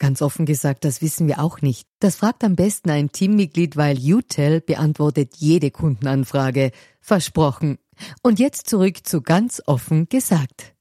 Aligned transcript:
Ganz 0.00 0.22
offen 0.22 0.46
gesagt, 0.46 0.86
das 0.86 1.02
wissen 1.02 1.28
wir 1.28 1.40
auch 1.40 1.60
nicht. 1.60 1.86
Das 1.98 2.16
fragt 2.16 2.42
am 2.42 2.56
besten 2.56 2.88
ein 2.88 3.12
Teammitglied, 3.12 3.76
weil 3.76 3.98
UTEL 3.98 4.62
beantwortet 4.62 5.34
jede 5.36 5.70
Kundenanfrage. 5.70 6.72
Versprochen. 7.02 7.78
Und 8.22 8.38
jetzt 8.38 8.66
zurück 8.66 9.06
zu 9.06 9.20
ganz 9.20 9.62
offen 9.66 10.08
gesagt. 10.08 10.72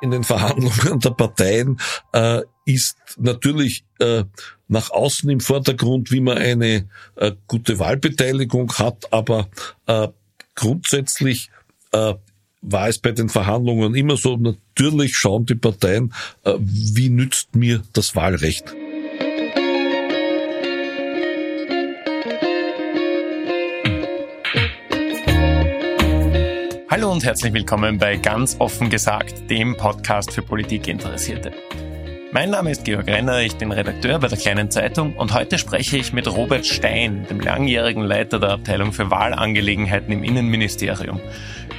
In 0.00 0.12
den 0.12 0.22
Verhandlungen 0.22 1.00
der 1.00 1.10
Parteien 1.10 1.80
äh, 2.12 2.42
ist 2.64 2.96
natürlich 3.18 3.84
äh, 3.98 4.22
nach 4.68 4.90
außen 4.90 5.28
im 5.28 5.40
Vordergrund, 5.40 6.12
wie 6.12 6.20
man 6.20 6.38
eine 6.38 6.88
äh, 7.16 7.32
gute 7.48 7.80
Wahlbeteiligung 7.80 8.72
hat, 8.74 9.12
aber 9.12 9.48
äh, 9.86 10.06
grundsätzlich 10.54 11.50
äh, 11.90 12.14
war 12.62 12.88
es 12.88 12.98
bei 12.98 13.12
den 13.12 13.28
Verhandlungen 13.28 13.94
immer 13.94 14.16
so, 14.16 14.36
natürlich 14.36 15.16
schauen 15.16 15.46
die 15.46 15.54
Parteien, 15.54 16.12
äh, 16.44 16.54
wie 16.58 17.08
nützt 17.08 17.54
mir 17.54 17.82
das 17.92 18.16
Wahlrecht. 18.16 18.74
Hallo 26.88 27.12
und 27.12 27.24
herzlich 27.24 27.52
willkommen 27.52 27.98
bei 27.98 28.16
Ganz 28.16 28.56
offen 28.58 28.88
gesagt, 28.88 29.50
dem 29.50 29.76
Podcast 29.76 30.32
für 30.32 30.40
Politikinteressierte. 30.40 31.52
Mein 32.36 32.50
Name 32.50 32.70
ist 32.70 32.84
Georg 32.84 33.06
Renner, 33.06 33.40
ich 33.40 33.56
bin 33.56 33.72
Redakteur 33.72 34.18
bei 34.18 34.28
der 34.28 34.36
Kleinen 34.36 34.70
Zeitung 34.70 35.16
und 35.16 35.32
heute 35.32 35.56
spreche 35.56 35.96
ich 35.96 36.12
mit 36.12 36.30
Robert 36.30 36.66
Stein, 36.66 37.26
dem 37.30 37.40
langjährigen 37.40 38.02
Leiter 38.02 38.38
der 38.38 38.50
Abteilung 38.50 38.92
für 38.92 39.10
Wahlangelegenheiten 39.10 40.12
im 40.12 40.22
Innenministerium, 40.22 41.18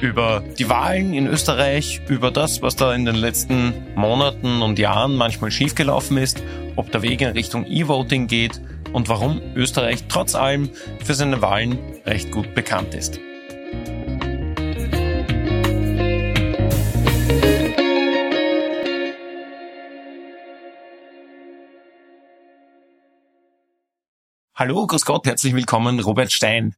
über 0.00 0.42
die 0.58 0.68
Wahlen 0.68 1.14
in 1.14 1.28
Österreich, 1.28 2.00
über 2.08 2.32
das, 2.32 2.60
was 2.60 2.74
da 2.74 2.92
in 2.92 3.04
den 3.04 3.14
letzten 3.14 3.72
Monaten 3.94 4.60
und 4.60 4.80
Jahren 4.80 5.14
manchmal 5.14 5.52
schiefgelaufen 5.52 6.18
ist, 6.18 6.42
ob 6.74 6.90
der 6.90 7.02
Weg 7.02 7.20
in 7.20 7.28
Richtung 7.28 7.64
E-Voting 7.64 8.26
geht 8.26 8.60
und 8.92 9.08
warum 9.08 9.40
Österreich 9.54 10.08
trotz 10.08 10.34
allem 10.34 10.70
für 11.04 11.14
seine 11.14 11.40
Wahlen 11.40 11.78
recht 12.04 12.32
gut 12.32 12.56
bekannt 12.56 12.96
ist. 12.96 13.20
Hallo, 24.58 24.88
grüß 24.88 25.04
Gott, 25.04 25.24
herzlich 25.24 25.54
willkommen, 25.54 26.00
Robert 26.00 26.32
Stein. 26.32 26.74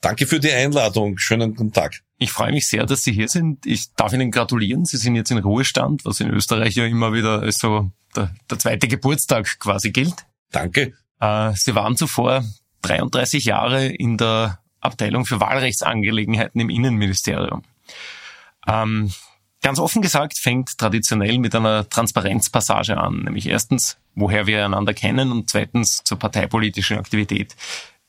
Danke 0.00 0.24
für 0.24 0.38
die 0.38 0.52
Einladung. 0.52 1.18
Schönen 1.18 1.56
guten 1.56 1.72
Tag. 1.72 2.04
Ich 2.16 2.30
freue 2.30 2.52
mich 2.52 2.68
sehr, 2.68 2.86
dass 2.86 3.02
Sie 3.02 3.10
hier 3.10 3.26
sind. 3.26 3.66
Ich 3.66 3.92
darf 3.96 4.12
Ihnen 4.12 4.30
gratulieren. 4.30 4.84
Sie 4.84 4.98
sind 4.98 5.16
jetzt 5.16 5.32
in 5.32 5.38
Ruhestand, 5.38 6.04
was 6.04 6.20
in 6.20 6.30
Österreich 6.30 6.76
ja 6.76 6.86
immer 6.86 7.12
wieder 7.12 7.40
als 7.40 7.58
so 7.58 7.90
der, 8.14 8.32
der 8.48 8.60
zweite 8.60 8.86
Geburtstag 8.86 9.58
quasi 9.58 9.90
gilt. 9.90 10.14
Danke. 10.52 10.92
Äh, 11.18 11.50
Sie 11.56 11.74
waren 11.74 11.96
zuvor 11.96 12.44
33 12.82 13.46
Jahre 13.46 13.86
in 13.86 14.16
der 14.16 14.60
Abteilung 14.78 15.26
für 15.26 15.40
Wahlrechtsangelegenheiten 15.40 16.60
im 16.60 16.70
Innenministerium. 16.70 17.64
Ähm, 18.68 19.12
Ganz 19.64 19.78
offen 19.78 20.02
gesagt 20.02 20.38
fängt 20.38 20.76
traditionell 20.76 21.38
mit 21.38 21.54
einer 21.54 21.88
Transparenzpassage 21.88 22.98
an, 22.98 23.22
nämlich 23.22 23.46
erstens, 23.46 23.96
woher 24.14 24.46
wir 24.46 24.62
einander 24.62 24.92
kennen 24.92 25.32
und 25.32 25.48
zweitens 25.48 26.02
zur 26.04 26.18
parteipolitischen 26.18 26.98
Aktivität. 26.98 27.56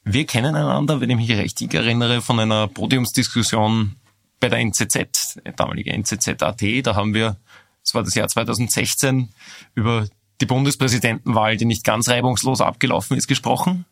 Wir 0.03 0.25
kennen 0.25 0.53
einander, 0.53 0.99
wenn 0.99 1.09
ich 1.09 1.15
mich 1.15 1.31
richtig 1.31 1.73
erinnere, 1.73 2.21
von 2.21 2.41
einer 2.41 2.67
Podiumsdiskussion 2.67 3.95
bei 4.41 4.49
der 4.49 4.59
NZZ, 4.59 5.39
damalige 5.55 5.93
NZZ.at. 5.93 6.61
Da 6.83 6.95
haben 6.95 7.13
wir, 7.13 7.37
das 7.85 7.93
war 7.93 8.03
das 8.03 8.15
Jahr 8.15 8.27
2016, 8.27 9.29
über 9.75 10.09
die 10.41 10.45
Bundespräsidentenwahl, 10.45 11.55
die 11.55 11.63
nicht 11.63 11.85
ganz 11.85 12.09
reibungslos 12.09 12.59
abgelaufen 12.59 13.15
ist, 13.15 13.27
gesprochen. 13.27 13.85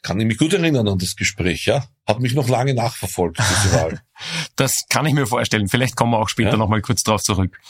Kann 0.00 0.18
ich 0.18 0.26
mich 0.26 0.38
gut 0.38 0.54
erinnern 0.54 0.88
an 0.88 0.98
das 0.98 1.14
Gespräch, 1.14 1.66
ja? 1.66 1.84
Hat 2.06 2.18
mich 2.18 2.34
noch 2.34 2.48
lange 2.48 2.74
nachverfolgt, 2.74 3.38
diese 3.38 3.72
Wahl. 3.80 4.00
das 4.56 4.86
kann 4.88 5.06
ich 5.06 5.14
mir 5.14 5.26
vorstellen. 5.26 5.68
Vielleicht 5.68 5.94
kommen 5.94 6.12
wir 6.12 6.18
auch 6.18 6.28
später 6.28 6.50
ja. 6.50 6.56
nochmal 6.56 6.82
kurz 6.82 7.04
drauf 7.04 7.22
zurück. 7.22 7.60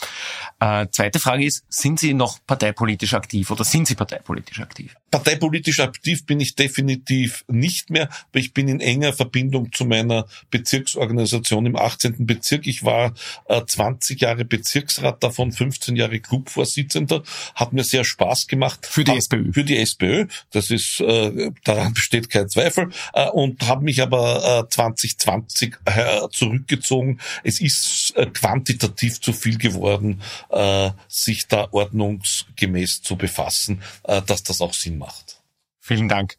Äh, 0.59 0.87
zweite 0.91 1.19
Frage 1.19 1.45
ist, 1.45 1.63
sind 1.69 1.99
Sie 1.99 2.15
noch 2.15 2.39
parteipolitisch 2.47 3.13
aktiv 3.13 3.51
oder 3.51 3.63
sind 3.63 3.87
Sie 3.87 3.93
parteipolitisch 3.93 4.59
aktiv? 4.59 4.95
Parteipolitisch 5.11 5.79
aktiv 5.79 6.25
bin 6.25 6.39
ich 6.39 6.55
definitiv 6.55 7.45
nicht 7.47 7.91
mehr, 7.91 8.09
aber 8.09 8.39
ich 8.39 8.53
bin 8.53 8.67
in 8.67 8.79
enger 8.79 9.13
Verbindung 9.13 9.71
zu 9.71 9.85
meiner 9.85 10.25
Bezirksorganisation 10.49 11.67
im 11.67 11.75
18. 11.75 12.25
Bezirk. 12.25 12.65
Ich 12.65 12.83
war 12.83 13.13
äh, 13.45 13.61
20 13.63 14.19
Jahre 14.19 14.45
Bezirksrat, 14.45 15.23
davon 15.23 15.51
15 15.51 15.95
Jahre 15.95 16.19
Clubvorsitzender. 16.19 17.21
Hat 17.53 17.73
mir 17.73 17.83
sehr 17.83 18.03
Spaß 18.03 18.47
gemacht. 18.47 18.87
Für 18.87 19.03
die 19.03 19.11
hab, 19.11 19.17
SPÖ? 19.19 19.51
Für 19.53 19.63
die 19.63 19.77
SPÖ. 19.77 20.25
Das 20.51 20.71
ist, 20.71 20.99
äh, 21.01 21.51
daran 21.63 21.93
besteht 21.93 22.31
kein 22.31 22.49
Zweifel. 22.49 22.89
Äh, 23.13 23.29
und 23.29 23.67
habe 23.67 23.83
mich 23.83 24.01
aber 24.01 24.22
äh, 24.23 24.69
2020 24.69 25.75
äh, 25.85 26.27
zurückgezogen. 26.31 27.19
Es 27.43 27.59
ist 27.61 28.13
äh, 28.15 28.25
quantitativ 28.27 29.21
zu 29.21 29.33
viel 29.33 29.57
geworden, 29.57 30.21
äh, 30.49 30.91
sich 31.07 31.47
da 31.47 31.67
ordnungsgemäß 31.71 33.01
zu 33.01 33.15
befassen, 33.15 33.81
äh, 34.03 34.21
dass 34.21 34.43
das 34.43 34.61
auch 34.61 34.73
Sinn 34.73 34.97
macht. 34.97 35.39
Vielen 35.85 36.07
Dank. 36.07 36.37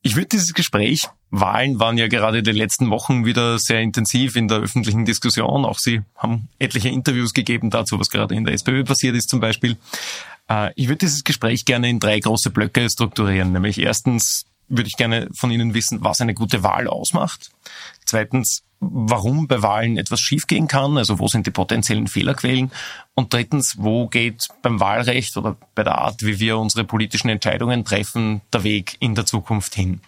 Ich 0.00 0.16
würde 0.16 0.28
dieses 0.28 0.54
Gespräch, 0.54 1.02
Wahlen 1.30 1.78
waren 1.78 1.98
ja 1.98 2.08
gerade 2.08 2.42
die 2.42 2.52
letzten 2.52 2.88
Wochen 2.88 3.26
wieder 3.26 3.58
sehr 3.58 3.80
intensiv 3.80 4.34
in 4.34 4.48
der 4.48 4.58
öffentlichen 4.58 5.04
Diskussion. 5.04 5.66
Auch 5.66 5.78
Sie 5.78 6.00
haben 6.16 6.48
etliche 6.58 6.88
Interviews 6.88 7.34
gegeben 7.34 7.68
dazu, 7.68 8.00
was 8.00 8.08
gerade 8.08 8.34
in 8.34 8.44
der 8.44 8.54
SPÖ 8.54 8.84
passiert 8.84 9.14
ist 9.14 9.28
zum 9.28 9.40
Beispiel. 9.40 9.76
Äh, 10.48 10.72
ich 10.74 10.88
würde 10.88 11.00
dieses 11.00 11.24
Gespräch 11.24 11.66
gerne 11.66 11.90
in 11.90 12.00
drei 12.00 12.18
große 12.18 12.48
Blöcke 12.48 12.88
strukturieren. 12.88 13.52
Nämlich 13.52 13.78
erstens 13.78 14.46
würde 14.68 14.88
ich 14.88 14.96
gerne 14.96 15.28
von 15.32 15.50
Ihnen 15.50 15.74
wissen, 15.74 16.02
was 16.02 16.20
eine 16.20 16.34
gute 16.34 16.62
Wahl 16.62 16.86
ausmacht. 16.86 17.50
Zweitens, 18.04 18.62
warum 18.80 19.48
bei 19.48 19.62
Wahlen 19.62 19.98
etwas 19.98 20.20
schiefgehen 20.20 20.68
kann, 20.68 20.98
also 20.98 21.18
wo 21.18 21.28
sind 21.28 21.46
die 21.46 21.50
potenziellen 21.50 22.06
Fehlerquellen. 22.06 22.70
Und 23.14 23.32
drittens, 23.32 23.76
wo 23.78 24.08
geht 24.08 24.48
beim 24.62 24.80
Wahlrecht 24.80 25.36
oder 25.36 25.56
bei 25.74 25.82
der 25.82 25.98
Art, 25.98 26.22
wie 26.22 26.38
wir 26.38 26.58
unsere 26.58 26.84
politischen 26.84 27.28
Entscheidungen 27.28 27.84
treffen, 27.84 28.40
der 28.52 28.64
Weg 28.64 28.96
in 29.00 29.14
der 29.14 29.26
Zukunft 29.26 29.74
hin. 29.74 30.00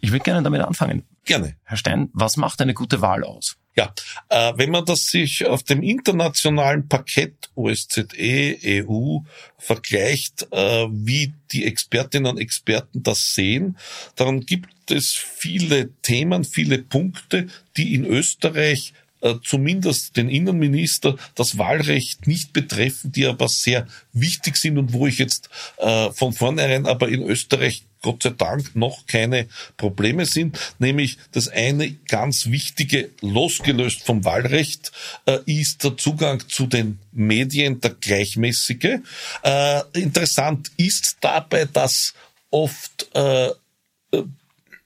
Ich 0.00 0.10
würde 0.10 0.24
gerne 0.24 0.42
damit 0.42 0.62
anfangen. 0.62 1.04
Gerne. 1.24 1.54
Herr 1.64 1.76
Stein, 1.76 2.10
was 2.12 2.36
macht 2.36 2.60
eine 2.60 2.74
gute 2.74 3.00
Wahl 3.00 3.22
aus? 3.22 3.56
Ja, 3.74 3.94
äh, 4.28 4.52
wenn 4.56 4.70
man 4.70 4.84
das 4.84 5.06
sich 5.06 5.46
auf 5.46 5.62
dem 5.62 5.82
internationalen 5.82 6.88
Parkett 6.88 7.50
OSZE, 7.54 8.58
EU 8.62 9.20
vergleicht, 9.56 10.46
äh, 10.50 10.86
wie 10.90 11.32
die 11.52 11.64
Expertinnen 11.64 12.32
und 12.32 12.38
Experten 12.38 13.02
das 13.02 13.34
sehen, 13.34 13.78
dann 14.14 14.40
gibt 14.40 14.90
es 14.90 15.12
viele 15.12 15.90
Themen, 16.02 16.44
viele 16.44 16.78
Punkte, 16.78 17.46
die 17.76 17.94
in 17.94 18.04
Österreich 18.04 18.92
äh, 19.22 19.36
zumindest 19.42 20.16
den 20.18 20.28
Innenminister 20.28 21.16
das 21.34 21.56
Wahlrecht 21.56 22.26
nicht 22.26 22.52
betreffen, 22.52 23.12
die 23.12 23.24
aber 23.24 23.48
sehr 23.48 23.86
wichtig 24.12 24.56
sind 24.56 24.76
und 24.76 24.92
wo 24.92 25.06
ich 25.06 25.18
jetzt 25.18 25.48
äh, 25.78 26.10
von 26.10 26.32
vornherein 26.34 26.86
aber 26.86 27.08
in 27.08 27.22
Österreich 27.22 27.84
Gott 28.02 28.22
sei 28.22 28.30
Dank 28.30 28.74
noch 28.76 29.06
keine 29.06 29.48
Probleme 29.76 30.26
sind, 30.26 30.58
nämlich 30.78 31.18
das 31.32 31.48
eine 31.48 31.92
ganz 32.08 32.46
wichtige, 32.46 33.10
losgelöst 33.20 34.02
vom 34.02 34.24
Wahlrecht, 34.24 34.92
äh, 35.26 35.38
ist 35.46 35.84
der 35.84 35.96
Zugang 35.96 36.46
zu 36.48 36.66
den 36.66 36.98
Medien, 37.12 37.80
der 37.80 37.90
gleichmäßige. 37.90 39.00
Äh, 39.42 39.80
interessant 39.94 40.70
ist 40.76 41.18
dabei, 41.20 41.64
dass 41.64 42.14
oft 42.50 43.08
äh, 43.14 43.46
äh 43.46 43.52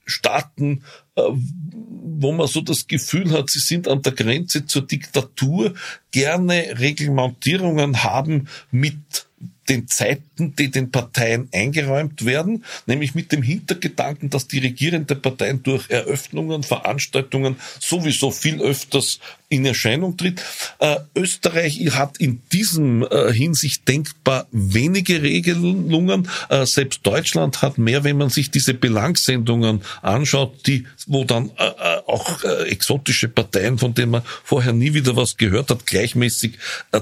Staaten 0.09 0.85
wo 1.17 2.33
man 2.33 2.47
so 2.47 2.61
das 2.61 2.87
Gefühl 2.87 3.33
hat, 3.33 3.51
sie 3.51 3.59
sind 3.59 3.89
an 3.89 4.03
der 4.03 4.12
Grenze 4.12 4.67
zur 4.67 4.87
Diktatur, 4.87 5.75
gerne 6.11 6.79
Reglementierungen 6.79 8.05
haben 8.05 8.49
mit 8.71 9.27
den 9.69 9.89
Zeiten, 9.89 10.55
die 10.57 10.71
den 10.71 10.91
Parteien 10.91 11.49
eingeräumt 11.53 12.25
werden, 12.25 12.65
nämlich 12.87 13.15
mit 13.15 13.33
dem 13.33 13.43
Hintergedanken, 13.43 14.31
dass 14.31 14.49
die 14.49 14.59
regierenden 14.59 15.21
Parteien 15.21 15.63
durch 15.63 15.91
Eröffnungen, 15.91 16.63
Veranstaltungen 16.63 17.57
sowieso 17.81 18.31
viel 18.31 18.61
öfters 18.61 19.21
in 19.49 19.65
Erscheinung 19.65 20.17
tritt. 20.17 20.43
Äh, 20.81 20.97
Österreich 21.15 21.79
hat 21.93 22.19
in 22.19 22.43
diesem 22.53 23.05
äh, 23.05 23.33
Hinsicht 23.33 23.87
denkbar 23.87 24.47
wenige 24.51 25.23
Regelungen. 25.23 26.29
Äh, 26.49 26.67
selbst 26.67 27.01
Deutschland 27.05 27.63
hat 27.63 27.79
mehr, 27.79 28.03
wenn 28.03 28.19
man 28.19 28.29
sich 28.29 28.51
diese 28.51 28.75
Belangssendungen 28.75 29.83
anschaut, 30.03 30.67
die, 30.67 30.87
wo 31.07 31.25
dann 31.25 31.51
äh, 31.59 31.67
äh, 31.69 32.03
auch 32.07 32.43
äh, 32.43 32.69
exotische 32.71 33.29
Parteien, 33.29 33.79
von 33.79 33.95
denen 33.95 34.13
man 34.13 34.23
vorher 34.43 34.73
nie 34.73 34.95
wieder 34.95 35.15
was 35.15 35.37
gehört 35.37 35.71
hat, 35.71 35.87
gleichmäßig 35.87 36.59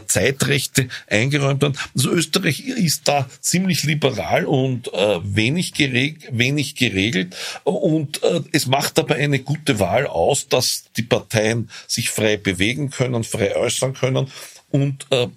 Zeitrechte 0.06 0.88
eingeräumt 1.08 1.62
haben. 1.62 1.74
Also 1.94 2.10
Österreich 2.10 2.60
ist 2.60 3.08
da 3.08 3.28
ziemlich 3.40 3.84
liberal 3.84 4.44
und 4.44 4.86
wenig, 4.86 5.74
gereg 5.74 6.28
wenig 6.32 6.74
geregelt 6.74 7.34
und 7.64 8.20
es 8.52 8.66
macht 8.66 8.98
aber 8.98 9.14
eine 9.16 9.38
gute 9.38 9.78
Wahl 9.78 10.06
aus, 10.06 10.48
dass 10.48 10.84
die 10.96 11.02
Parteien 11.02 11.70
sich 11.86 12.10
frei 12.10 12.33
frei 12.34 12.36
bewegen 12.36 12.90
können, 12.90 13.24
frei 13.24 13.56
äußern 13.56 13.94
können 13.94 14.30
und 14.70 15.06
äh, 15.10 15.28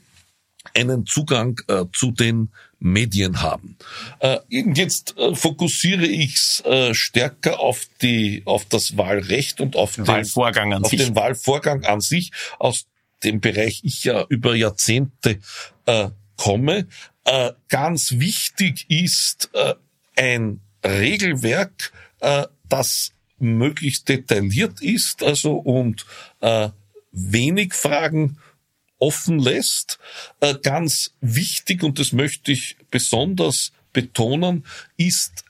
einen 0.74 1.06
Zugang 1.06 1.60
äh, 1.68 1.86
zu 1.94 2.12
den 2.12 2.50
Medien 2.80 3.42
haben. 3.42 3.78
Äh, 4.20 4.38
jetzt 4.50 5.18
äh, 5.18 5.34
fokussiere 5.34 6.06
ich 6.06 6.36
es 6.36 6.64
äh, 6.66 6.94
stärker 6.94 7.60
auf 7.60 7.86
die 8.02 8.44
auf 8.46 8.66
das 8.66 8.98
Wahlrecht 8.98 9.62
und 9.62 9.76
auf, 9.76 9.96
den, 9.96 10.08
Wahlvorgang 10.08 10.74
an 10.74 10.84
auf 10.84 10.92
sich. 10.92 11.04
den 11.04 11.16
Wahlvorgang 11.16 11.86
an 11.86 12.02
sich, 12.02 12.32
aus 12.60 12.86
dem 13.24 13.40
Bereich 13.40 13.82
ich 13.84 14.04
ja 14.04 14.26
über 14.30 14.56
Jahrzehnte 14.56 15.40
äh, 15.86 16.10
komme. 16.36 16.88
Äh, 17.24 17.54
ganz 17.70 18.20
wichtig 18.20 18.86
ist 18.90 19.50
äh, 19.54 19.74
ein 20.16 20.62
Regelwerk, 20.86 21.92
äh, 22.20 22.46
das 22.70 23.14
möglichst 23.40 24.10
detailliert 24.10 24.82
ist, 24.82 25.24
also 25.24 25.54
und 25.54 26.06
äh, 26.42 26.70
wenig 27.12 27.74
Fragen 27.74 28.38
offen 29.00 29.40
lässt. 29.40 30.00
Äh, 30.40 30.56
ganz 30.62 31.14
wichtig, 31.22 31.84
und 31.84 32.00
das 32.00 32.12
möchte 32.12 32.52
ich 32.52 32.78
besonders 32.90 33.72
betonen, 33.94 34.66
ist, 34.98 35.46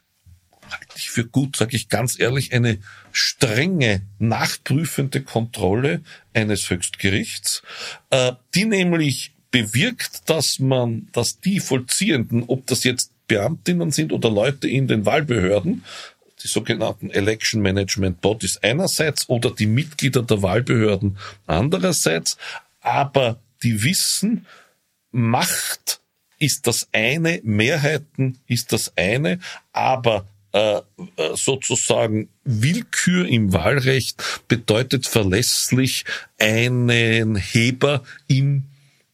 halte 0.69 0.95
ich 0.95 1.09
für 1.09 1.25
gut, 1.25 1.55
sage 1.55 1.75
ich 1.75 1.89
ganz 1.89 2.19
ehrlich, 2.19 2.53
eine 2.53 2.79
strenge 3.11 4.01
nachprüfende 4.19 5.21
Kontrolle 5.21 6.01
eines 6.33 6.69
Höchstgerichts, 6.69 7.63
äh, 8.09 8.33
die 8.53 8.65
nämlich 8.65 9.33
bewirkt, 9.51 10.29
dass 10.29 10.59
man, 10.59 11.07
dass 11.13 11.39
die 11.39 11.59
Vollziehenden, 11.59 12.43
ob 12.47 12.67
das 12.67 12.83
jetzt 12.83 13.11
Beamtinnen 13.27 13.91
sind 13.91 14.13
oder 14.13 14.29
Leute 14.29 14.67
in 14.67 14.87
den 14.87 15.05
Wahlbehörden, 15.05 15.83
die 16.43 16.47
sogenannten 16.47 17.09
Election 17.09 17.61
Management 17.61 18.21
Bodies 18.21 18.57
einerseits 18.57 19.27
oder 19.29 19.51
die 19.51 19.67
Mitglieder 19.67 20.21
der 20.21 20.41
Wahlbehörden 20.41 21.17
andererseits, 21.45 22.37
aber 22.81 23.39
die 23.63 23.83
wissen, 23.83 24.45
Macht 25.11 25.99
ist 26.37 26.67
das 26.67 26.89
eine, 26.91 27.39
Mehrheiten 27.43 28.37
ist 28.45 28.71
das 28.71 28.93
eine, 28.95 29.39
aber 29.71 30.27
äh, 30.51 30.77
äh 30.77 30.81
sozusagen 31.33 32.29
Willkür 32.43 33.27
im 33.27 33.53
Wahlrecht 33.53 34.21
bedeutet 34.47 35.07
verlässlich 35.07 36.05
einen 36.37 37.35
Heber 37.35 38.03
im 38.27 38.65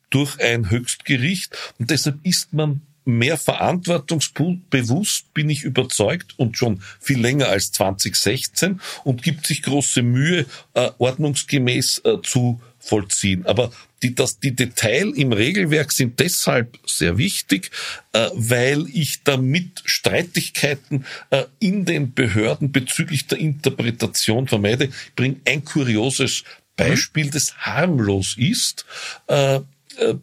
durch 0.09 0.39
ein 0.39 0.69
Höchstgericht. 0.69 1.57
Und 1.79 1.89
deshalb 1.89 2.19
ist 2.23 2.53
man 2.53 2.81
mehr 3.05 3.37
verantwortungsbewusst, 3.37 5.33
bin 5.33 5.49
ich 5.49 5.63
überzeugt, 5.63 6.33
und 6.37 6.57
schon 6.57 6.81
viel 6.99 7.19
länger 7.19 7.47
als 7.47 7.71
2016 7.71 8.79
und 9.03 9.23
gibt 9.23 9.45
sich 9.45 9.61
große 9.63 10.01
Mühe, 10.01 10.45
äh, 10.73 10.89
ordnungsgemäß 10.97 12.01
äh, 12.05 12.21
zu 12.21 12.61
vollziehen. 12.79 13.45
Aber 13.45 13.71
die, 14.03 14.13
das, 14.13 14.39
die 14.39 14.55
Detail 14.55 15.13
im 15.15 15.31
Regelwerk 15.31 15.91
sind 15.91 16.19
deshalb 16.19 16.77
sehr 16.85 17.17
wichtig, 17.17 17.71
äh, 18.11 18.29
weil 18.33 18.85
ich 18.93 19.23
damit 19.23 19.81
Streitigkeiten 19.85 21.05
äh, 21.29 21.45
in 21.59 21.85
den 21.85 22.13
Behörden 22.13 22.71
bezüglich 22.71 23.27
der 23.27 23.39
Interpretation 23.39 24.47
vermeide. 24.47 24.85
Ich 24.85 25.15
bringe 25.15 25.37
ein 25.45 25.63
kurioses 25.63 26.43
Beispiel, 26.75 27.29
das 27.29 27.55
harmlos 27.57 28.35
ist. 28.37 28.85
Äh, 29.27 29.61
äh, 29.97 30.15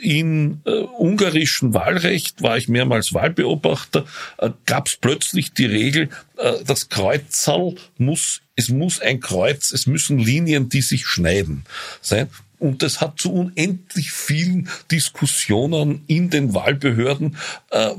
in 0.00 0.60
äh, 0.64 0.70
ungarischen 0.70 1.74
Wahlrecht 1.74 2.42
war 2.42 2.56
ich 2.56 2.68
mehrmals 2.68 3.14
Wahlbeobachter, 3.14 4.04
äh, 4.38 4.50
gab 4.66 4.86
es 4.88 4.96
plötzlich 4.96 5.52
die 5.52 5.66
Regel, 5.66 6.08
äh, 6.36 6.64
das 6.66 6.88
Kreuzerl 6.88 7.74
muss, 7.98 8.42
es 8.56 8.68
muss 8.68 9.00
ein 9.00 9.20
Kreuz, 9.20 9.72
es 9.72 9.86
müssen 9.86 10.18
Linien, 10.18 10.68
die 10.68 10.82
sich 10.82 11.06
schneiden 11.06 11.64
sein. 12.00 12.28
Und 12.58 12.82
das 12.82 13.00
hat 13.00 13.18
zu 13.18 13.32
unendlich 13.32 14.12
vielen 14.12 14.68
Diskussionen 14.90 16.04
in 16.06 16.30
den 16.30 16.54
Wahlbehörden 16.54 17.36
äh, 17.70 17.90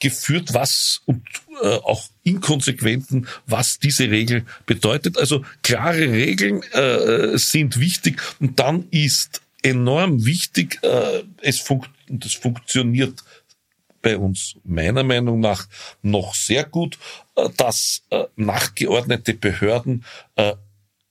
geführt, 0.00 0.52
was 0.52 1.00
und 1.06 1.22
äh, 1.62 1.66
auch 1.66 2.04
Inkonsequenten, 2.24 3.26
was 3.46 3.78
diese 3.78 4.10
Regel 4.10 4.44
bedeutet. 4.66 5.18
Also 5.18 5.44
klare 5.62 6.12
Regeln 6.12 6.62
äh, 6.72 7.38
sind 7.38 7.80
wichtig 7.80 8.20
und 8.38 8.60
dann 8.60 8.86
ist 8.90 9.40
enorm 9.64 10.24
wichtig. 10.24 10.78
Äh, 10.82 11.24
es 11.40 11.58
funkt, 11.60 11.90
und 12.08 12.24
es 12.24 12.34
funktioniert 12.34 13.24
bei 14.02 14.18
uns 14.18 14.56
meiner 14.64 15.02
Meinung 15.02 15.40
nach 15.40 15.66
noch 16.02 16.34
sehr 16.34 16.64
gut, 16.64 16.98
äh, 17.36 17.48
dass 17.56 18.02
äh, 18.10 18.24
nachgeordnete 18.36 19.34
Behörden 19.34 20.04
äh, 20.36 20.54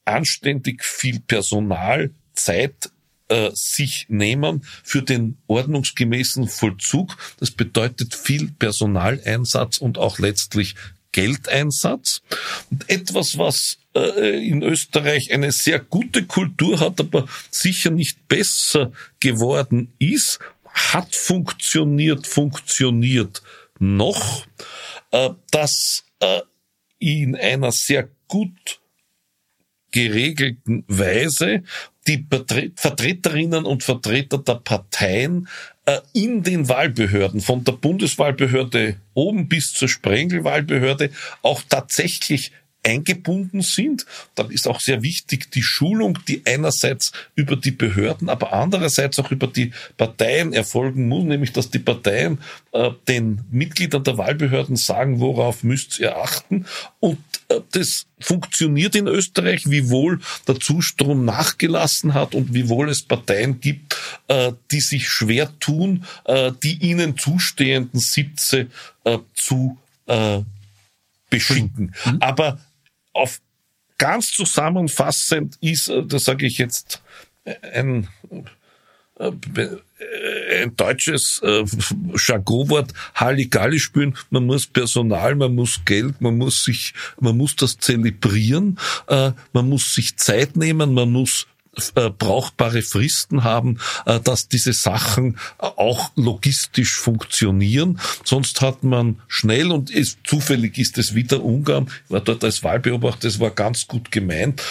anständig 0.06 0.84
viel 0.84 1.20
Personal, 1.20 2.12
Zeit 2.34 2.92
äh, 3.30 3.52
sich 3.54 4.06
nehmen 4.10 4.66
für 4.84 5.02
den 5.02 5.38
ordnungsgemäßen 5.48 6.48
Vollzug. 6.48 7.18
Das 7.40 7.52
bedeutet 7.52 8.16
viel 8.16 8.52
Personaleinsatz 8.52 9.78
und 9.78 9.98
auch 9.98 10.20
letztlich 10.20 10.76
Geldeinsatz. 11.14 12.22
Und 12.70 12.90
etwas, 12.90 13.38
was 13.38 13.78
äh, 13.96 14.46
in 14.46 14.62
Österreich 14.62 15.32
eine 15.32 15.54
sehr 15.54 15.80
gute 15.80 16.26
Kultur 16.26 16.82
hat, 16.82 17.00
aber 17.00 17.28
sicher 17.50 17.92
nicht 17.92 18.28
besser 18.28 18.92
geworden 19.22 19.94
ist, 20.00 20.40
hat 20.66 21.16
funktioniert, 21.16 22.28
funktioniert 22.28 23.42
noch, 23.80 24.46
äh, 25.12 25.30
dass 25.52 26.04
äh, 26.20 26.42
in 27.00 27.36
einer 27.36 27.72
sehr 27.72 28.10
gut 28.28 28.82
geregelten 29.92 30.84
Weise 30.88 31.64
die 32.08 32.26
Vertreterinnen 32.76 33.66
und 33.66 33.84
Vertreter 33.84 34.40
der 34.40 34.56
Parteien 34.56 35.48
in 36.14 36.44
den 36.44 36.70
Wahlbehörden, 36.70 37.42
von 37.42 37.64
der 37.64 37.74
Bundeswahlbehörde 37.74 38.96
oben 39.14 39.50
bis 39.50 39.74
zur 39.74 39.90
Sprengelwahlbehörde, 39.90 41.10
auch 41.42 41.62
tatsächlich 41.68 42.52
eingebunden 42.84 43.62
sind. 43.62 44.06
Dann 44.36 44.52
ist 44.52 44.68
auch 44.68 44.80
sehr 44.80 45.02
wichtig 45.02 45.52
die 45.52 45.64
Schulung, 45.64 46.20
die 46.28 46.44
einerseits 46.46 47.12
über 47.36 47.56
die 47.56 47.72
Behörden, 47.72 48.30
aber 48.30 48.54
andererseits 48.54 49.20
auch 49.20 49.32
über 49.32 49.48
die 49.48 49.72
Parteien 49.98 50.54
erfolgen 50.54 51.08
muss, 51.08 51.24
nämlich 51.24 51.54
dass 51.54 51.70
die 51.70 51.80
Parteien 51.80 52.40
äh, 52.74 52.92
den 53.08 53.42
Mitgliedern 53.52 54.04
der 54.04 54.18
Wahlbehörden 54.18 54.76
sagen, 54.76 55.20
worauf 55.20 55.64
müsst 55.64 56.00
ihr 56.00 56.18
achten. 56.18 56.66
Und 57.00 57.20
äh, 57.50 57.62
das 57.72 58.06
funktioniert 58.20 58.96
in 58.96 59.08
Österreich, 59.08 59.70
wiewohl 59.70 60.20
der 60.48 60.60
Zustrom 60.60 61.26
nachgelassen 61.26 62.14
hat 62.14 62.36
und 62.36 62.54
wiewohl 62.54 62.90
es 62.90 63.02
Parteien 63.02 63.60
gibt, 63.60 63.98
äh, 64.28 64.54
die 64.72 64.82
sich 64.82 65.10
schwer 65.10 65.52
tun, 65.60 66.06
äh, 66.26 66.52
die 66.64 66.84
ihnen 66.84 67.18
zustehenden 67.18 68.00
Sitze 68.00 68.68
äh, 69.04 69.20
zu 69.34 69.78
äh, 70.08 70.42
beschicken. 71.30 71.94
Mhm. 72.06 72.18
Aber 72.20 72.60
auf 73.14 73.42
ganz 73.98 74.32
zusammenfassend 74.32 75.58
ist, 75.62 75.88
äh, 75.88 76.04
das 76.06 76.26
sage 76.26 76.46
ich 76.46 76.58
jetzt, 76.58 77.02
ein, 77.46 78.08
äh, 79.20 79.32
ein 80.62 80.76
deutsches 80.76 81.42
äh, 81.44 81.64
Jargonwort 82.16 82.94
Halligalli 83.16 83.80
spüren. 83.80 84.18
Man 84.30 84.46
muss 84.46 84.68
Personal, 84.68 85.36
man 85.36 85.56
muss 85.56 85.82
Geld, 85.86 86.22
man 86.22 86.38
muss 86.38 86.64
sich, 86.64 86.94
man 87.20 87.38
muss 87.38 87.56
das 87.56 87.78
zelebrieren, 87.78 88.80
äh, 89.08 89.32
man 89.52 89.70
muss 89.70 89.94
sich 89.94 90.18
Zeit 90.18 90.56
nehmen, 90.58 90.94
man 90.94 91.12
muss 91.12 91.44
äh, 91.44 91.53
brauchbare 92.18 92.82
Fristen 92.82 93.44
haben, 93.44 93.80
äh, 94.06 94.20
dass 94.20 94.48
diese 94.48 94.74
Sachen 94.74 95.38
auch 95.58 96.12
logistisch 96.16 96.96
funktionieren. 96.96 98.00
Sonst 98.24 98.62
hat 98.62 98.84
man 98.84 99.22
schnell 99.28 99.72
und 99.72 99.90
ist, 99.90 100.20
zufällig 100.24 100.78
ist 100.78 100.98
es 100.98 101.16
wieder 101.16 101.44
Ungarn. 101.44 101.90
Ich 102.06 102.12
war 102.12 102.22
dort 102.22 102.44
als 102.44 102.64
Wahlbeobachter, 102.64 103.28
das 103.28 103.40
war 103.40 103.52
ganz 103.52 103.88
gut 103.88 104.12
gemeint. 104.12 104.62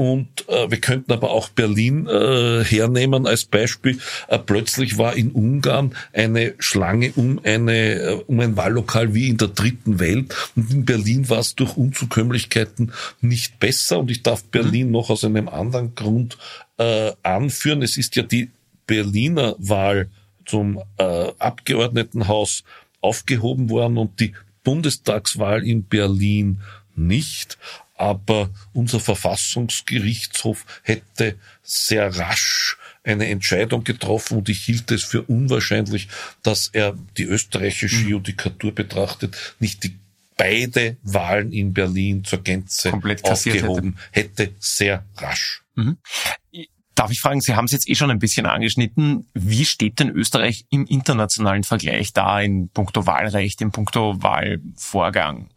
Und 0.00 0.48
äh, 0.48 0.70
wir 0.70 0.80
könnten 0.80 1.12
aber 1.12 1.28
auch 1.28 1.50
Berlin 1.50 2.06
äh, 2.06 2.64
hernehmen 2.64 3.26
als 3.26 3.44
Beispiel. 3.44 3.98
Äh, 4.28 4.38
plötzlich 4.38 4.96
war 4.96 5.14
in 5.14 5.30
Ungarn 5.30 5.94
eine 6.14 6.54
Schlange 6.58 7.12
um 7.16 7.38
eine 7.44 8.00
äh, 8.00 8.12
um 8.26 8.40
ein 8.40 8.56
Wahllokal 8.56 9.12
wie 9.12 9.28
in 9.28 9.36
der 9.36 9.48
dritten 9.48 10.00
Welt. 10.00 10.34
Und 10.56 10.72
in 10.72 10.86
Berlin 10.86 11.28
war 11.28 11.40
es 11.40 11.54
durch 11.54 11.76
Unzukömmlichkeiten 11.76 12.92
nicht 13.20 13.60
besser. 13.60 13.98
Und 13.98 14.10
ich 14.10 14.22
darf 14.22 14.42
Berlin 14.44 14.86
mhm. 14.86 14.92
noch 14.92 15.10
aus 15.10 15.22
einem 15.22 15.50
anderen 15.50 15.94
Grund 15.94 16.38
äh, 16.78 17.12
anführen. 17.22 17.82
Es 17.82 17.98
ist 17.98 18.16
ja 18.16 18.22
die 18.22 18.48
Berliner 18.86 19.54
Wahl 19.58 20.08
zum 20.46 20.80
äh, 20.96 21.32
Abgeordnetenhaus 21.38 22.64
aufgehoben 23.02 23.68
worden 23.68 23.98
und 23.98 24.18
die 24.18 24.32
Bundestagswahl 24.64 25.62
in 25.62 25.82
Berlin 25.82 26.62
nicht 26.96 27.58
aber 28.00 28.48
unser 28.72 28.98
Verfassungsgerichtshof 28.98 30.64
hätte 30.82 31.36
sehr 31.62 32.16
rasch 32.16 32.78
eine 33.04 33.28
Entscheidung 33.28 33.84
getroffen 33.84 34.38
und 34.38 34.48
ich 34.48 34.64
hielt 34.64 34.90
es 34.90 35.04
für 35.04 35.22
unwahrscheinlich, 35.22 36.08
dass 36.42 36.68
er 36.68 36.96
die 37.16 37.24
österreichische 37.24 38.04
mhm. 38.04 38.08
Judikatur 38.08 38.74
betrachtet, 38.74 39.54
nicht 39.58 39.84
die 39.84 39.98
beide 40.36 40.96
Wahlen 41.02 41.52
in 41.52 41.74
Berlin 41.74 42.24
zur 42.24 42.42
Gänze 42.42 42.90
Komplett 42.90 43.24
aufgehoben 43.24 43.98
hätte. 44.10 44.44
hätte. 44.44 44.54
sehr 44.58 45.04
rasch. 45.18 45.62
Mhm. 45.74 45.98
Darf 46.94 47.10
ich 47.10 47.20
fragen, 47.20 47.42
Sie 47.42 47.54
haben 47.54 47.66
es 47.66 47.72
jetzt 47.72 47.88
eh 47.88 47.94
schon 47.94 48.10
ein 48.10 48.18
bisschen 48.18 48.46
angeschnitten. 48.46 49.26
Wie 49.34 49.66
steht 49.66 50.00
denn 50.00 50.08
Österreich 50.08 50.64
im 50.70 50.86
internationalen 50.86 51.64
Vergleich 51.64 52.14
da 52.14 52.40
in 52.40 52.70
puncto 52.70 53.06
Wahlrecht, 53.06 53.60
in 53.60 53.70
puncto 53.70 54.22
Wahlvorgang? 54.22 55.50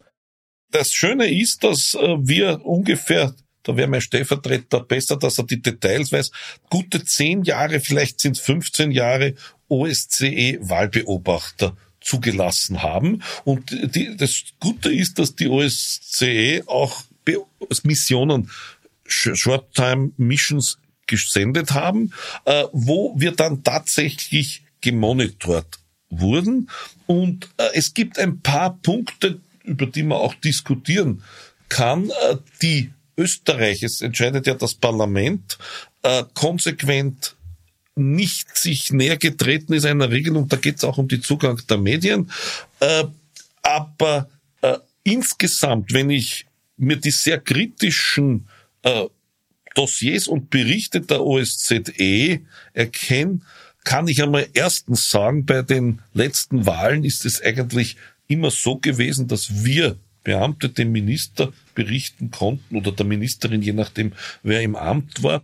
Das 0.74 0.92
Schöne 0.92 1.32
ist, 1.32 1.64
dass 1.64 1.94
äh, 1.94 2.16
wir 2.20 2.64
ungefähr 2.64 3.34
da 3.66 3.74
wäre 3.78 3.88
mein 3.88 4.02
Stellvertreter 4.02 4.80
besser, 4.80 5.16
dass 5.16 5.38
er 5.38 5.44
die 5.44 5.62
Details 5.62 6.12
weiß. 6.12 6.30
Gute 6.68 7.02
zehn 7.02 7.44
Jahre, 7.44 7.80
vielleicht 7.80 8.20
sind 8.20 8.36
es 8.36 8.42
15 8.42 8.90
Jahre 8.90 9.36
OSCE-Wahlbeobachter 9.68 11.74
zugelassen 11.98 12.82
haben. 12.82 13.22
Und 13.44 13.70
die, 13.70 14.18
das 14.18 14.42
Gute 14.60 14.92
ist, 14.92 15.18
dass 15.18 15.34
die 15.34 15.48
OSCE 15.48 16.64
auch 16.66 17.04
Missionen, 17.84 18.50
Short-Time 19.06 20.12
Missions 20.18 20.76
gesendet 21.06 21.72
haben, 21.72 22.12
äh, 22.44 22.64
wo 22.72 23.14
wir 23.16 23.32
dann 23.32 23.64
tatsächlich 23.64 24.62
gemonitort 24.82 25.78
wurden. 26.10 26.68
Und 27.06 27.48
äh, 27.56 27.70
es 27.72 27.94
gibt 27.94 28.18
ein 28.18 28.40
paar 28.40 28.78
Punkte, 28.78 29.40
über 29.64 29.86
die 29.86 30.02
man 30.02 30.18
auch 30.18 30.34
diskutieren 30.34 31.22
kann, 31.68 32.10
äh, 32.10 32.36
die 32.62 32.92
Österreich, 33.16 33.82
es 33.82 34.00
entscheidet 34.00 34.46
ja 34.46 34.54
das 34.54 34.74
Parlament, 34.74 35.58
äh, 36.02 36.24
konsequent 36.34 37.36
nicht 37.96 38.56
sich 38.56 38.92
näher 38.92 39.16
getreten 39.16 39.72
ist 39.72 39.84
einer 39.84 40.10
Regelung, 40.10 40.48
da 40.48 40.56
geht 40.56 40.76
es 40.76 40.84
auch 40.84 40.98
um 40.98 41.08
den 41.08 41.22
Zugang 41.22 41.60
der 41.68 41.78
Medien. 41.78 42.30
Äh, 42.80 43.04
aber 43.62 44.28
insgesamt, 45.04 45.92
wenn 45.92 46.10
ich 46.10 46.46
mir 46.76 46.96
die 46.96 47.10
sehr 47.10 47.38
kritischen 47.38 48.48
Dossiers 49.74 50.26
und 50.26 50.50
Berichte 50.50 51.02
der 51.02 51.22
OSZE 51.22 52.40
erkenne, 52.72 53.40
kann 53.84 54.08
ich 54.08 54.22
einmal 54.22 54.48
erstens 54.54 55.10
sagen, 55.10 55.44
bei 55.44 55.62
den 55.62 56.00
letzten 56.14 56.66
Wahlen 56.66 57.04
ist 57.04 57.24
es 57.26 57.40
eigentlich 57.42 57.96
immer 58.26 58.50
so 58.50 58.76
gewesen, 58.76 59.28
dass 59.28 59.64
wir 59.64 59.98
Beamte 60.24 60.70
dem 60.70 60.90
Minister 60.90 61.52
berichten 61.74 62.30
konnten 62.30 62.76
oder 62.76 62.92
der 62.92 63.04
Ministerin, 63.04 63.62
je 63.62 63.74
nachdem, 63.74 64.12
wer 64.42 64.62
im 64.62 64.74
Amt 64.74 65.22
war. 65.22 65.42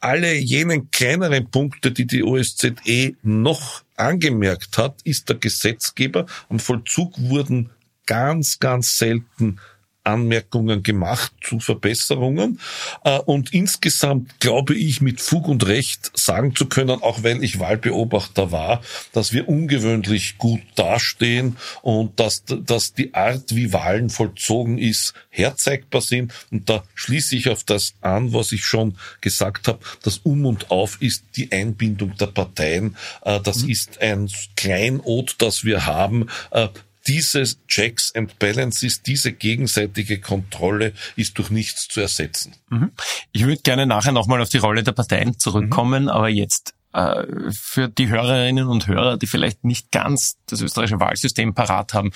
Alle 0.00 0.34
jenen 0.34 0.90
kleineren 0.90 1.48
Punkte, 1.48 1.92
die 1.92 2.08
die 2.08 2.24
OSZE 2.24 3.14
noch 3.22 3.84
angemerkt 3.94 4.76
hat, 4.76 5.00
ist 5.04 5.28
der 5.28 5.36
Gesetzgeber. 5.36 6.26
Am 6.48 6.58
Vollzug 6.58 7.16
wurden 7.20 7.70
ganz, 8.06 8.58
ganz 8.58 8.96
selten 8.96 9.60
Anmerkungen 10.04 10.82
gemacht 10.82 11.32
zu 11.42 11.60
Verbesserungen. 11.60 12.60
Äh, 13.04 13.18
und 13.18 13.52
insgesamt 13.52 14.40
glaube 14.40 14.74
ich 14.74 15.00
mit 15.00 15.20
Fug 15.20 15.48
und 15.48 15.66
Recht 15.66 16.10
sagen 16.14 16.54
zu 16.54 16.66
können, 16.66 17.02
auch 17.02 17.22
weil 17.22 17.42
ich 17.42 17.58
Wahlbeobachter 17.58 18.52
war, 18.52 18.82
dass 19.12 19.32
wir 19.32 19.48
ungewöhnlich 19.48 20.38
gut 20.38 20.60
dastehen 20.74 21.56
und 21.82 22.18
dass, 22.18 22.44
dass 22.44 22.94
die 22.94 23.14
Art, 23.14 23.54
wie 23.54 23.72
Wahlen 23.72 24.10
vollzogen 24.10 24.78
ist, 24.78 25.14
herzeigbar 25.30 26.00
sind. 26.00 26.32
Und 26.50 26.68
da 26.68 26.84
schließe 26.94 27.36
ich 27.36 27.48
auf 27.48 27.64
das 27.64 27.94
an, 28.00 28.32
was 28.32 28.52
ich 28.52 28.64
schon 28.64 28.96
gesagt 29.20 29.68
habe. 29.68 29.80
Das 30.02 30.18
Um 30.18 30.46
und 30.46 30.70
Auf 30.70 31.00
ist 31.00 31.24
die 31.36 31.52
Einbindung 31.52 32.16
der 32.16 32.26
Parteien. 32.26 32.96
Äh, 33.22 33.40
das 33.40 33.62
mhm. 33.62 33.70
ist 33.70 34.00
ein 34.00 34.28
Kleinod, 34.56 35.36
das 35.38 35.64
wir 35.64 35.86
haben 35.86 36.28
äh, 36.50 36.68
diese 37.06 37.44
Checks 37.66 38.14
and 38.14 38.38
Balances, 38.38 39.02
diese 39.02 39.32
gegenseitige 39.32 40.20
Kontrolle 40.20 40.92
ist 41.16 41.38
durch 41.38 41.50
nichts 41.50 41.88
zu 41.88 42.00
ersetzen. 42.00 42.54
Mhm. 42.70 42.92
Ich 43.32 43.44
würde 43.44 43.62
gerne 43.62 43.86
nachher 43.86 44.12
nochmal 44.12 44.40
auf 44.40 44.48
die 44.48 44.58
Rolle 44.58 44.82
der 44.82 44.92
Parteien 44.92 45.38
zurückkommen, 45.38 46.04
mhm. 46.04 46.08
aber 46.08 46.28
jetzt 46.28 46.74
äh, 46.92 47.24
für 47.50 47.88
die 47.88 48.08
Hörerinnen 48.08 48.66
und 48.66 48.86
Hörer, 48.86 49.16
die 49.16 49.26
vielleicht 49.26 49.64
nicht 49.64 49.90
ganz 49.90 50.36
das 50.46 50.60
österreichische 50.60 51.00
Wahlsystem 51.00 51.54
parat 51.54 51.94
haben, 51.94 52.10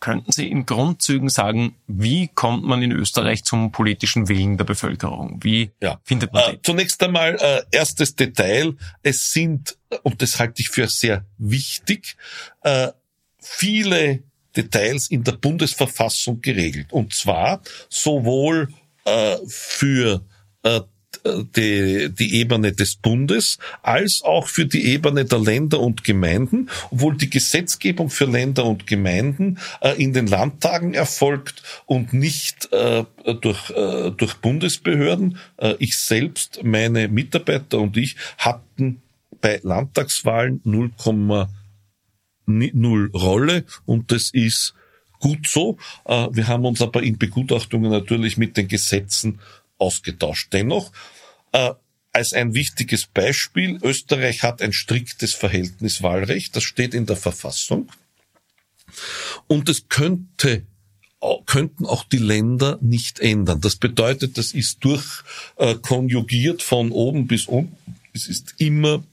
könnten 0.00 0.32
Sie 0.32 0.48
in 0.48 0.66
Grundzügen 0.66 1.28
sagen, 1.28 1.76
wie 1.86 2.28
kommt 2.28 2.64
man 2.64 2.82
in 2.82 2.90
Österreich 2.92 3.44
zum 3.44 3.70
politischen 3.70 4.28
Willen 4.28 4.56
der 4.56 4.64
Bevölkerung? 4.64 5.38
Wie 5.42 5.70
ja. 5.80 6.00
findet 6.02 6.32
man 6.32 6.54
äh, 6.54 6.58
Zunächst 6.62 7.02
einmal 7.02 7.36
äh, 7.40 7.62
erstes 7.70 8.16
Detail. 8.16 8.74
Es 9.02 9.30
sind, 9.30 9.76
und 10.02 10.20
das 10.22 10.40
halte 10.40 10.60
ich 10.60 10.70
für 10.70 10.88
sehr 10.88 11.24
wichtig, 11.38 12.16
äh, 12.62 12.88
viele 13.38 14.24
Details 14.56 15.10
in 15.10 15.24
der 15.24 15.32
Bundesverfassung 15.32 16.40
geregelt. 16.40 16.88
Und 16.90 17.14
zwar 17.14 17.62
sowohl 17.88 18.68
äh, 19.04 19.36
für 19.46 20.22
äh, 20.62 20.80
die, 21.24 22.10
die 22.10 22.34
Ebene 22.36 22.72
des 22.72 22.96
Bundes 22.96 23.58
als 23.82 24.22
auch 24.22 24.48
für 24.48 24.66
die 24.66 24.86
Ebene 24.86 25.24
der 25.24 25.38
Länder 25.38 25.80
und 25.80 26.04
Gemeinden, 26.04 26.68
obwohl 26.90 27.16
die 27.16 27.30
Gesetzgebung 27.30 28.10
für 28.10 28.24
Länder 28.24 28.64
und 28.64 28.86
Gemeinden 28.86 29.58
äh, 29.80 30.02
in 30.02 30.12
den 30.12 30.26
Landtagen 30.26 30.94
erfolgt 30.94 31.62
und 31.86 32.12
nicht 32.12 32.72
äh, 32.72 33.04
durch, 33.40 33.70
äh, 33.70 34.10
durch 34.10 34.34
Bundesbehörden. 34.34 35.38
Äh, 35.58 35.74
ich 35.78 35.96
selbst, 35.96 36.60
meine 36.64 37.08
Mitarbeiter 37.08 37.78
und 37.78 37.96
ich 37.96 38.16
hatten 38.38 39.02
bei 39.40 39.60
Landtagswahlen 39.62 40.60
0, 40.64 40.90
null 42.58 43.10
Rolle 43.12 43.64
und 43.86 44.12
das 44.12 44.30
ist 44.30 44.74
gut 45.18 45.46
so. 45.46 45.78
Äh, 46.04 46.28
wir 46.32 46.48
haben 46.48 46.66
uns 46.66 46.82
aber 46.82 47.02
in 47.02 47.18
Begutachtungen 47.18 47.90
natürlich 47.90 48.36
mit 48.36 48.56
den 48.56 48.68
Gesetzen 48.68 49.40
ausgetauscht. 49.78 50.52
Dennoch, 50.52 50.92
äh, 51.52 51.72
als 52.12 52.32
ein 52.34 52.54
wichtiges 52.54 53.06
Beispiel, 53.06 53.78
Österreich 53.82 54.42
hat 54.42 54.60
ein 54.60 54.72
striktes 54.72 55.32
Verhältniswahlrecht, 55.34 56.54
das 56.54 56.64
steht 56.64 56.92
in 56.92 57.06
der 57.06 57.16
Verfassung. 57.16 57.90
Und 59.46 59.68
es 59.68 59.88
könnte 59.88 60.66
könnten 61.46 61.86
auch 61.86 62.02
die 62.04 62.18
Länder 62.18 62.78
nicht 62.80 63.20
ändern. 63.20 63.60
Das 63.60 63.76
bedeutet, 63.76 64.38
das 64.38 64.52
ist 64.52 64.78
durchkonjugiert 64.84 66.62
von 66.62 66.90
oben 66.90 67.28
bis 67.28 67.46
unten. 67.46 67.76
Es 68.12 68.26
ist 68.26 68.54
immer 68.58 69.04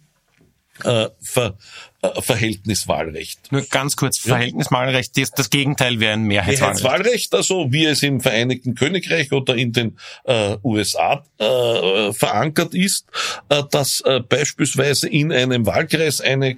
äh, 0.84 1.10
Ver, 1.22 1.58
äh, 2.02 2.22
Verhältniswahlrecht. 2.22 3.52
Nur 3.52 3.62
ganz 3.64 3.96
kurz, 3.96 4.20
Verhältniswahlrecht, 4.20 5.18
das, 5.18 5.32
das 5.32 5.50
Gegenteil 5.50 6.00
wäre 6.00 6.14
ein 6.14 6.24
Mehrheitswahlrecht. 6.24 6.84
Mehrheitswahlrecht, 6.84 7.36
also 7.36 7.72
wie 7.72 7.86
es 7.86 8.04
im 8.04 8.22
Vereinigten 8.22 8.76
Königreich 8.76 9.32
oder 9.32 9.56
in 9.56 9.74
den 9.74 9.98
äh, 10.24 10.58
USA 10.64 11.24
äh, 11.38 12.14
verankert 12.14 12.74
ist, 12.74 13.06
äh, 13.50 13.64
dass 13.70 14.02
äh, 14.02 14.22
beispielsweise 14.22 15.10
in 15.10 15.32
einem 15.32 15.66
Wahlkreis 15.66 16.22
eine 16.22 16.58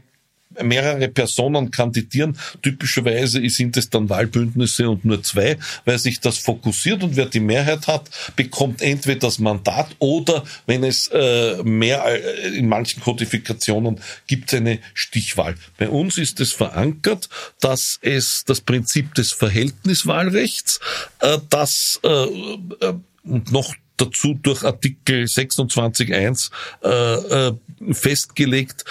mehrere 0.62 1.08
Personen 1.08 1.72
kandidieren. 1.72 2.38
Typischerweise 2.62 3.48
sind 3.50 3.78
es 3.78 3.90
dann 3.90 4.10
Wahlbündnisse 4.10 4.90
und 4.90 5.06
nur 5.06 5.24
zwei, 5.24 5.58
weil 5.86 6.00
sich 6.00 6.20
das 6.20 6.38
fokussiert 6.38 7.04
und 7.04 7.16
wer 7.16 7.26
die 7.26 7.40
Mehrheit 7.40 7.88
hat, 7.88 8.10
bekommt 8.36 8.82
entweder 8.82 9.22
das 9.22 9.40
Mandat 9.40 9.88
oder 10.00 10.44
wenn 10.66 10.84
es 10.84 11.08
äh, 11.08 11.62
mehr 11.64 12.04
äh, 12.06 12.58
in 12.58 12.68
manchen 12.68 13.02
Kodifikationen 13.02 14.00
gibt 14.28 14.54
eine 14.54 14.80
Stichwahl. 14.94 15.56
Bei 15.78 15.90
uns 15.90 16.18
ist 16.18 16.40
es 16.40 16.54
verankert, 16.54 17.30
dass 17.60 18.00
es 18.02 18.44
das 18.46 18.62
Prinzip 18.62 19.14
des 19.16 19.32
Verhältniswahlrechts, 19.32 20.80
äh, 21.20 21.38
das 21.50 22.00
äh, 22.04 22.08
äh, 22.10 22.94
und 23.24 23.52
noch 23.52 23.76
dazu 23.98 24.34
durch 24.34 24.64
Artikel 24.64 25.26
26.1 25.26 26.50
äh, 26.84 27.50
äh, 27.50 27.54
festgelegt, 27.94 28.84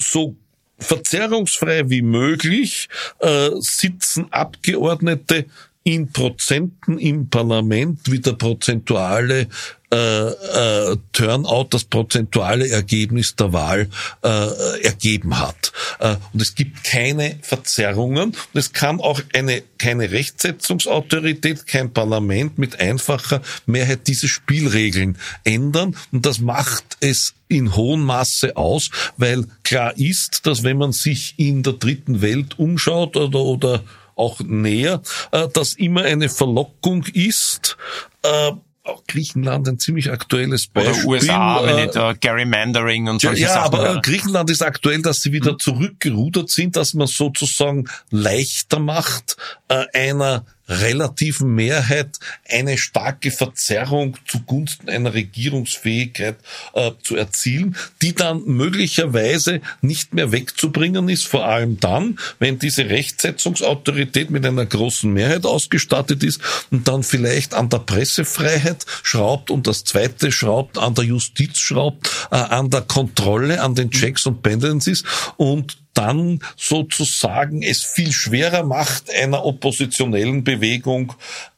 so 0.00 0.36
verzerrungsfrei 0.78 1.88
wie 1.90 2.02
möglich 2.02 2.88
äh, 3.18 3.50
sitzen 3.58 4.32
Abgeordnete 4.32 5.46
in 5.82 6.12
Prozenten 6.12 6.98
im 6.98 7.28
Parlament, 7.30 8.00
wie 8.10 8.20
der 8.20 8.32
prozentuale 8.32 9.48
äh, 9.92 10.28
äh, 10.28 10.96
Turnout, 11.12 11.68
das 11.70 11.82
prozentuale 11.82 12.68
Ergebnis 12.68 13.34
der 13.34 13.52
Wahl 13.52 13.88
äh, 14.22 14.84
ergeben 14.84 15.40
hat. 15.40 15.72
Äh, 15.98 16.14
und 16.32 16.40
es 16.40 16.54
gibt 16.54 16.84
keine 16.84 17.38
Verzerrungen. 17.42 18.30
Und 18.30 18.36
es 18.54 18.72
kann 18.72 19.00
auch 19.00 19.20
eine 19.34 19.62
keine 19.78 20.12
Rechtsetzungsautorität, 20.12 21.66
kein 21.66 21.92
Parlament 21.92 22.58
mit 22.58 22.78
einfacher 22.78 23.42
Mehrheit 23.66 24.06
diese 24.06 24.28
Spielregeln 24.28 25.18
ändern. 25.42 25.96
Und 26.12 26.24
das 26.24 26.38
macht 26.38 26.98
es 27.00 27.34
in 27.48 27.74
hohem 27.74 28.04
Maße 28.04 28.56
aus, 28.56 28.90
weil 29.16 29.46
klar 29.64 29.96
ist, 29.98 30.46
dass 30.46 30.62
wenn 30.62 30.78
man 30.78 30.92
sich 30.92 31.34
in 31.36 31.64
der 31.64 31.72
dritten 31.72 32.20
Welt 32.20 32.58
umschaut 32.58 33.16
oder, 33.16 33.40
oder 33.40 33.82
auch 34.20 34.40
näher, 34.40 35.02
äh, 35.32 35.48
dass 35.48 35.74
immer 35.74 36.02
eine 36.02 36.28
Verlockung 36.28 37.04
ist, 37.12 37.76
äh, 38.22 38.52
auch 38.82 39.04
Griechenland 39.06 39.68
ein 39.68 39.78
ziemlich 39.78 40.10
aktuelles 40.10 40.66
Beispiel. 40.66 40.94
Oder 40.94 41.08
USA, 41.08 41.60
wenn 41.64 41.76
nicht 41.84 41.96
uh, 41.96 42.14
Gerrymandering 42.18 43.08
und 43.08 43.20
solche 43.20 43.42
ja, 43.42 43.48
ja, 43.48 43.54
Sachen. 43.54 43.74
Ja, 43.74 43.90
aber 43.90 44.00
Griechenland 44.00 44.50
ist 44.50 44.62
aktuell, 44.62 45.02
dass 45.02 45.20
sie 45.20 45.32
wieder 45.32 45.52
hm. 45.52 45.58
zurückgerudert 45.58 46.50
sind, 46.50 46.76
dass 46.76 46.94
man 46.94 47.06
sozusagen 47.06 47.88
leichter 48.10 48.78
macht, 48.78 49.36
äh, 49.68 49.84
einer 49.92 50.44
relativen 50.70 51.54
Mehrheit 51.54 52.18
eine 52.48 52.78
starke 52.78 53.30
Verzerrung 53.30 54.16
zugunsten 54.26 54.88
einer 54.88 55.14
Regierungsfähigkeit 55.14 56.36
äh, 56.74 56.92
zu 57.02 57.16
erzielen, 57.16 57.76
die 58.02 58.14
dann 58.14 58.44
möglicherweise 58.44 59.60
nicht 59.82 60.14
mehr 60.14 60.32
wegzubringen 60.32 61.08
ist, 61.08 61.26
vor 61.26 61.44
allem 61.44 61.80
dann, 61.80 62.18
wenn 62.38 62.58
diese 62.58 62.88
Rechtsetzungsautorität 62.88 64.30
mit 64.30 64.46
einer 64.46 64.66
großen 64.66 65.12
Mehrheit 65.12 65.44
ausgestattet 65.44 66.22
ist 66.22 66.40
und 66.70 66.86
dann 66.86 67.02
vielleicht 67.02 67.54
an 67.54 67.68
der 67.68 67.78
Pressefreiheit 67.78 68.86
schraubt 69.02 69.50
und 69.50 69.66
das 69.66 69.84
zweite 69.84 70.30
schraubt 70.30 70.78
an 70.78 70.94
der 70.94 71.04
Justiz 71.04 71.58
schraubt, 71.58 72.28
äh, 72.30 72.36
an 72.36 72.70
der 72.70 72.82
Kontrolle, 72.82 73.60
an 73.60 73.74
den 73.74 73.90
Checks 73.90 74.26
und 74.26 74.42
Balances 74.42 75.02
und 75.36 75.78
dann 76.00 76.40
sozusagen 76.56 77.62
es 77.62 77.84
viel 77.84 78.12
schwerer 78.12 78.64
macht, 78.64 79.10
einer 79.10 79.44
oppositionellen 79.44 80.44
Bewegung 80.44 81.12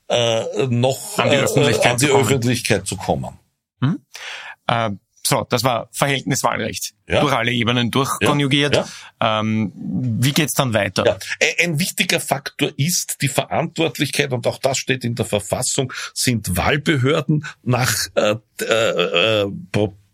äh, 0.08 0.66
noch 0.66 1.18
an 1.18 1.30
die 1.30 1.36
Öffentlichkeit, 1.36 1.86
äh, 1.86 1.90
an 1.90 1.98
die 1.98 2.06
zu, 2.08 2.16
Öffentlichkeit 2.16 2.86
zu 2.86 2.96
kommen. 2.96 3.38
Hm? 3.80 4.00
Äh, 4.66 4.90
so, 5.24 5.46
das 5.48 5.62
war 5.62 5.88
Verhältniswahlrecht. 5.92 6.94
Ja. 7.08 7.20
Durch 7.20 7.32
alle 7.32 7.52
Ebenen 7.52 7.92
durchkonjugiert. 7.92 8.74
Ja. 8.74 8.88
Ja. 9.20 9.40
Ähm, 9.40 9.72
wie 9.74 10.32
geht's 10.32 10.54
dann 10.54 10.74
weiter? 10.74 11.06
Ja. 11.06 11.18
Ein 11.60 11.78
wichtiger 11.78 12.18
Faktor 12.18 12.72
ist 12.76 13.18
die 13.22 13.28
Verantwortlichkeit, 13.28 14.32
und 14.32 14.46
auch 14.48 14.58
das 14.58 14.78
steht 14.78 15.04
in 15.04 15.14
der 15.14 15.24
Verfassung, 15.24 15.92
sind 16.12 16.56
Wahlbehörden 16.56 17.46
nach 17.62 17.94
äh, 18.16 18.34
äh, 18.60 18.64
äh, 18.64 19.46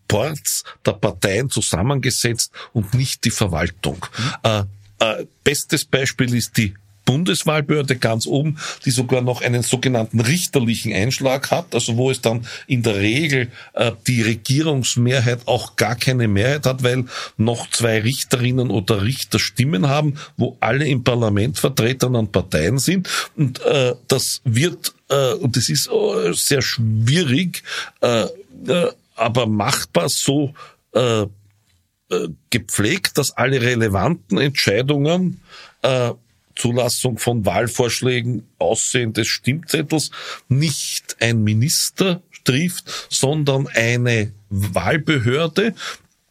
Boards 0.09 0.65
der 0.85 0.93
Parteien 0.93 1.51
zusammengesetzt 1.51 2.51
und 2.73 2.95
nicht 2.95 3.25
die 3.25 3.31
Verwaltung. 3.31 4.05
Mhm. 4.17 4.51
Äh, 4.51 4.65
äh, 5.01 5.27
bestes 5.45 5.85
Beispiel 5.85 6.35
ist 6.35 6.57
die 6.57 6.75
Bundeswahlbehörde 7.09 7.97
ganz 7.97 8.27
oben, 8.27 8.59
die 8.85 8.91
sogar 8.91 9.23
noch 9.23 9.41
einen 9.41 9.63
sogenannten 9.63 10.21
richterlichen 10.21 10.93
Einschlag 10.93 11.51
hat, 11.51 11.75
also 11.75 11.97
wo 11.97 12.11
es 12.11 12.21
dann 12.21 12.47
in 12.67 12.83
der 12.83 12.97
Regel 12.97 13.49
äh, 13.73 13.93
die 14.07 14.21
Regierungsmehrheit 14.21 15.41
auch 15.47 15.77
gar 15.77 15.97
keine 15.97 16.29
Mehrheit 16.29 16.67
hat, 16.67 16.83
weil 16.83 17.07
noch 17.39 17.71
zwei 17.71 18.01
Richterinnen 18.01 18.69
oder 18.69 19.03
Richter 19.05 19.39
Stimmen 19.39 19.89
haben, 19.89 20.19
wo 20.37 20.59
alle 20.61 20.87
im 20.87 21.03
Parlament 21.03 21.59
vertreten 21.59 22.15
an 22.15 22.31
Parteien 22.31 22.77
sind. 22.77 23.09
Und 23.37 23.63
äh, 23.63 23.95
das 24.07 24.43
wird, 24.45 24.93
äh, 25.09 25.33
und 25.33 25.57
das 25.57 25.71
ist 25.71 25.89
äh, 25.89 26.35
sehr 26.35 26.61
schwierig, 26.61 27.63
äh, 28.03 28.27
äh, 28.67 28.91
aber 29.19 29.47
machbar 29.47 30.09
so 30.09 30.55
äh, 30.95 31.23
äh, 31.23 32.29
gepflegt, 32.51 33.19
dass 33.19 33.33
alle 33.33 33.61
relevanten 33.61 34.39
Entscheidungen 34.39 35.41
äh, 35.83 36.13
Zulassung 36.57 37.19
von 37.19 37.47
Wahlvorschlägen, 37.47 38.49
Aussehen 38.59 39.13
des 39.13 39.29
Stimmzettels 39.29 40.11
nicht 40.49 41.17
ein 41.21 41.43
Minister 41.45 42.23
trifft, 42.45 43.09
sondern 43.11 43.69
eine 43.69 44.33
Wahlbehörde. 44.51 45.75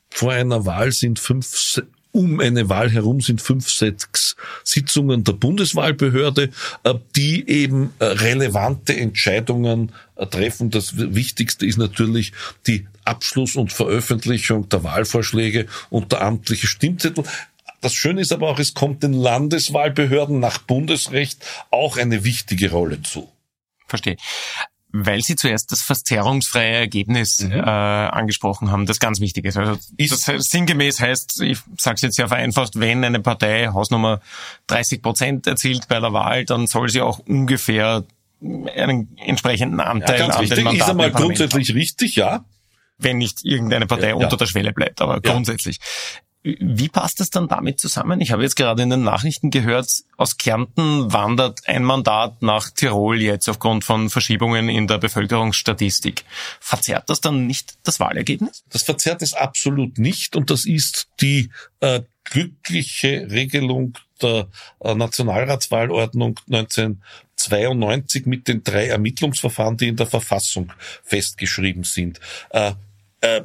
Vor 0.10 0.32
einer 0.32 0.66
Wahl 0.66 0.92
sind 0.92 1.20
fünf 1.20 1.48
um 2.18 2.40
eine 2.40 2.68
Wahl 2.68 2.90
herum 2.90 3.22
sind 3.22 3.44
fünf, 3.44 3.70
sechs 3.70 4.36
Sitzungen 4.64 5.24
der 5.24 5.34
Bundeswahlbehörde, 5.34 6.50
äh, 6.84 6.96
die 7.16 7.48
eben 7.48 7.94
äh, 8.00 8.06
relevante 8.06 8.98
Entscheidungen 8.98 9.92
äh, 10.16 10.26
treffen. 10.26 10.72
Das 10.72 10.98
Wichtigste 10.98 11.68
ist 11.68 11.78
natürlich 11.78 12.34
die 12.66 12.88
Abschluss 13.06 13.56
und 13.56 13.72
Veröffentlichung 13.72 14.68
der 14.68 14.84
Wahlvorschläge 14.84 15.68
und 15.92 16.12
der 16.12 16.22
amtliche 16.22 16.66
Stimmzettel. 16.66 17.24
Das 17.82 17.94
Schöne 17.94 18.22
ist 18.22 18.34
aber 18.34 18.50
auch, 18.50 18.58
es 18.58 18.74
kommt 18.74 19.04
den 19.04 19.14
Landeswahlbehörden 19.14 20.40
nach 20.40 20.58
Bundesrecht 20.58 21.46
auch 21.70 21.98
eine 21.98 22.24
wichtige 22.24 22.72
Rolle 22.72 23.04
zu. 23.04 23.32
Verstehe 23.88 24.18
weil 25.06 25.22
Sie 25.22 25.36
zuerst 25.36 25.72
das 25.72 25.82
verzerrungsfreie 25.82 26.76
Ergebnis 26.76 27.40
mhm. 27.40 27.52
äh, 27.52 27.60
angesprochen 27.62 28.72
haben, 28.72 28.86
das 28.86 29.00
ganz 29.00 29.20
wichtig 29.20 29.46
ist. 29.46 29.58
Also 29.58 29.78
ist 29.98 30.28
das 30.28 30.46
sinngemäß 30.46 31.00
heißt, 31.00 31.42
ich 31.42 31.60
sage 31.78 31.96
es 31.96 32.02
jetzt 32.02 32.16
sehr 32.16 32.28
vereinfacht, 32.28 32.80
wenn 32.80 33.04
eine 33.04 33.20
Partei 33.20 33.68
Hausnummer 33.68 34.22
30 34.68 35.02
Prozent 35.02 35.48
erzielt 35.48 35.88
bei 35.88 36.00
der 36.00 36.14
Wahl, 36.14 36.46
dann 36.46 36.68
soll 36.68 36.90
sie 36.90 37.02
auch 37.02 37.20
ungefähr 37.20 38.04
einen 38.42 39.18
entsprechenden 39.18 39.80
Anteil 39.80 40.20
ja, 40.20 40.26
ganz 40.26 40.36
an 40.36 40.42
richtig. 40.42 40.58
den 40.58 40.66
Mandaten 40.66 40.86
Ist 40.86 40.90
einmal 40.90 41.12
grundsätzlich 41.12 41.70
haben. 41.70 41.78
richtig, 41.78 42.16
ja. 42.16 42.46
Wenn 43.00 43.18
nicht 43.18 43.44
irgendeine 43.44 43.86
Partei 43.86 44.10
ja, 44.10 44.16
unter 44.16 44.38
der 44.38 44.48
Schwelle 44.48 44.74
bleibt, 44.74 45.02
aber 45.02 45.22
grundsätzlich. 45.22 45.80
Wie 46.60 46.90
passt 46.90 47.20
das 47.20 47.30
dann 47.30 47.48
damit 47.48 47.80
zusammen? 47.80 48.22
Ich 48.22 48.32
habe 48.32 48.44
jetzt 48.44 48.56
gerade 48.56 48.82
in 48.82 48.90
den 48.90 49.04
Nachrichten 49.04 49.50
gehört, 49.50 49.90
aus 50.16 50.38
Kärnten 50.38 51.12
wandert 51.12 51.68
ein 51.68 51.84
Mandat 51.84 52.42
nach 52.42 52.70
Tirol 52.70 53.22
jetzt 53.22 53.50
aufgrund 53.50 53.84
von 53.84 54.10
Verschiebungen 54.10 54.70
in 54.70 54.88
der 54.88 54.98
Bevölkerungsstatistik. 54.98 56.24
Verzerrt 56.60 57.10
das 57.10 57.20
dann 57.20 57.48
nicht 57.48 57.78
das 57.84 58.00
Wahlergebnis? 58.00 58.64
Das 58.70 58.84
verzerrt 58.84 59.22
es 59.22 59.34
absolut 59.34 59.98
nicht 59.98 60.36
und 60.36 60.50
das 60.50 60.66
ist 60.66 61.10
die 61.20 61.50
äh, 61.82 62.02
glückliche 62.24 63.28
Regelung 63.30 63.98
der 64.22 64.48
äh, 64.80 64.96
Nationalratswahlordnung 64.96 66.40
1992 66.48 68.26
mit 68.26 68.48
den 68.48 68.64
drei 68.64 68.88
Ermittlungsverfahren, 68.88 69.78
die 69.78 69.90
in 69.90 69.96
der 69.96 70.08
Verfassung 70.08 70.72
festgeschrieben 71.04 71.84
sind. 71.84 72.20
Äh, 72.52 72.74
äh, 73.22 73.42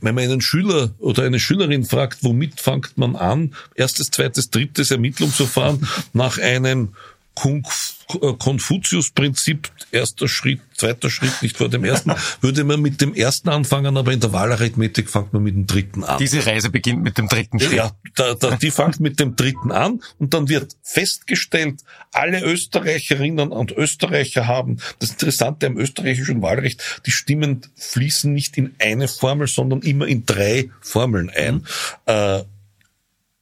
wenn 0.00 0.14
man 0.14 0.24
einen 0.24 0.40
Schüler 0.40 0.90
oder 0.98 1.24
eine 1.24 1.40
Schülerin 1.40 1.84
fragt, 1.84 2.22
womit 2.22 2.60
fängt 2.60 2.96
man 2.98 3.16
an? 3.16 3.54
Erstes, 3.74 4.10
zweites, 4.10 4.50
drittes 4.50 4.90
Ermittlungsverfahren 4.90 5.86
nach 6.12 6.38
einem 6.38 6.94
Konfuzius-Prinzip, 7.34 9.70
erster 9.90 10.28
Schritt, 10.28 10.60
zweiter 10.76 11.08
Schritt, 11.08 11.40
nicht 11.40 11.56
vor 11.56 11.68
dem 11.68 11.84
ersten, 11.84 12.12
würde 12.40 12.64
man 12.64 12.80
mit 12.80 13.00
dem 13.00 13.14
ersten 13.14 13.48
anfangen, 13.48 13.96
aber 13.96 14.12
in 14.12 14.20
der 14.20 14.32
Wahlarithmetik 14.32 15.08
fängt 15.08 15.32
man 15.32 15.42
mit 15.42 15.54
dem 15.54 15.66
dritten 15.66 16.04
an. 16.04 16.18
Diese 16.18 16.44
Reise 16.44 16.70
beginnt 16.70 17.02
mit 17.02 17.16
dem 17.16 17.28
dritten 17.28 17.58
Schritt. 17.58 17.72
Ja, 17.72 17.92
da, 18.14 18.34
da, 18.34 18.56
die 18.56 18.70
fängt 18.70 19.00
mit 19.00 19.18
dem 19.18 19.34
dritten 19.34 19.72
an 19.72 20.02
und 20.18 20.34
dann 20.34 20.48
wird 20.48 20.76
festgestellt, 20.82 21.80
alle 22.12 22.42
Österreicherinnen 22.42 23.50
und 23.50 23.72
Österreicher 23.72 24.46
haben, 24.46 24.78
das 24.98 25.12
Interessante 25.12 25.66
am 25.66 25.78
österreichischen 25.78 26.42
Wahlrecht, 26.42 27.02
die 27.06 27.12
Stimmen 27.12 27.62
fließen 27.76 28.32
nicht 28.32 28.58
in 28.58 28.74
eine 28.78 29.08
Formel, 29.08 29.46
sondern 29.46 29.80
immer 29.80 30.06
in 30.06 30.26
drei 30.26 30.70
Formeln 30.80 31.30
ein. 31.30 31.66
Äh, 32.06 32.42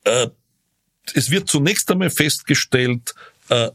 äh, 0.04 0.30
es 1.14 1.30
wird 1.30 1.48
zunächst 1.48 1.90
einmal 1.90 2.10
festgestellt, 2.10 3.14
äh, 3.48 3.70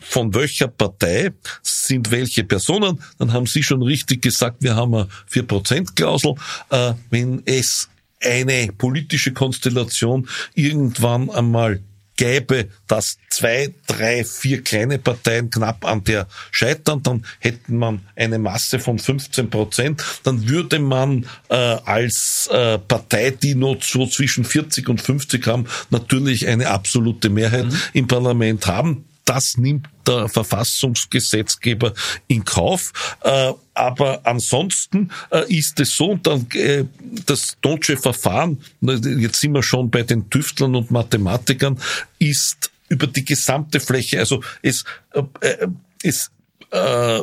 von 0.00 0.34
welcher 0.34 0.68
Partei 0.68 1.30
sind 1.62 2.10
welche 2.10 2.44
Personen, 2.44 3.02
dann 3.18 3.32
haben 3.32 3.46
Sie 3.46 3.62
schon 3.62 3.82
richtig 3.82 4.22
gesagt, 4.22 4.62
wir 4.62 4.74
haben 4.74 4.94
eine 4.94 5.08
4%-Klausel. 5.30 6.34
Äh, 6.70 6.94
wenn 7.10 7.42
es 7.44 7.88
eine 8.22 8.68
politische 8.76 9.32
Konstellation 9.32 10.28
irgendwann 10.54 11.30
einmal 11.30 11.80
gäbe, 12.20 12.68
dass 12.86 13.16
zwei, 13.30 13.72
drei, 13.86 14.24
vier 14.24 14.62
kleine 14.62 14.98
Parteien 14.98 15.48
knapp 15.48 15.86
an 15.86 16.04
der 16.04 16.28
scheitern, 16.50 17.02
dann 17.02 17.24
hätte 17.38 17.72
man 17.72 18.00
eine 18.14 18.38
Masse 18.38 18.78
von 18.78 18.98
15 18.98 19.48
Prozent. 19.48 20.04
Dann 20.22 20.46
würde 20.46 20.80
man 20.80 21.24
äh, 21.48 21.54
als 21.54 22.46
äh, 22.52 22.78
Partei, 22.78 23.30
die 23.30 23.54
nur 23.54 23.78
so 23.80 24.06
zwischen 24.06 24.44
40 24.44 24.90
und 24.90 25.00
50 25.00 25.46
haben, 25.46 25.64
natürlich 25.88 26.46
eine 26.46 26.68
absolute 26.68 27.30
Mehrheit 27.30 27.66
mhm. 27.66 27.78
im 27.94 28.06
Parlament 28.06 28.66
haben 28.66 29.06
das 29.30 29.56
nimmt 29.56 29.88
der 30.08 30.28
Verfassungsgesetzgeber 30.28 31.94
in 32.26 32.44
Kauf. 32.44 32.92
Äh, 33.22 33.52
aber 33.74 34.22
ansonsten 34.24 35.12
äh, 35.30 35.56
ist 35.56 35.78
es 35.78 35.94
so, 35.94 36.10
und 36.10 36.26
dann 36.26 36.48
äh, 36.54 36.84
das 37.26 37.56
deutsche 37.60 37.96
Verfahren, 37.96 38.60
jetzt 38.80 39.40
sind 39.40 39.54
wir 39.54 39.62
schon 39.62 39.88
bei 39.88 40.02
den 40.02 40.28
Tüftlern 40.30 40.74
und 40.74 40.90
Mathematikern, 40.90 41.78
ist 42.18 42.72
über 42.88 43.06
die 43.06 43.24
gesamte 43.24 43.78
Fläche, 43.78 44.18
also 44.18 44.42
es, 44.62 44.84
äh, 45.12 45.68
es 46.02 46.32
äh, 46.72 47.20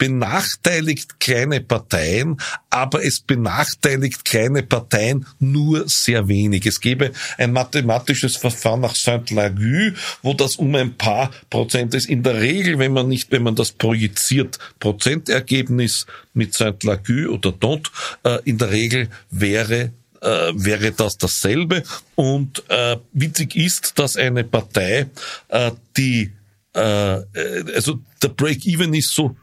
benachteiligt 0.00 1.20
kleine 1.20 1.60
Parteien, 1.60 2.40
aber 2.70 3.04
es 3.04 3.20
benachteiligt 3.20 4.24
kleine 4.24 4.62
Parteien 4.62 5.26
nur 5.38 5.86
sehr 5.88 6.26
wenig. 6.26 6.64
Es 6.64 6.80
gäbe 6.80 7.12
ein 7.36 7.52
mathematisches 7.52 8.38
Verfahren 8.38 8.80
nach 8.80 8.94
Saint-Lagu, 8.94 9.92
wo 10.22 10.32
das 10.32 10.56
um 10.56 10.74
ein 10.74 10.96
paar 10.96 11.30
Prozent 11.50 11.94
ist. 11.94 12.08
In 12.08 12.22
der 12.22 12.40
Regel, 12.40 12.78
wenn 12.78 12.94
man 12.94 13.08
nicht, 13.08 13.30
wenn 13.30 13.42
man 13.42 13.56
das 13.56 13.72
projiziert, 13.72 14.58
Prozentergebnis 14.78 16.06
mit 16.32 16.54
Saint-Lagu 16.54 17.28
oder 17.28 17.52
dort, 17.52 17.92
äh, 18.24 18.38
in 18.44 18.56
der 18.56 18.70
Regel 18.70 19.10
wäre 19.30 19.92
äh, 20.22 20.52
wäre 20.54 20.92
das 20.92 21.18
dasselbe. 21.18 21.82
Und 22.14 22.62
äh, 22.68 22.96
witzig 23.12 23.54
ist, 23.54 23.98
dass 23.98 24.16
eine 24.16 24.44
Partei, 24.44 25.06
äh, 25.48 25.72
die 25.96 26.32
äh, 26.74 27.16
äh 27.16 27.74
also 27.74 28.00
der 28.22 28.28
Break-Even 28.28 28.94
ist 28.94 29.14
so 29.14 29.36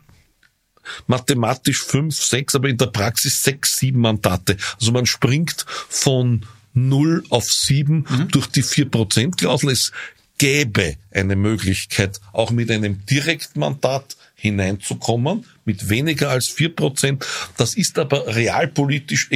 mathematisch 1.07 1.83
fünf, 1.83 2.15
sechs, 2.15 2.55
aber 2.55 2.69
in 2.69 2.77
der 2.77 2.87
Praxis 2.87 3.43
sechs, 3.43 3.77
sieben 3.77 4.01
Mandate. 4.01 4.57
Also 4.79 4.91
man 4.91 5.05
springt 5.05 5.65
von 5.67 6.45
null 6.73 7.23
auf 7.29 7.45
sieben 7.45 8.05
mhm. 8.09 8.27
durch 8.29 8.47
die 8.47 8.63
vier 8.63 8.89
Prozent 8.89 9.37
Klausel. 9.37 9.71
Es 9.71 9.91
gäbe 10.37 10.97
eine 11.11 11.35
Möglichkeit, 11.35 12.19
auch 12.31 12.51
mit 12.51 12.69
einem 12.69 13.05
Direktmandat 13.05 14.15
hineinzukommen, 14.35 15.45
mit 15.65 15.89
weniger 15.89 16.29
als 16.29 16.47
vier 16.47 16.75
Prozent. 16.75 17.25
Das 17.57 17.73
ist 17.73 17.97
aber 17.97 18.35
realpolitisch, 18.35 19.29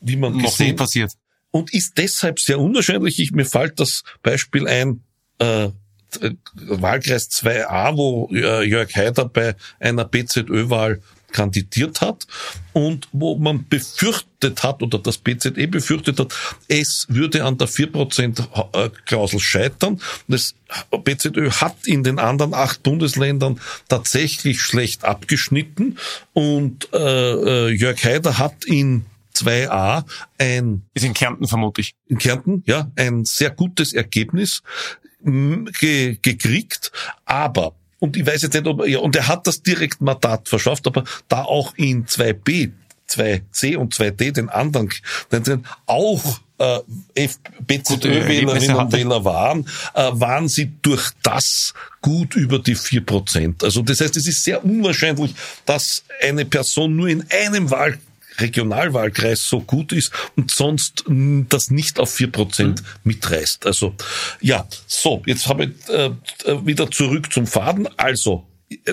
wie 0.00 0.16
man 0.16 0.36
noch 0.36 0.52
gesehen, 0.52 0.68
nie 0.68 0.72
passiert. 0.74 1.12
Und 1.50 1.72
ist 1.74 1.98
deshalb 1.98 2.38
sehr 2.38 2.60
unwahrscheinlich. 2.60 3.18
Ich, 3.18 3.32
mir 3.32 3.44
fällt 3.44 3.80
das 3.80 4.02
Beispiel 4.22 4.68
ein, 4.68 5.02
äh, 5.40 5.64
äh, 5.64 5.72
Wahlkreis 6.54 7.30
2a, 7.30 7.96
wo 7.96 8.28
äh, 8.32 8.64
Jörg 8.64 8.94
Haider 8.94 9.26
bei 9.26 9.54
einer 9.80 10.04
BZÖ-Wahl 10.04 11.00
kandidiert 11.32 12.00
hat 12.00 12.26
und 12.72 13.08
wo 13.12 13.36
man 13.36 13.68
befürchtet 13.68 14.62
hat 14.62 14.82
oder 14.82 14.98
das 14.98 15.18
BZE 15.18 15.68
befürchtet 15.68 16.18
hat, 16.18 16.34
es 16.68 17.06
würde 17.08 17.44
an 17.44 17.58
der 17.58 17.68
4%-Klausel 17.68 19.40
scheitern. 19.40 20.00
Das 20.28 20.54
BZÖ 20.90 21.50
hat 21.50 21.76
in 21.84 22.04
den 22.04 22.18
anderen 22.18 22.54
acht 22.54 22.82
Bundesländern 22.82 23.60
tatsächlich 23.88 24.62
schlecht 24.62 25.04
abgeschnitten 25.04 25.98
und 26.32 26.88
äh, 26.92 27.68
Jörg 27.68 28.02
Haider 28.02 28.38
hat 28.38 28.64
in 28.64 29.04
2a 29.34 30.04
ein... 30.38 30.82
Ist 30.94 31.04
in 31.04 31.12
Kärnten 31.12 31.46
vermutlich. 31.46 31.94
In 32.08 32.16
Kärnten, 32.16 32.62
ja, 32.66 32.90
ein 32.96 33.26
sehr 33.26 33.50
gutes 33.50 33.92
Ergebnis 33.92 34.62
ge 35.26 36.18
gekriegt, 36.22 36.92
aber 37.24 37.74
und 37.98 38.16
ich 38.16 38.26
weiß 38.26 38.42
jetzt 38.42 38.54
nicht, 38.54 38.66
ob 38.66 38.80
er, 38.80 38.88
ja, 38.88 38.98
und 38.98 39.16
er 39.16 39.26
hat 39.26 39.46
das 39.46 39.62
direkt 39.62 40.00
Mandat 40.00 40.48
verschafft, 40.48 40.86
aber 40.86 41.04
da 41.28 41.42
auch 41.42 41.74
in 41.76 42.06
2b, 42.06 42.72
2c 43.08 43.76
und 43.76 43.94
2d 43.94 44.32
den 44.32 44.48
anderen, 44.48 44.90
den, 45.32 45.64
auch 45.86 46.40
äh, 46.58 47.28
BZÖ-Wählerinnen 47.66 48.76
und 48.76 48.92
Wähler 48.92 49.24
waren, 49.24 49.66
äh, 49.94 50.10
waren 50.12 50.48
sie 50.48 50.72
durch 50.82 51.10
das 51.22 51.74
gut 52.00 52.34
über 52.34 52.58
die 52.58 52.74
vier 52.74 53.04
Prozent. 53.04 53.64
Also 53.64 53.82
das 53.82 54.00
heißt, 54.00 54.16
es 54.16 54.26
ist 54.26 54.44
sehr 54.44 54.64
unwahrscheinlich, 54.64 55.34
dass 55.64 56.04
eine 56.22 56.44
Person 56.44 56.96
nur 56.96 57.08
in 57.08 57.24
einem 57.30 57.70
Wahl 57.70 57.98
Regionalwahlkreis 58.38 59.48
so 59.48 59.60
gut 59.60 59.92
ist 59.92 60.12
und 60.36 60.50
sonst 60.50 61.04
das 61.06 61.70
nicht 61.70 61.98
auf 61.98 62.12
vier 62.12 62.30
Prozent 62.30 62.82
mhm. 62.82 62.86
mitreißt. 63.04 63.66
Also 63.66 63.94
ja, 64.40 64.66
so, 64.86 65.22
jetzt 65.26 65.46
habe 65.46 65.64
ich 65.64 65.88
äh, 65.88 66.10
wieder 66.66 66.90
zurück 66.90 67.32
zum 67.32 67.46
Faden. 67.46 67.88
Also 67.96 68.46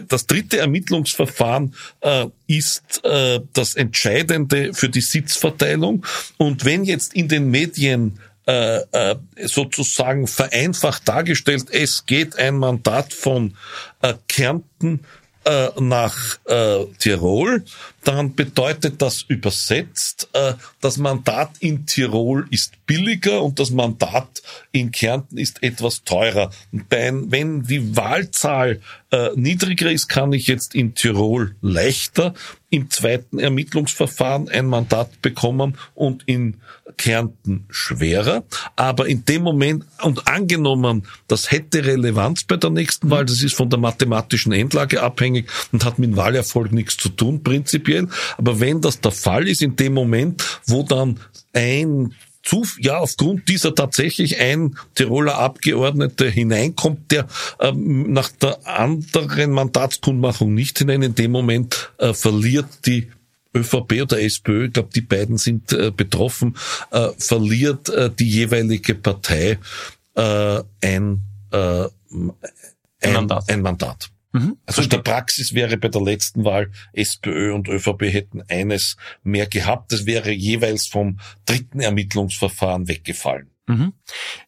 das 0.08 0.28
dritte 0.28 0.60
Ermittlungsverfahren 0.60 1.74
äh, 2.02 2.28
ist 2.48 3.04
äh, 3.04 3.40
das 3.54 3.76
Entscheidende 3.76 4.74
für 4.74 4.90
die 4.90 5.02
Sitzverteilung. 5.02 6.06
Und 6.38 6.66
wenn 6.66 6.84
jetzt 6.84 7.14
in 7.14 7.28
den 7.28 7.50
Medien 7.50 8.20
äh, 8.46 8.82
äh, 8.92 9.16
sozusagen 9.42 10.28
vereinfacht 10.28 11.08
dargestellt, 11.08 11.68
es 11.72 12.06
geht 12.06 12.38
ein 12.38 12.58
Mandat 12.58 13.14
von 13.14 13.56
äh, 14.02 14.14
Kärnten 14.28 15.06
äh, 15.46 15.70
nach 15.80 16.38
äh, 16.46 16.86
Tirol, 17.00 17.64
dann 18.04 18.36
bedeutet 18.36 19.02
das 19.02 19.22
übersetzt, 19.22 20.30
äh, 20.34 20.54
das 20.82 20.98
Mandat 20.98 21.52
in 21.60 21.86
Tirol 21.86 22.48
ist 22.50 22.74
billiger 22.86 23.42
und 23.42 23.60
das 23.60 23.72
Mandat 23.72 24.42
in 24.72 24.92
Kärnten 24.92 25.38
ist 25.38 25.64
etwas 25.64 26.04
teurer. 26.04 26.52
Wenn 26.72 27.64
die 27.64 27.96
Wahlzahl 27.96 28.82
äh, 29.12 29.30
niedriger 29.36 29.92
ist, 29.92 30.10
kann 30.10 30.34
ich 30.34 30.48
jetzt 30.48 30.76
in 30.76 30.96
Tirol 30.96 31.56
leichter 31.62 32.34
im 32.70 32.90
zweiten 32.90 33.38
Ermittlungsverfahren 33.38 34.50
ein 34.50 34.66
Mandat 34.66 35.22
bekommen 35.22 35.78
und 35.94 36.24
in 36.26 36.56
Kärnten 36.98 37.66
schwerer. 37.70 38.44
Aber 38.76 39.08
in 39.08 39.26
dem 39.26 39.44
Moment, 39.44 39.86
und 40.02 40.28
angenommen, 40.28 41.06
das 41.28 41.52
hätte 41.52 41.86
Relevanz 41.86 42.46
bei 42.46 42.58
der 42.58 42.72
nächsten 42.72 43.12
Wahl, 43.12 43.26
das 43.26 43.44
ist 43.44 43.54
von 43.54 43.70
der 43.70 43.78
mathematischen 43.78 44.52
Endlage 44.52 45.04
abhängig 45.04 45.48
und 45.72 45.86
hat 45.86 46.00
mit 46.00 46.10
dem 46.10 46.18
Wahlerfolg 46.18 46.72
nichts 46.72 46.98
zu 46.98 47.10
tun, 47.10 47.44
prinzipiell. 47.44 47.93
Aber 48.38 48.60
wenn 48.60 48.82
das 48.82 49.02
der 49.02 49.12
Fall 49.12 49.48
ist, 49.48 49.62
in 49.62 49.76
dem 49.76 49.94
Moment, 49.94 50.44
wo 50.66 50.84
dann 50.84 51.20
ein 51.54 52.14
zu, 52.44 52.66
ja, 52.80 52.98
aufgrund 52.98 53.48
dieser 53.48 53.74
tatsächlich 53.74 54.40
ein 54.40 54.78
Tiroler 54.96 55.38
Abgeordnete 55.38 56.30
hineinkommt, 56.30 57.12
der 57.12 57.26
ähm, 57.60 58.12
nach 58.12 58.30
der 58.30 58.68
anderen 58.68 59.52
Mandatskundmachung 59.52 60.54
nicht 60.54 60.78
hinein, 60.78 61.02
in 61.02 61.16
dem 61.16 61.32
Moment 61.32 61.92
äh, 62.00 62.14
verliert 62.14 62.68
die 62.86 63.08
ÖVP 63.56 64.02
oder 64.02 64.20
SPÖ, 64.22 64.66
ich 64.66 64.74
glaube, 64.74 64.90
die 64.94 65.02
beiden 65.02 65.38
sind 65.38 65.72
äh, 65.74 65.92
betroffen, 65.92 66.58
äh, 66.92 67.10
verliert 67.18 67.90
äh, 67.90 68.10
die 68.12 68.30
jeweilige 68.30 68.96
Partei 68.96 69.60
äh, 70.16 70.64
ein, 70.82 71.22
äh, 71.52 71.86
ein, 73.02 73.14
Mandat. 73.14 73.50
Ein 73.50 73.62
Mandat. 73.62 74.10
Mhm. 74.34 74.58
Also 74.66 74.82
in 74.82 74.90
der 74.90 74.98
Praxis 74.98 75.54
wäre 75.54 75.78
bei 75.78 75.88
der 75.88 76.02
letzten 76.02 76.44
Wahl 76.44 76.72
SPÖ 76.92 77.54
und 77.54 77.70
ÖVP 77.70 78.02
hätten 78.02 78.42
eines 78.50 78.98
mehr 79.24 79.46
gehabt. 79.48 79.92
Das 79.92 80.06
wäre 80.06 80.32
jeweils 80.32 80.88
vom 80.88 81.20
dritten 81.46 81.80
Ermittlungsverfahren 81.80 82.88
weggefallen. 82.88 83.52
Mhm. 83.68 83.94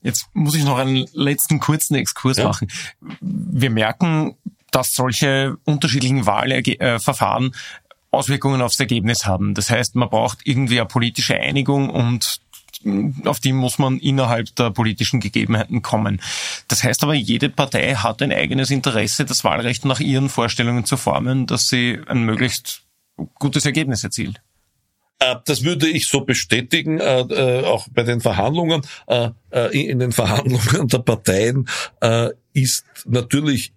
Jetzt 0.02 0.28
muss 0.34 0.56
ich 0.56 0.66
noch 0.66 0.78
einen 0.78 1.06
letzten 1.14 1.60
kurzen 1.60 1.96
Exkurs 1.96 2.38
ja. 2.38 2.46
machen. 2.46 2.68
Wir 3.22 3.70
merken, 3.70 4.36
dass 4.72 4.92
solche 4.92 5.56
unterschiedlichen 5.64 6.26
Wahlverfahren 6.26 7.56
Auswirkungen 8.12 8.62
aufs 8.62 8.80
Ergebnis 8.80 9.26
haben. 9.26 9.54
Das 9.54 9.70
heißt, 9.70 9.96
man 9.96 10.10
braucht 10.10 10.40
irgendwie 10.46 10.80
eine 10.80 10.88
politische 10.88 11.36
Einigung 11.36 11.90
und 11.90 12.40
auf 13.26 13.40
die 13.40 13.54
muss 13.54 13.80
man 13.80 13.98
innerhalb 13.98 14.56
der 14.56 14.72
politischen 14.72 15.20
Gegebenheiten 15.20 15.82
kommen. 15.82 16.22
Das 16.68 16.84
heißt 16.84 17.04
aber, 17.04 17.14
jede 17.14 17.50
Partei 17.50 17.96
hat 17.96 18.22
ein 18.22 18.32
eigenes 18.32 18.72
Interesse, 18.72 19.26
das 19.26 19.44
Wahlrecht 19.44 19.86
nach 19.86 20.00
ihren 20.00 20.30
Vorstellungen 20.30 20.86
zu 20.86 20.98
formen, 20.98 21.48
dass 21.48 21.68
sie 21.68 22.00
ein 22.08 22.24
möglichst 22.24 22.84
gutes 23.40 23.66
Ergebnis 23.66 24.04
erzielt. 24.04 24.42
Äh, 25.20 25.36
das 25.46 25.64
würde 25.64 25.88
ich 25.88 26.08
so 26.08 26.22
bestätigen, 26.22 27.00
äh, 27.00 27.22
äh, 27.22 27.64
auch 27.64 27.88
bei 27.92 28.04
den 28.04 28.22
Verhandlungen. 28.22 28.82
In 29.72 30.00
den 30.00 30.12
Verhandlungen 30.12 30.88
der 30.88 31.00
Parteien 31.00 31.68
ist 32.54 32.86
natürlich 33.06 33.74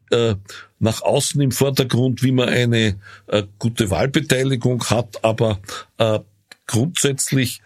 nach 0.79 1.03
außen 1.03 1.41
im 1.41 1.53
Vordergrund, 1.53 2.23
wie 2.23 2.33
man 2.33 2.49
eine 2.49 2.99
gute 3.59 3.91
Wahlbeteiligung 3.91 4.83
hat, 4.85 5.25
aber 5.25 5.61
grundsätzlich 6.67 7.63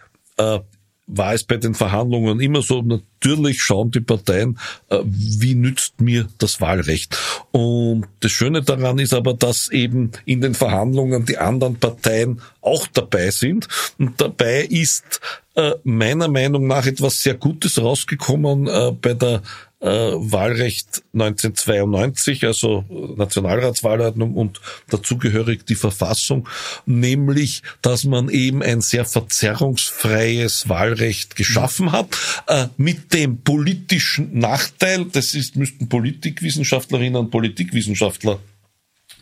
war 1.16 1.34
es 1.34 1.44
bei 1.44 1.56
den 1.56 1.74
Verhandlungen 1.74 2.40
immer 2.40 2.62
so, 2.62 2.82
natürlich 2.82 3.62
schauen 3.62 3.90
die 3.90 4.00
Parteien, 4.00 4.58
äh, 4.88 4.98
wie 5.04 5.54
nützt 5.54 6.00
mir 6.00 6.28
das 6.38 6.60
Wahlrecht. 6.60 7.16
Und 7.50 8.06
das 8.20 8.32
Schöne 8.32 8.62
daran 8.62 8.98
ist 8.98 9.14
aber, 9.14 9.34
dass 9.34 9.70
eben 9.70 10.12
in 10.24 10.40
den 10.40 10.54
Verhandlungen 10.54 11.24
die 11.24 11.38
anderen 11.38 11.76
Parteien 11.76 12.40
auch 12.60 12.86
dabei 12.86 13.30
sind. 13.30 13.68
Und 13.98 14.20
dabei 14.20 14.62
ist 14.64 15.20
äh, 15.54 15.72
meiner 15.84 16.28
Meinung 16.28 16.66
nach 16.66 16.86
etwas 16.86 17.20
sehr 17.20 17.34
Gutes 17.34 17.80
rausgekommen 17.80 18.66
äh, 18.66 18.92
bei 18.92 19.14
der 19.14 19.42
äh, 19.82 19.88
Wahlrecht 19.88 21.02
1992, 21.12 22.46
also 22.46 22.84
Nationalratswahlordnung 23.16 24.34
und 24.34 24.60
dazugehörig 24.88 25.66
die 25.66 25.74
Verfassung, 25.74 26.48
nämlich, 26.86 27.62
dass 27.82 28.04
man 28.04 28.28
eben 28.28 28.62
ein 28.62 28.80
sehr 28.80 29.04
verzerrungsfreies 29.04 30.68
Wahlrecht 30.68 31.36
geschaffen 31.36 31.92
hat, 31.92 32.16
äh, 32.46 32.68
mit 32.76 33.12
dem 33.12 33.42
politischen 33.42 34.38
Nachteil, 34.38 35.06
das 35.06 35.34
ist, 35.34 35.56
müssten 35.56 35.88
Politikwissenschaftlerinnen 35.88 37.16
und 37.16 37.30
Politikwissenschaftler 37.30 38.38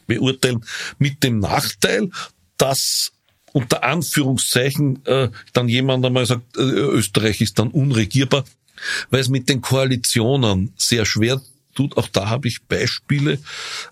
beurteilen, 0.07 0.65
mit 0.99 1.23
dem 1.23 1.39
Nachteil, 1.39 2.11
dass 2.59 3.13
unter 3.53 3.83
Anführungszeichen 3.83 5.05
äh, 5.07 5.31
dann 5.53 5.69
jemand 5.69 6.05
einmal 6.05 6.27
sagt, 6.27 6.57
äh, 6.57 6.61
Österreich 6.61 7.41
ist 7.41 7.59
dann 7.59 7.69
unregierbar, 7.69 8.45
weil 9.11 9.21
es 9.21 9.29
mit 9.29 9.49
den 9.49 9.61
Koalitionen 9.61 10.73
sehr 10.77 11.05
schwer 11.05 11.41
tut. 11.75 11.97
Auch 11.97 12.09
da 12.09 12.29
habe 12.29 12.49
ich 12.49 12.63
Beispiele. 12.63 13.39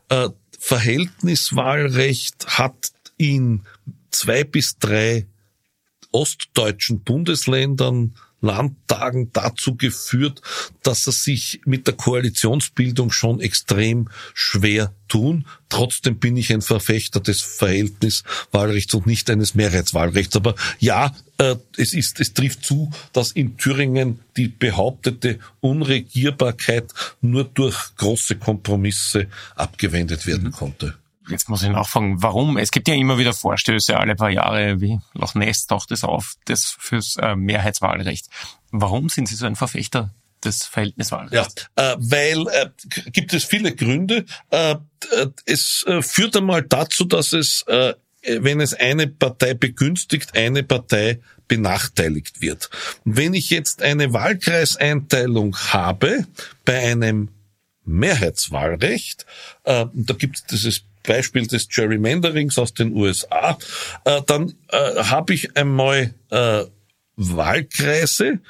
Äh, 0.09 0.31
Verhältniswahlrecht 0.59 2.59
hat 2.59 2.93
in 3.17 3.63
zwei 4.11 4.45
bis 4.45 4.79
drei 4.79 5.27
ostdeutschen 6.13 7.01
Bundesländern 7.01 8.15
Landtagen 8.41 9.31
dazu 9.33 9.77
geführt, 9.77 10.43
dass 10.83 11.07
er 11.07 11.13
sich 11.13 11.61
mit 11.65 11.87
der 11.87 11.95
Koalitionsbildung 11.95 13.11
schon 13.11 13.41
extrem 13.41 14.09
schwer 14.35 14.95
tun. 15.09 15.47
Trotzdem 15.69 16.19
bin 16.19 16.37
ich 16.37 16.53
ein 16.53 16.63
Verfechter 16.63 17.21
des 17.21 17.43
Verhältniswahlrechts 17.43 18.95
und 18.95 19.07
nicht 19.07 19.29
eines 19.31 19.55
Mehrheitswahlrechts. 19.55 20.37
Aber 20.37 20.55
ja, 20.79 21.15
äh, 21.39 21.57
es 21.77 21.93
ist, 21.95 22.21
es 22.21 22.35
trifft 22.35 22.65
zu, 22.65 22.91
dass 23.13 23.33
in 23.33 23.57
Thüringen 23.57 24.21
die 24.37 24.49
behauptete 24.49 25.39
Unregierbarkeit 25.61 26.93
nur 27.21 27.45
durch 27.45 27.97
große 27.97 28.37
Kompromisse 28.37 29.27
abgewendet 29.57 30.27
werden 30.27 30.49
mhm. 30.49 30.53
konnte 30.53 30.95
jetzt 31.29 31.49
muss 31.49 31.63
ich 31.63 31.69
nachfragen, 31.69 32.23
warum? 32.23 32.57
Es 32.57 32.71
gibt 32.71 32.89
ja 32.89 32.95
immer 32.95 33.19
wieder 33.19 33.33
Vorstöße 33.33 33.97
alle 33.97 34.15
paar 34.15 34.31
Jahre, 34.31 34.81
wie 34.81 34.99
Loch 35.15 35.35
Ness 35.35 35.67
taucht 35.67 35.91
es 35.91 36.05
auf, 36.05 36.35
das 36.47 36.77
fürs 36.79 37.17
äh, 37.17 37.37
Mehrheitswahlrecht. 37.37 38.27
Warum 38.71 39.09
sind 39.09 39.29
Sie 39.29 39.35
so 39.35 39.47
ein 39.47 39.57
Verfechter 39.57 40.15
des 40.45 40.65
Verhältniswahlrechts? 40.65 41.69
Ja, 41.77 41.93
äh, 41.93 41.97
weil 41.99 42.47
äh, 42.49 42.71
gibt 43.11 43.33
es 43.35 43.45
viele 43.45 43.75
Gründe. 43.75 44.25
Äh, 44.51 44.77
äh 45.13 45.29
es 45.47 45.85
äh, 45.87 46.03
führt 46.03 46.37
einmal 46.37 46.63
dazu, 46.63 47.05
dass 47.05 47.33
es, 47.33 47.63
äh, 47.67 47.95
wenn 48.23 48.61
es 48.61 48.75
eine 48.75 49.07
Partei 49.07 49.55
begünstigt, 49.55 50.37
eine 50.37 50.63
Partei 50.63 51.21
benachteiligt 51.47 52.41
wird. 52.41 52.71
Und 53.05 53.17
wenn 53.17 53.35
ich 53.35 53.51
jetzt 53.51 53.83
eine 53.83 54.13
Wahlkreiseinteilung 54.13 55.57
habe 55.57 56.27
bei 56.65 56.79
einem 56.79 57.31
Mehrheitswahlrecht, 57.85 59.25
äh, 59.65 59.87
da 59.93 60.15
gibt 60.15 60.37
es 60.37 60.45
dieses 60.45 60.85
Beispiel 61.07 61.47
des 61.47 61.69
Gerrymanderings 61.69 62.59
aus 62.59 62.75
den 62.75 62.95
USA, 62.95 63.59
äh, 64.05 64.23
dann 64.27 64.55
äh, 64.69 65.03
habe 65.05 65.35
ich 65.35 65.57
einmal 65.57 66.15
äh, 66.31 66.65
Wahlkreise, 67.17 68.41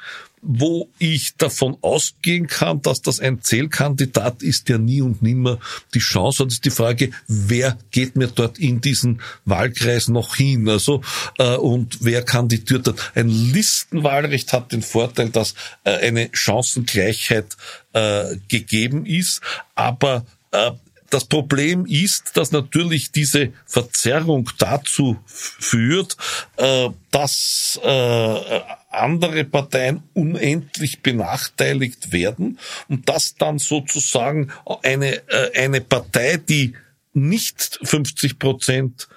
wo 0.41 0.89
ich 0.99 1.35
davon 1.35 1.77
ausgehen 1.81 2.47
kann, 2.47 2.81
dass 2.81 3.01
das 3.01 3.19
ein 3.19 3.41
Zählkandidat 3.41 4.41
ist, 4.41 4.69
der 4.69 4.77
nie 4.77 5.01
und 5.01 5.21
nimmer 5.21 5.59
die 5.93 5.99
Chance 5.99 6.43
hat, 6.43 6.51
ist 6.51 6.65
die 6.65 6.69
Frage, 6.69 7.11
wer 7.27 7.77
geht 7.91 8.15
mir 8.15 8.27
dort 8.27 8.57
in 8.57 8.79
diesen 8.79 9.21
Wahlkreis 9.45 10.07
noch 10.07 10.35
hin? 10.35 10.69
Also 10.69 11.01
äh, 11.37 11.55
und 11.55 11.97
wer 12.01 12.23
kandidiert 12.23 12.87
dort? 12.87 13.11
Ein 13.15 13.29
Listenwahlrecht 13.29 14.53
hat 14.53 14.71
den 14.71 14.81
Vorteil, 14.81 15.29
dass 15.29 15.55
äh, 15.83 15.91
eine 15.91 16.29
Chancengleichheit 16.31 17.57
äh, 17.93 18.37
gegeben 18.47 19.05
ist, 19.05 19.41
aber 19.75 20.25
äh, 20.51 20.71
das 21.09 21.25
Problem 21.25 21.85
ist, 21.85 22.37
dass 22.37 22.51
natürlich 22.51 23.11
diese 23.11 23.51
Verzerrung 23.65 24.49
dazu 24.57 25.17
führt, 25.25 26.17
äh, 26.57 26.89
dass 27.11 27.79
äh, 27.83 28.61
andere 28.91 29.43
Parteien 29.45 30.03
unendlich 30.13 31.01
benachteiligt 31.01 32.11
werden 32.11 32.59
und 32.87 33.09
dass 33.09 33.35
dann 33.35 33.59
sozusagen 33.59 34.51
eine, 34.83 35.27
äh, 35.27 35.63
eine 35.63 35.81
Partei, 35.81 36.37
die 36.37 36.73
nicht 37.13 37.79
50 37.83 38.39
Prozent 38.39 39.07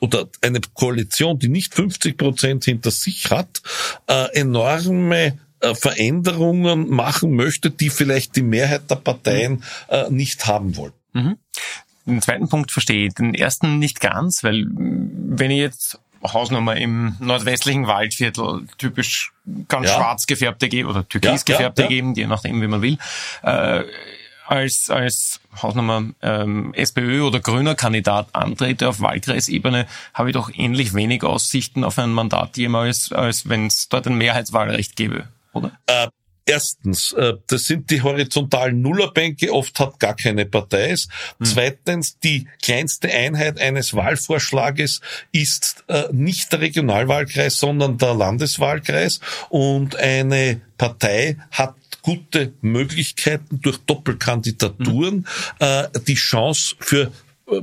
oder 0.00 0.28
eine 0.40 0.60
Koalition, 0.72 1.38
die 1.38 1.48
nicht 1.48 1.74
50 1.74 2.16
Prozent 2.16 2.64
hinter 2.64 2.90
sich 2.90 3.30
hat, 3.30 3.62
enorme 4.32 5.38
Veränderungen 5.60 6.90
machen 6.90 7.36
möchte, 7.36 7.70
die 7.70 7.90
vielleicht 7.90 8.34
die 8.34 8.42
Mehrheit 8.42 8.90
der 8.90 8.96
Parteien 8.96 9.62
nicht 10.10 10.46
haben 10.46 10.76
wollen. 10.76 10.92
Mhm. 11.14 11.38
Den 12.06 12.20
zweiten 12.20 12.48
Punkt 12.48 12.70
verstehe 12.70 13.06
ich, 13.06 13.14
den 13.14 13.34
ersten 13.34 13.78
nicht 13.78 14.00
ganz, 14.00 14.44
weil 14.44 14.66
wenn 14.68 15.50
ich 15.50 15.58
jetzt 15.58 15.98
Hausnummer 16.22 16.76
im 16.76 17.16
nordwestlichen 17.20 17.86
Waldviertel 17.86 18.66
typisch 18.78 19.32
ganz 19.68 19.88
ja. 19.88 19.96
schwarz 19.96 20.26
gefärbte 20.26 20.68
geben 20.68 20.88
oder 20.88 21.06
türkis 21.08 21.44
ja, 21.46 21.54
gefärbte 21.54 21.82
ja, 21.82 21.88
geben, 21.88 22.14
je 22.14 22.26
nachdem, 22.26 22.60
wie 22.62 22.66
man 22.66 22.82
will, 22.82 22.98
äh, 23.42 23.84
als, 24.46 24.90
als 24.90 25.40
Hausnummer 25.62 26.04
ähm, 26.22 26.74
SPÖ 26.74 27.22
oder 27.22 27.40
grüner 27.40 27.74
Kandidat 27.74 28.28
antrete 28.34 28.88
auf 28.88 29.00
Wahlkreisebene, 29.00 29.86
habe 30.12 30.30
ich 30.30 30.34
doch 30.34 30.50
ähnlich 30.52 30.94
wenig 30.94 31.24
Aussichten 31.24 31.84
auf 31.84 31.98
ein 31.98 32.12
Mandat 32.12 32.56
jemals, 32.56 33.12
als 33.12 33.48
wenn 33.48 33.66
es 33.66 33.88
dort 33.88 34.06
ein 34.06 34.18
Mehrheitswahlrecht 34.18 34.96
gäbe, 34.96 35.28
oder? 35.52 35.72
Äh, 35.86 36.08
Erstens, 36.46 37.12
äh, 37.12 37.34
das 37.46 37.64
sind 37.64 37.90
die 37.90 38.02
horizontalen 38.02 38.82
Nullerbänke, 38.82 39.52
oft 39.52 39.78
hat 39.80 39.98
gar 39.98 40.14
keine 40.14 40.44
Partei 40.44 40.90
es. 40.90 41.08
Hm. 41.38 41.46
Zweitens, 41.46 42.18
die 42.18 42.46
kleinste 42.62 43.10
Einheit 43.10 43.58
eines 43.58 43.94
Wahlvorschlages 43.94 45.00
ist 45.32 45.84
äh, 45.88 46.04
nicht 46.12 46.52
der 46.52 46.60
Regionalwahlkreis, 46.60 47.56
sondern 47.56 47.96
der 47.96 48.14
Landeswahlkreis. 48.14 49.20
Und 49.48 49.96
eine 49.96 50.60
Partei 50.76 51.38
hat 51.50 51.74
gute 52.02 52.52
Möglichkeiten 52.60 53.60
durch 53.62 53.78
Doppelkandidaturen 53.78 55.26
hm. 55.58 56.04
die 56.06 56.14
Chance 56.14 56.76
für 56.78 57.10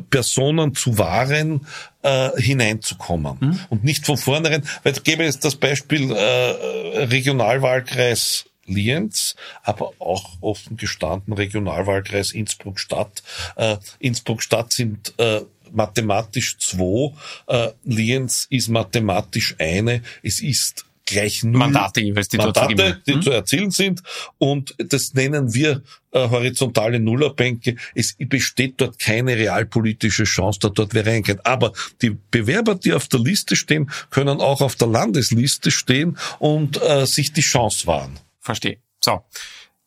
Personen 0.10 0.76
zu 0.76 0.98
wahren, 0.98 1.66
äh, 2.04 2.30
hineinzukommen. 2.38 3.38
Mhm. 3.40 3.60
Und 3.70 3.84
nicht 3.84 4.06
von 4.06 4.18
vornherein, 4.18 4.64
weil 4.84 4.94
ich 4.94 5.04
gebe 5.04 5.24
jetzt 5.24 5.44
das 5.44 5.56
Beispiel 5.56 6.12
äh, 6.12 7.04
Regionalwahlkreis 7.06 8.46
Lienz, 8.72 9.36
aber 9.64 9.94
auch 10.00 10.38
offen 10.42 10.78
gestanden 10.78 11.34
Regionalwahlkreis 11.34 12.32
Innsbruck-Stadt. 12.32 13.24
Äh, 13.56 13.78
Innsbruck-Stadt 14.00 14.74
sind 14.74 15.14
äh, 15.18 15.42
mathematisch 15.72 16.58
zwei, 16.58 17.14
äh, 17.48 17.70
Lienz 17.84 18.48
ist 18.50 18.70
mathematisch 18.70 19.56
eine. 19.60 20.02
Es 20.24 20.42
ist 20.42 20.86
gleich 21.12 21.44
null 21.44 21.60
Mandate 21.60 22.02
jeweils, 22.02 22.30
die 22.30 22.38
Mandate, 22.38 22.76
dort 22.76 23.08
die 23.08 23.14
hm? 23.14 23.22
zu 23.22 23.32
erzielen 23.32 23.72
sind. 23.72 24.02
Und 24.38 24.76
das 24.78 25.14
nennen 25.14 25.54
wir 25.54 25.82
äh, 26.12 26.30
horizontale 26.30 27.00
Nullerbänke. 27.00 27.76
Es 27.96 28.16
besteht 28.18 28.76
dort 28.78 29.00
keine 29.00 29.36
realpolitische 29.36 30.24
Chance, 30.24 30.60
da 30.62 30.70
dort 30.70 30.94
wer 30.94 31.06
reingeht. 31.06 31.46
Aber 31.46 31.74
die 32.02 32.18
Bewerber, 32.32 32.76
die 32.76 32.94
auf 32.94 33.08
der 33.08 33.20
Liste 33.20 33.56
stehen, 33.56 33.90
können 34.10 34.40
auch 34.40 34.62
auf 34.62 34.76
der 34.76 34.88
Landesliste 34.88 35.72
stehen 35.72 36.18
und 36.40 36.82
äh, 36.82 37.06
sich 37.06 37.34
die 37.34 37.42
Chance 37.42 37.88
wahren 37.88 38.20
verstehe. 38.42 38.80
So. 39.00 39.24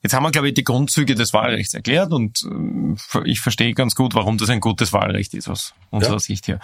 Jetzt 0.02 0.12
haben 0.12 0.22
wir, 0.22 0.30
glaube 0.32 0.48
ich, 0.48 0.54
die 0.54 0.64
Grundzüge 0.64 1.14
des 1.14 1.32
Wahlrechts 1.32 1.72
erklärt 1.72 2.12
und 2.12 2.46
äh, 3.14 3.28
ich 3.28 3.40
verstehe 3.40 3.72
ganz 3.72 3.94
gut, 3.94 4.14
warum 4.14 4.36
das 4.36 4.50
ein 4.50 4.60
gutes 4.60 4.92
Wahlrecht 4.92 5.32
ist 5.32 5.48
aus 5.48 5.74
unserer 5.90 6.14
ja. 6.14 6.18
Sicht 6.18 6.46
hier. 6.46 6.60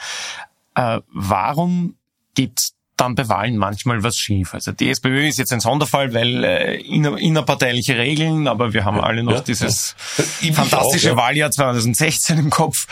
Äh, 0.74 1.00
warum 1.12 1.96
geht 2.34 2.72
dann 2.98 3.14
bei 3.14 3.28
Wahlen 3.30 3.56
manchmal 3.56 4.02
was 4.02 4.18
schief? 4.18 4.52
Also 4.52 4.72
die 4.72 4.90
SPÖ 4.90 5.26
ist 5.26 5.38
jetzt 5.38 5.54
ein 5.54 5.60
Sonderfall, 5.60 6.12
weil 6.12 6.44
äh, 6.44 6.80
inner, 6.82 7.16
innerparteiliche 7.16 7.96
Regeln, 7.96 8.46
aber 8.46 8.74
wir 8.74 8.84
haben 8.84 8.98
ja, 8.98 9.04
alle 9.04 9.22
noch 9.22 9.32
ja, 9.32 9.40
dieses 9.40 9.96
ja. 10.42 10.52
fantastische 10.52 11.12
auch, 11.14 11.16
Wahljahr 11.16 11.50
2016 11.50 12.38
im 12.38 12.50
Kopf. 12.50 12.86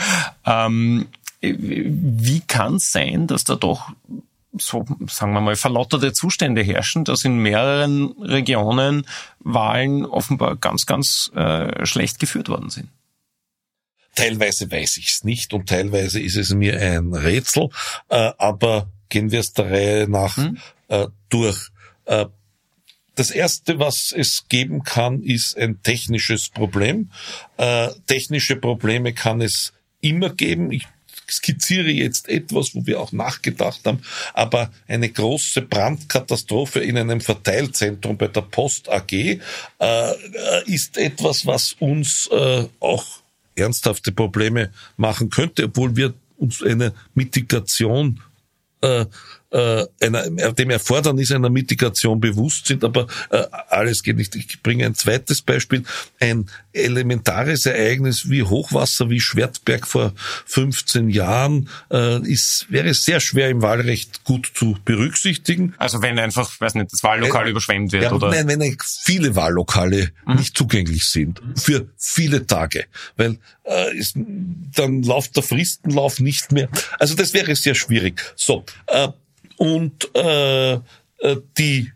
Ähm, 0.47 1.09
wie 1.41 2.41
kann 2.41 2.77
es 2.77 2.91
sein, 2.91 3.27
dass 3.27 3.45
da 3.45 3.55
doch 3.55 3.91
so, 4.61 4.85
sagen 5.09 5.33
wir 5.33 5.41
mal, 5.41 5.57
verlotterte 5.57 6.13
Zustände 6.13 6.63
herrschen, 6.63 7.05
dass 7.05 7.25
in 7.25 7.39
mehreren 7.39 8.13
Regionen 8.21 9.07
Wahlen 9.41 10.05
offenbar 10.05 10.57
ganz, 10.57 10.87
ganz 10.87 11.31
äh, 11.35 11.85
schlecht 11.87 12.19
geführt 12.19 12.49
worden 12.49 12.71
sind. 12.71 12.89
Teilweise 14.15 14.71
weiß 14.71 14.97
ich 14.97 15.11
es 15.11 15.25
nicht 15.25 15.55
und 15.55 15.69
teilweise 15.69 16.21
ist 16.21 16.37
es 16.37 16.53
mir 16.53 16.81
ein 16.81 17.15
Rätsel, 17.15 17.69
äh, 18.09 18.33
aber 18.39 18.91
gehen 19.09 19.31
wir 19.31 19.41
es 19.41 19.53
der 19.53 19.71
Reihe 19.71 20.09
nach 20.09 20.37
hm? 20.37 20.59
äh, 20.89 21.07
durch. 21.29 21.69
Äh, 22.05 22.27
das 23.15 23.31
erste, 23.31 23.79
was 23.81 24.13
es 24.17 24.45
geben 24.49 24.85
kann, 24.85 25.23
ist 25.23 25.57
ein 25.57 25.83
technisches 25.83 26.49
Problem. 26.51 27.11
Äh, 27.57 27.89
technische 28.07 28.57
Probleme 28.57 29.13
kann 29.13 29.41
es 29.41 29.73
immer 30.01 30.31
geben. 30.31 30.71
Ich 30.71 30.87
skizziere 31.31 31.91
jetzt 31.91 32.29
etwas, 32.29 32.75
wo 32.75 32.87
wir 32.87 33.01
auch 33.01 33.13
nachgedacht 33.13 33.81
haben, 33.85 34.03
aber 34.35 34.71
eine 34.87 35.09
große 35.09 35.63
Brandkatastrophe 35.63 36.81
in 36.81 36.99
einem 36.99 37.21
Verteilzentrum 37.21 38.17
bei 38.17 38.29
der 38.29 38.43
Post 38.43 38.89
AG 38.89 39.13
äh, 39.13 39.39
ist 40.67 40.97
etwas, 40.97 41.47
was 41.47 41.75
uns 41.79 42.29
äh, 42.33 42.67
auch 42.81 43.05
ernsthafte 43.55 44.13
Probleme 44.13 44.71
machen 44.97 45.31
könnte, 45.31 45.65
obwohl 45.65 45.97
wir 45.97 46.15
uns 46.37 46.63
eine 46.63 46.95
Mitigation 47.15 48.21
äh, 48.81 49.07
äh, 49.51 49.87
einer, 50.01 50.53
dem 50.53 50.71
Erfordernis 50.71 51.33
einer 51.33 51.51
Mitigation 51.51 52.21
bewusst 52.21 52.67
sind, 52.67 52.85
aber 52.85 53.07
äh, 53.31 53.45
alles 53.69 54.03
geht 54.03 54.17
nicht. 54.17 54.35
Ich 54.35 54.63
bringe 54.63 54.87
ein 54.87 54.95
zweites 54.95 55.43
Beispiel. 55.43 55.85
Ein 56.21 56.51
elementares 56.73 57.67
Ereignis 57.67 58.29
wie 58.29 58.43
Hochwasser, 58.43 59.11
wie 59.11 59.21
Schwertberg 59.21 59.87
vor 59.87 60.13
15 60.47 61.09
Jahren, 61.09 61.69
äh, 61.91 62.21
ist, 62.31 62.67
wäre 62.69 62.93
sehr 62.95 63.21
schwer 63.21 63.49
im 63.49 63.63
Wahlrecht 63.63 64.25
gut 64.25 64.51
zu 64.55 64.77
berücksichtigen. 64.85 65.75
Also 65.79 66.03
wenn 66.03 66.19
einfach, 66.19 66.61
weiß 66.61 66.75
nicht, 66.75 66.93
das 66.93 67.03
Wahllokal 67.03 67.47
äh, 67.47 67.51
überschwemmt 67.51 67.93
wird, 67.93 68.05
ja, 68.05 68.13
oder? 68.13 68.31
Nein, 68.31 68.49
wenn 68.49 68.77
viele 69.05 69.35
Wahllokale 69.35 70.11
mhm. 70.27 70.37
nicht 70.37 70.57
zugänglich 70.57 71.07
sind 71.07 71.41
für 71.57 71.89
viele 71.97 72.47
Tage, 72.47 72.85
weil 73.17 73.39
äh, 73.65 73.97
ist, 73.97 74.17
dann 74.17 75.03
läuft 75.03 75.37
der 75.37 75.43
Fristenlauf 75.43 76.21
nicht 76.21 76.53
mehr. 76.53 76.69
Also 76.99 77.15
das 77.15 77.33
wäre 77.35 77.55
sehr 77.57 77.75
schwierig. 77.75 78.21
So, 78.37 78.65
äh, 78.87 79.09
und 79.59 80.15
äh, 80.15 80.75
äh, 80.75 80.81
die 81.59 81.93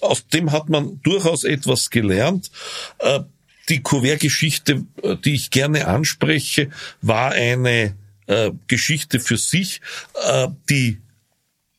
aus 0.00 0.26
dem 0.28 0.52
hat 0.52 0.68
man 0.68 1.00
durchaus 1.02 1.44
etwas 1.44 1.90
gelernt. 1.90 2.50
Äh, 2.98 3.20
die 3.68 3.82
Kuvert-Geschichte, 3.82 4.84
äh, 5.02 5.16
die 5.16 5.34
ich 5.34 5.50
gerne 5.50 5.86
anspreche, 5.86 6.70
war 7.00 7.32
eine 7.32 7.96
äh, 8.26 8.50
Geschichte 8.66 9.20
für 9.20 9.38
sich, 9.38 9.80
äh, 10.26 10.48
die 10.68 11.00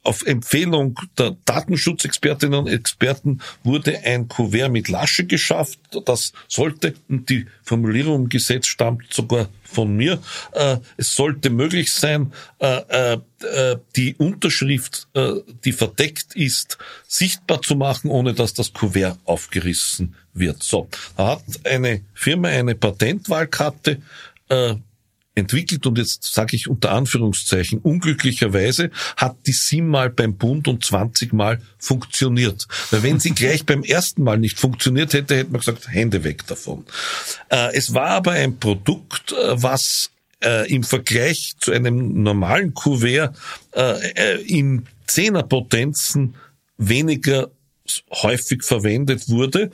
auf 0.06 0.26
Empfehlung 0.26 1.00
der 1.18 1.36
Datenschutzexpertinnen 1.46 2.60
und 2.60 2.68
Experten 2.68 3.42
wurde 3.64 4.00
ein 4.04 4.28
Kuvert 4.28 4.72
mit 4.72 4.88
Lasche 4.88 5.26
geschafft. 5.26 5.80
Das 6.06 6.32
sollte, 6.48 6.94
und 7.10 7.30
die 7.30 7.48
Formulierung 7.64 8.24
im 8.24 8.30
Gesetz 8.30 8.68
stammt 8.68 9.14
sogar 9.14 9.50
von 9.64 9.96
mir, 9.96 10.22
äh, 10.54 10.78
es 10.98 11.16
sollte 11.16 11.50
möglich 11.50 11.92
sein, 11.92 12.32
äh, 12.60 13.18
äh, 13.42 13.78
die 13.96 14.16
Unterschrift, 14.16 15.08
äh, 15.14 15.34
die 15.64 15.74
verdeckt 15.74 16.36
ist, 16.36 16.78
sichtbar 17.08 17.62
zu 17.62 17.76
machen, 17.76 18.10
ohne 18.10 18.34
dass 18.34 18.54
das 18.54 18.74
Kuvert 18.74 19.18
aufgerissen 19.26 20.16
wird. 20.34 20.62
So, 20.62 20.88
da 21.18 21.28
hat 21.32 21.44
eine 21.64 22.02
Firma 22.14 22.50
eine 22.50 22.76
Patentwahlkarte 22.76 24.02
äh, 24.50 24.76
entwickelt 25.36 25.86
und 25.86 25.98
jetzt 25.98 26.34
sage 26.34 26.56
ich 26.56 26.70
unter 26.70 26.92
Anführungszeichen, 26.92 27.80
unglücklicherweise 27.80 28.90
hat 29.18 29.36
die 29.46 29.52
siebenmal 29.52 30.10
beim 30.10 30.38
Bund 30.38 30.68
und 30.68 30.84
20 30.84 31.34
Mal 31.34 31.62
funktioniert. 31.78 32.68
Weil 32.90 33.04
wenn 33.04 33.20
sie 33.20 33.32
gleich 33.36 33.66
beim 33.66 33.84
ersten 33.84 34.24
Mal 34.24 34.38
nicht 34.38 34.58
funktioniert 34.58 35.14
hätte, 35.14 35.36
hätte 35.36 35.52
man 35.52 35.60
gesagt, 35.60 35.88
Hände 35.90 36.24
weg 36.24 36.48
davon. 36.48 36.86
Äh, 37.50 37.76
es 37.76 37.94
war 37.94 38.10
aber 38.10 38.32
ein 38.32 38.58
Produkt, 38.58 39.34
äh, 39.34 39.62
was 39.62 40.12
äh, 40.42 40.72
im 40.74 40.84
Vergleich 40.84 41.54
zu 41.60 41.72
einem 41.72 42.24
normalen 42.24 42.74
Kuvert 42.74 43.38
in 44.46 44.86
Zehnerpotenzen 45.06 46.36
weniger 46.78 47.52
häufig 48.10 48.64
verwendet 48.64 49.28
wurde 49.28 49.72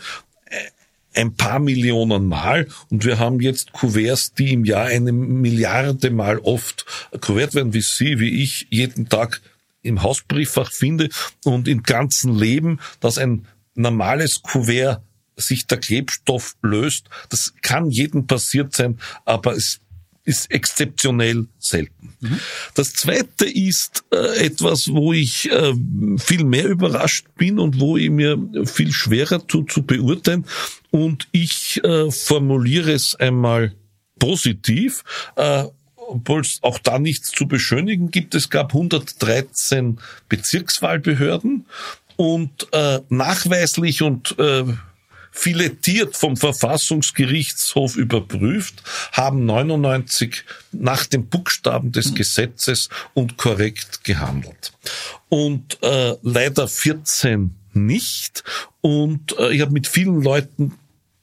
ein 1.13 1.35
paar 1.35 1.59
Millionen 1.59 2.27
Mal 2.27 2.67
und 2.89 3.05
wir 3.05 3.19
haben 3.19 3.39
jetzt 3.41 3.73
Kuverts, 3.73 4.33
die 4.33 4.53
im 4.53 4.65
Jahr 4.65 4.85
eine 4.85 5.11
Milliarde 5.11 6.09
Mal 6.09 6.39
oft 6.39 6.85
Kuvert 7.19 7.53
werden, 7.53 7.73
wie 7.73 7.81
Sie, 7.81 8.19
wie 8.19 8.41
ich 8.43 8.67
jeden 8.69 9.09
Tag 9.09 9.41
im 9.81 10.03
Hausbrieffach 10.03 10.71
finde 10.71 11.09
und 11.43 11.67
im 11.67 11.83
ganzen 11.83 12.37
Leben, 12.37 12.79
dass 12.99 13.17
ein 13.17 13.47
normales 13.75 14.41
Kuvert 14.41 15.01
sich 15.35 15.65
der 15.67 15.79
Klebstoff 15.79 16.55
löst. 16.61 17.09
Das 17.29 17.53
kann 17.61 17.89
jedem 17.89 18.27
passiert 18.27 18.75
sein, 18.75 18.99
aber 19.25 19.55
es 19.55 19.80
ist 20.23 20.51
exzeptionell 20.51 21.47
selten. 21.59 22.13
Mhm. 22.19 22.39
Das 22.75 22.93
zweite 22.93 23.45
ist 23.45 24.03
äh, 24.13 24.45
etwas, 24.45 24.87
wo 24.87 25.13
ich 25.13 25.51
äh, 25.51 25.73
viel 26.17 26.43
mehr 26.43 26.67
überrascht 26.67 27.25
bin 27.37 27.59
und 27.59 27.79
wo 27.79 27.97
ich 27.97 28.09
mir 28.09 28.37
viel 28.65 28.91
schwerer 28.91 29.45
tut 29.45 29.71
zu 29.71 29.83
beurteilen. 29.83 30.45
Und 30.91 31.27
ich 31.31 31.83
äh, 31.83 32.11
formuliere 32.11 32.91
es 32.91 33.15
einmal 33.15 33.73
positiv. 34.19 35.03
Äh, 35.35 35.65
obwohl 36.11 36.41
es 36.41 36.59
auch 36.61 36.77
da 36.77 36.99
nichts 36.99 37.29
zu 37.29 37.47
beschönigen 37.47 38.11
gibt. 38.11 38.35
Es 38.35 38.49
gab 38.49 38.73
113 38.73 39.97
Bezirkswahlbehörden 40.27 41.65
und 42.17 42.67
äh, 42.73 42.99
nachweislich 43.07 44.01
und 44.01 44.35
filetiert 45.31 46.15
vom 46.17 46.37
Verfassungsgerichtshof 46.37 47.95
überprüft, 47.95 48.83
haben 49.13 49.45
99 49.45 50.43
nach 50.71 51.05
dem 51.05 51.27
Buchstaben 51.27 51.91
des 51.91 52.13
Gesetzes 52.13 52.89
und 53.13 53.37
korrekt 53.37 54.03
gehandelt. 54.03 54.73
Und 55.29 55.81
äh, 55.81 56.15
leider 56.21 56.67
14 56.67 57.55
nicht. 57.73 58.43
Und 58.81 59.37
äh, 59.39 59.53
ich 59.53 59.61
habe 59.61 59.71
mit 59.71 59.87
vielen 59.87 60.21
Leuten 60.21 60.73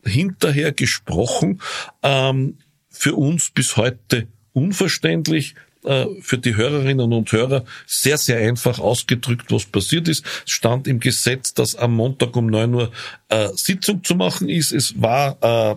hinterher 0.03 0.73
gesprochen. 0.73 1.61
Ähm, 2.03 2.57
für 2.91 3.15
uns 3.15 3.51
bis 3.51 3.77
heute 3.77 4.27
unverständlich. 4.53 5.55
Äh, 5.89 6.21
für 6.21 6.37
die 6.37 6.55
Hörerinnen 6.55 7.15
und 7.15 7.33
Hörer 7.33 7.65
sehr, 7.87 8.19
sehr 8.19 8.37
einfach 8.37 8.79
ausgedrückt, 8.79 9.51
was 9.51 9.65
passiert 9.65 10.07
ist. 10.07 10.23
Es 10.45 10.53
stand 10.53 10.87
im 10.87 11.01
Gesetz, 11.01 11.55
dass 11.55 11.77
am 11.77 11.95
Montag 11.95 12.37
um 12.37 12.47
neun 12.47 12.75
Uhr 12.75 12.93
äh, 13.31 13.49
Sitzung 13.55 14.05
zu 14.05 14.15
machen 14.15 14.51
ist. 14.51 14.71
Es 14.71 15.01
war 15.01 15.39
äh, 15.41 15.77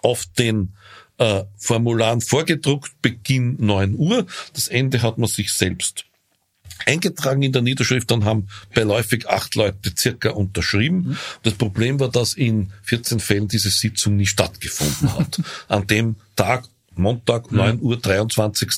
auf 0.00 0.24
den 0.38 0.74
äh, 1.18 1.44
Formularen 1.58 2.22
vorgedruckt, 2.22 2.92
Beginn 3.02 3.56
neun 3.58 3.94
Uhr. 3.94 4.26
Das 4.54 4.68
Ende 4.68 5.02
hat 5.02 5.18
man 5.18 5.28
sich 5.28 5.52
selbst 5.52 6.06
eingetragen 6.86 7.42
in 7.42 7.52
der 7.52 7.60
Niederschrift, 7.60 8.10
dann 8.10 8.24
haben 8.24 8.48
beiläufig 8.74 9.28
acht 9.28 9.54
Leute 9.54 9.92
circa 9.94 10.30
unterschrieben. 10.30 10.96
Mhm. 10.96 11.16
Das 11.42 11.52
Problem 11.52 12.00
war, 12.00 12.08
dass 12.08 12.32
in 12.32 12.72
14 12.84 13.20
Fällen 13.20 13.48
diese 13.48 13.68
Sitzung 13.68 14.16
nie 14.16 14.24
stattgefunden 14.24 15.12
hat. 15.12 15.42
An 15.68 15.86
dem 15.86 16.16
Tag 16.36 16.64
Montag, 17.00 17.50
9 17.52 17.76
mhm. 17.76 17.82
Uhr, 17.82 17.96
23. 17.96 18.70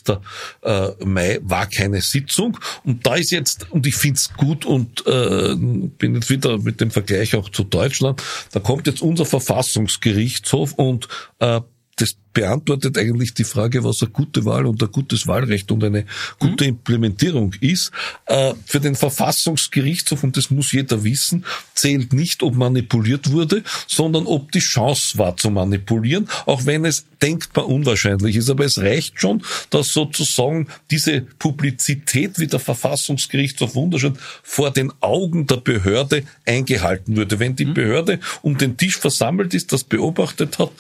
Äh, 0.63 0.89
Mai 1.05 1.39
war 1.43 1.67
keine 1.67 2.01
Sitzung. 2.01 2.59
Und 2.85 3.07
da 3.07 3.15
ist 3.17 3.31
jetzt, 3.31 3.71
und 3.71 3.87
ich 3.87 3.95
find's 3.95 4.33
gut 4.35 4.65
und 4.65 5.07
äh, 5.07 5.55
bin 5.55 6.15
jetzt 6.15 6.31
wieder 6.31 6.59
mit 6.59 6.81
dem 6.81 6.91
Vergleich 6.91 7.35
auch 7.35 7.49
zu 7.49 7.65
Deutschland, 7.65 8.23
da 8.53 8.61
kommt 8.61 8.87
jetzt 8.87 9.03
unser 9.03 9.25
Verfassungsgerichtshof 9.25 10.73
und 10.75 11.09
äh, 11.39 11.61
das 11.97 12.17
beantwortet 12.33 12.97
eigentlich 12.97 13.35
die 13.35 13.45
Frage, 13.45 13.85
was 13.85 14.03
eine 14.03 14.11
gute 14.11 14.45
Wahl 14.45 14.67
und 14.67 14.83
ein 14.83 14.91
gutes 14.91 15.27
Wahlrecht 15.27 15.71
und 15.71 15.85
eine 15.85 16.07
gute 16.39 16.65
Implementierung 16.65 17.55
ist. 17.61 17.91
Äh, 18.27 18.55
für 18.65 18.81
den 18.81 18.95
Verfassungsgerichtshof, 18.95 20.25
und 20.25 20.37
das 20.37 20.51
muss 20.51 20.73
jeder 20.73 21.05
wissen, 21.05 21.45
zählt 21.75 22.13
nicht, 22.15 22.43
ob 22.43 22.55
manipuliert 22.55 23.31
wurde, 23.31 23.63
sondern 23.87 24.27
ob 24.27 24.51
die 24.53 24.61
Chance 24.61 25.19
war 25.19 25.37
zu 25.37 25.51
manipulieren, 25.51 26.29
auch 26.47 26.65
wenn 26.65 26.87
es 26.87 27.05
denkbar 27.21 27.69
unwahrscheinlich 27.69 28.37
ist. 28.37 28.49
Aber 28.49 28.65
es 28.65 28.79
reicht 28.79 29.21
schon, 29.21 29.43
dass 29.69 29.89
sozusagen 29.89 30.69
diese 30.91 31.21
Publizität, 31.21 32.39
wie 32.39 32.47
der 32.47 32.61
Verfassungsgerichtshof 32.61 33.75
wunderschön, 33.75 34.17
vor 34.43 34.71
den 34.71 34.91
Augen 35.01 35.47
der 35.47 35.57
Behörde 35.57 36.25
eingehalten 36.47 37.17
würde. 37.17 37.39
Wenn 37.39 37.57
die 37.57 37.67
mhm. 37.67 37.75
Behörde 37.75 38.21
um 38.41 38.57
den 38.57 38.79
Tisch 38.79 38.97
versammelt 38.97 39.53
ist, 39.53 39.73
das 39.73 39.85
beobachtet 39.85 40.59
hat, 40.59 40.73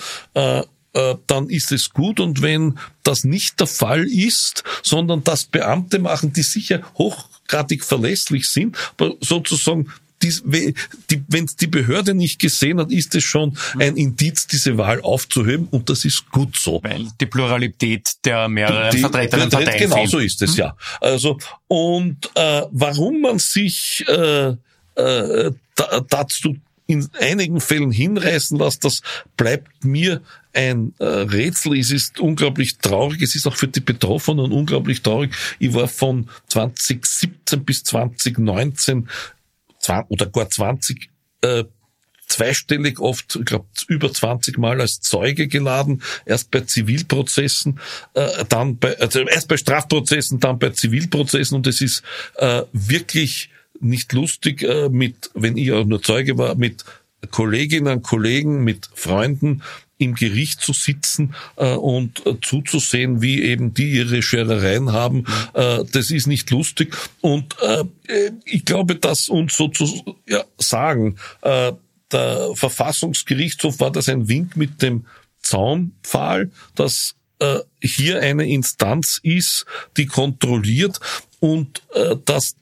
äh, 0.94 1.14
dann 1.26 1.48
ist 1.48 1.72
es 1.72 1.90
gut. 1.90 2.20
Und 2.20 2.42
wenn 2.42 2.78
das 3.02 3.24
nicht 3.24 3.60
der 3.60 3.66
Fall 3.66 4.04
ist, 4.04 4.64
sondern 4.82 5.24
das 5.24 5.44
Beamte 5.44 5.98
machen, 5.98 6.32
die 6.32 6.42
sicher 6.42 6.82
hochgradig 6.96 7.84
verlässlich 7.84 8.48
sind, 8.48 8.76
aber 8.96 9.14
sozusagen 9.20 9.90
die, 10.22 10.74
die, 11.10 11.24
wenn 11.28 11.44
es 11.44 11.56
die 11.56 11.66
Behörde 11.66 12.14
nicht 12.14 12.38
gesehen 12.38 12.78
hat, 12.78 12.92
ist 12.92 13.14
es 13.14 13.24
schon 13.24 13.56
ein 13.78 13.96
Indiz, 13.96 14.46
diese 14.46 14.78
Wahl 14.78 15.00
aufzuheben 15.00 15.66
und 15.70 15.90
das 15.90 16.04
ist 16.04 16.30
gut 16.30 16.56
so. 16.56 16.80
Weil 16.82 17.08
die 17.20 17.26
Pluralität 17.26 18.08
der 18.24 18.48
mehreren 18.48 18.96
Vertreterinnen 18.98 19.50
Parteien 19.50 19.90
Genau 19.90 20.06
so 20.06 20.18
ist 20.18 20.40
es, 20.42 20.52
hm? 20.52 20.58
ja. 20.58 20.76
Also 21.00 21.38
und 21.68 22.30
äh, 22.34 22.62
warum 22.70 23.20
man 23.20 23.38
sich 23.38 24.04
äh, 24.06 24.54
äh, 24.94 25.52
da, 25.74 26.00
dazu 26.08 26.56
in 26.86 27.08
einigen 27.18 27.60
Fällen 27.60 27.90
hinreißen 27.90 28.58
lässt, 28.58 28.84
das 28.84 29.00
bleibt 29.36 29.84
mir 29.84 30.20
ein 30.52 30.94
äh, 30.98 31.04
Rätsel. 31.04 31.78
Es 31.78 31.90
ist 31.90 32.20
unglaublich 32.20 32.78
traurig. 32.78 33.22
Es 33.22 33.34
ist 33.34 33.46
auch 33.46 33.56
für 33.56 33.68
die 33.68 33.80
Betroffenen 33.80 34.52
unglaublich 34.52 35.02
traurig. 35.02 35.34
Ich 35.58 35.74
war 35.74 35.88
von 35.88 36.28
2017 36.48 37.64
bis 37.64 37.84
2019 37.84 39.08
oder 40.08 40.26
gar 40.26 40.48
20 40.48 41.10
äh, 41.42 41.64
zweistellig 42.32 42.98
oft, 42.98 43.36
ich 43.36 43.44
glaube 43.44 43.66
über 43.88 44.12
20 44.12 44.56
Mal 44.58 44.80
als 44.80 45.00
Zeuge 45.00 45.48
geladen, 45.48 46.02
erst 46.24 46.50
bei 46.50 46.60
Zivilprozessen, 46.60 47.78
äh, 48.14 48.44
dann 48.48 48.78
bei, 48.78 48.98
also 48.98 49.20
erst 49.20 49.48
bei 49.48 49.56
Strafprozessen, 49.56 50.40
dann 50.40 50.58
bei 50.58 50.70
Zivilprozessen 50.70 51.56
und 51.56 51.66
es 51.66 51.80
ist 51.80 52.02
äh, 52.36 52.62
wirklich 52.72 53.50
nicht 53.80 54.12
lustig 54.12 54.62
äh, 54.62 54.88
mit, 54.88 55.30
wenn 55.34 55.56
ich 55.56 55.72
auch 55.72 55.84
nur 55.84 56.02
Zeuge 56.02 56.38
war, 56.38 56.54
mit 56.54 56.84
Kolleginnen, 57.30 58.02
Kollegen, 58.02 58.64
mit 58.64 58.88
Freunden 58.94 59.62
im 59.98 60.14
Gericht 60.14 60.60
zu 60.60 60.72
sitzen 60.72 61.34
äh, 61.56 61.74
und 61.74 62.26
äh, 62.26 62.34
zuzusehen, 62.40 63.22
wie 63.22 63.42
eben 63.42 63.74
die 63.74 63.92
ihre 63.92 64.22
Scherereien 64.22 64.92
haben, 64.92 65.26
äh, 65.54 65.84
das 65.92 66.10
ist 66.10 66.26
nicht 66.26 66.50
lustig. 66.50 66.96
Und 67.20 67.56
äh, 67.60 67.84
ich 68.44 68.64
glaube, 68.64 68.96
dass 68.96 69.28
uns 69.28 69.56
sozusagen 69.56 70.16
ja, 70.28 70.44
sagen, 70.58 71.16
äh, 71.42 71.72
der 72.10 72.50
Verfassungsgerichtshof 72.54 73.80
war 73.80 73.90
das 73.90 74.08
ein 74.08 74.28
Wink 74.28 74.56
mit 74.56 74.82
dem 74.82 75.06
Zaunpfahl, 75.40 76.50
dass 76.74 77.14
äh, 77.38 77.60
hier 77.80 78.20
eine 78.20 78.48
Instanz 78.48 79.18
ist, 79.22 79.66
die 79.96 80.06
kontrolliert 80.06 81.00
und 81.40 81.82
äh, 81.94 82.16
dass 82.24 82.56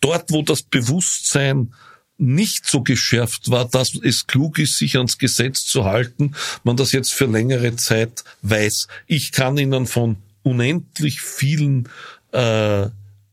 dort, 0.00 0.30
wo 0.30 0.42
das 0.42 0.62
Bewusstsein 0.62 1.72
nicht 2.20 2.66
so 2.66 2.82
geschärft 2.82 3.50
war, 3.50 3.68
dass 3.68 3.94
es 4.02 4.26
klug 4.26 4.58
ist, 4.58 4.78
sich 4.78 4.96
ans 4.96 5.18
Gesetz 5.18 5.64
zu 5.64 5.84
halten, 5.84 6.34
man 6.64 6.76
das 6.76 6.92
jetzt 6.92 7.12
für 7.12 7.26
längere 7.26 7.76
Zeit 7.76 8.24
weiß. 8.42 8.88
Ich 9.06 9.32
kann 9.32 9.56
Ihnen 9.56 9.86
von 9.86 10.16
unendlich 10.42 11.20
vielen 11.20 11.88
äh, 12.32 12.88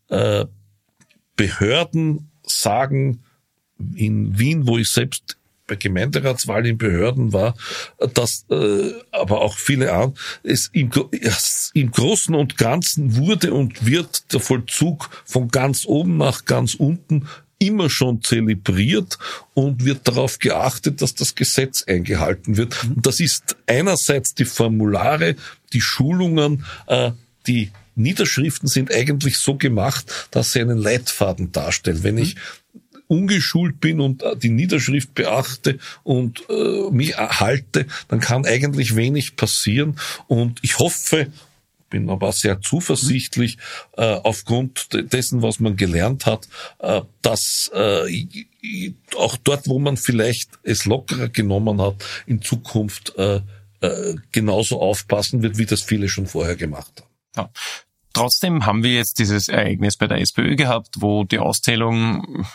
äh, 0.10 0.46
Behörden 1.36 2.32
sagen, 2.44 3.24
in 3.96 4.40
Wien, 4.40 4.68
wo 4.68 4.78
ich 4.78 4.90
selbst 4.90 5.38
bei 5.68 5.76
Gemeinderatswahlen 5.76 6.66
in 6.66 6.78
Behörden 6.78 7.34
war, 7.34 7.56
dass 8.14 8.46
äh, 8.50 8.94
aber 9.12 9.42
auch 9.42 9.58
viele 9.58 9.94
andere, 9.94 10.14
es 10.44 10.70
im, 10.72 10.90
es 11.12 11.72
im 11.74 11.92
Großen 11.92 12.34
und 12.34 12.58
Ganzen 12.58 13.18
wurde 13.18 13.54
und 13.54 13.86
wird 13.86 14.34
der 14.34 14.40
Vollzug 14.40 15.10
von 15.26 15.50
ganz 15.50 15.86
oben 15.86 16.18
nach 16.18 16.46
ganz 16.46 16.74
unten 16.74 17.28
immer 17.60 17.90
schon 17.90 18.22
zelebriert 18.22 19.18
und 19.54 19.86
wird 19.86 20.08
darauf 20.08 20.40
geachtet, 20.40 21.02
dass 21.02 21.16
das 21.16 21.36
Gesetz 21.36 21.84
eingehalten 21.84 22.58
wird. 22.58 22.84
Und 22.84 23.06
das 23.06 23.20
ist 23.20 23.56
einerseits 23.66 24.36
die 24.36 24.46
Formulare, 24.46 25.36
die 25.74 25.82
Schulungen, 25.82 26.66
äh, 26.88 27.12
die 27.48 27.72
Niederschriften 27.96 28.70
sind 28.70 28.94
eigentlich 28.94 29.38
so 29.38 29.56
gemacht, 29.56 30.28
dass 30.32 30.52
sie 30.52 30.62
einen 30.62 30.78
Leitfaden 30.78 31.52
darstellen. 31.52 32.04
Wenn 32.04 32.18
ich 32.18 32.36
ungeschult 33.08 33.80
bin 33.80 34.00
und 34.00 34.22
äh, 34.22 34.36
die 34.36 34.50
Niederschrift 34.50 35.14
beachte 35.16 35.80
und 36.04 36.44
äh, 36.50 36.92
mich 36.92 37.16
erhalte, 37.16 37.88
dann 38.08 38.20
kann 38.20 38.46
eigentlich 38.46 38.96
wenig 38.96 39.36
passieren. 39.36 39.98
Und 40.28 40.60
ich 40.62 40.78
hoffe, 40.80 41.28
bin 41.90 42.10
aber 42.10 42.32
sehr 42.32 42.62
zuversichtlich 42.62 43.58
äh, 43.96 44.16
aufgrund 44.16 44.90
dessen, 45.14 45.42
was 45.42 45.60
man 45.60 45.76
gelernt 45.76 46.26
hat, 46.26 46.48
äh, 46.80 47.02
dass 47.22 47.72
äh, 47.74 48.26
auch 49.16 49.38
dort, 49.38 49.68
wo 49.68 49.80
man 49.80 49.98
vielleicht 49.98 50.60
es 50.64 50.86
lockerer 50.86 51.30
genommen 51.30 51.82
hat, 51.82 51.96
in 52.26 52.42
Zukunft 52.42 53.16
äh, 53.18 53.42
äh, 53.82 54.16
genauso 54.32 54.82
aufpassen 54.82 55.44
wird, 55.44 55.58
wie 55.58 55.66
das 55.66 55.82
viele 55.82 56.10
schon 56.10 56.28
vorher 56.28 56.56
gemacht 56.56 56.92
haben. 57.02 57.10
Ja. 57.36 57.50
Trotzdem 58.14 58.66
haben 58.66 58.84
wir 58.84 58.94
jetzt 58.94 59.20
dieses 59.20 59.48
Ereignis 59.48 59.96
bei 59.96 60.08
der 60.08 60.20
SPÖ 60.20 60.56
gehabt, 60.56 60.96
wo 61.00 61.24
die 61.24 61.38
Auszählung 61.38 62.48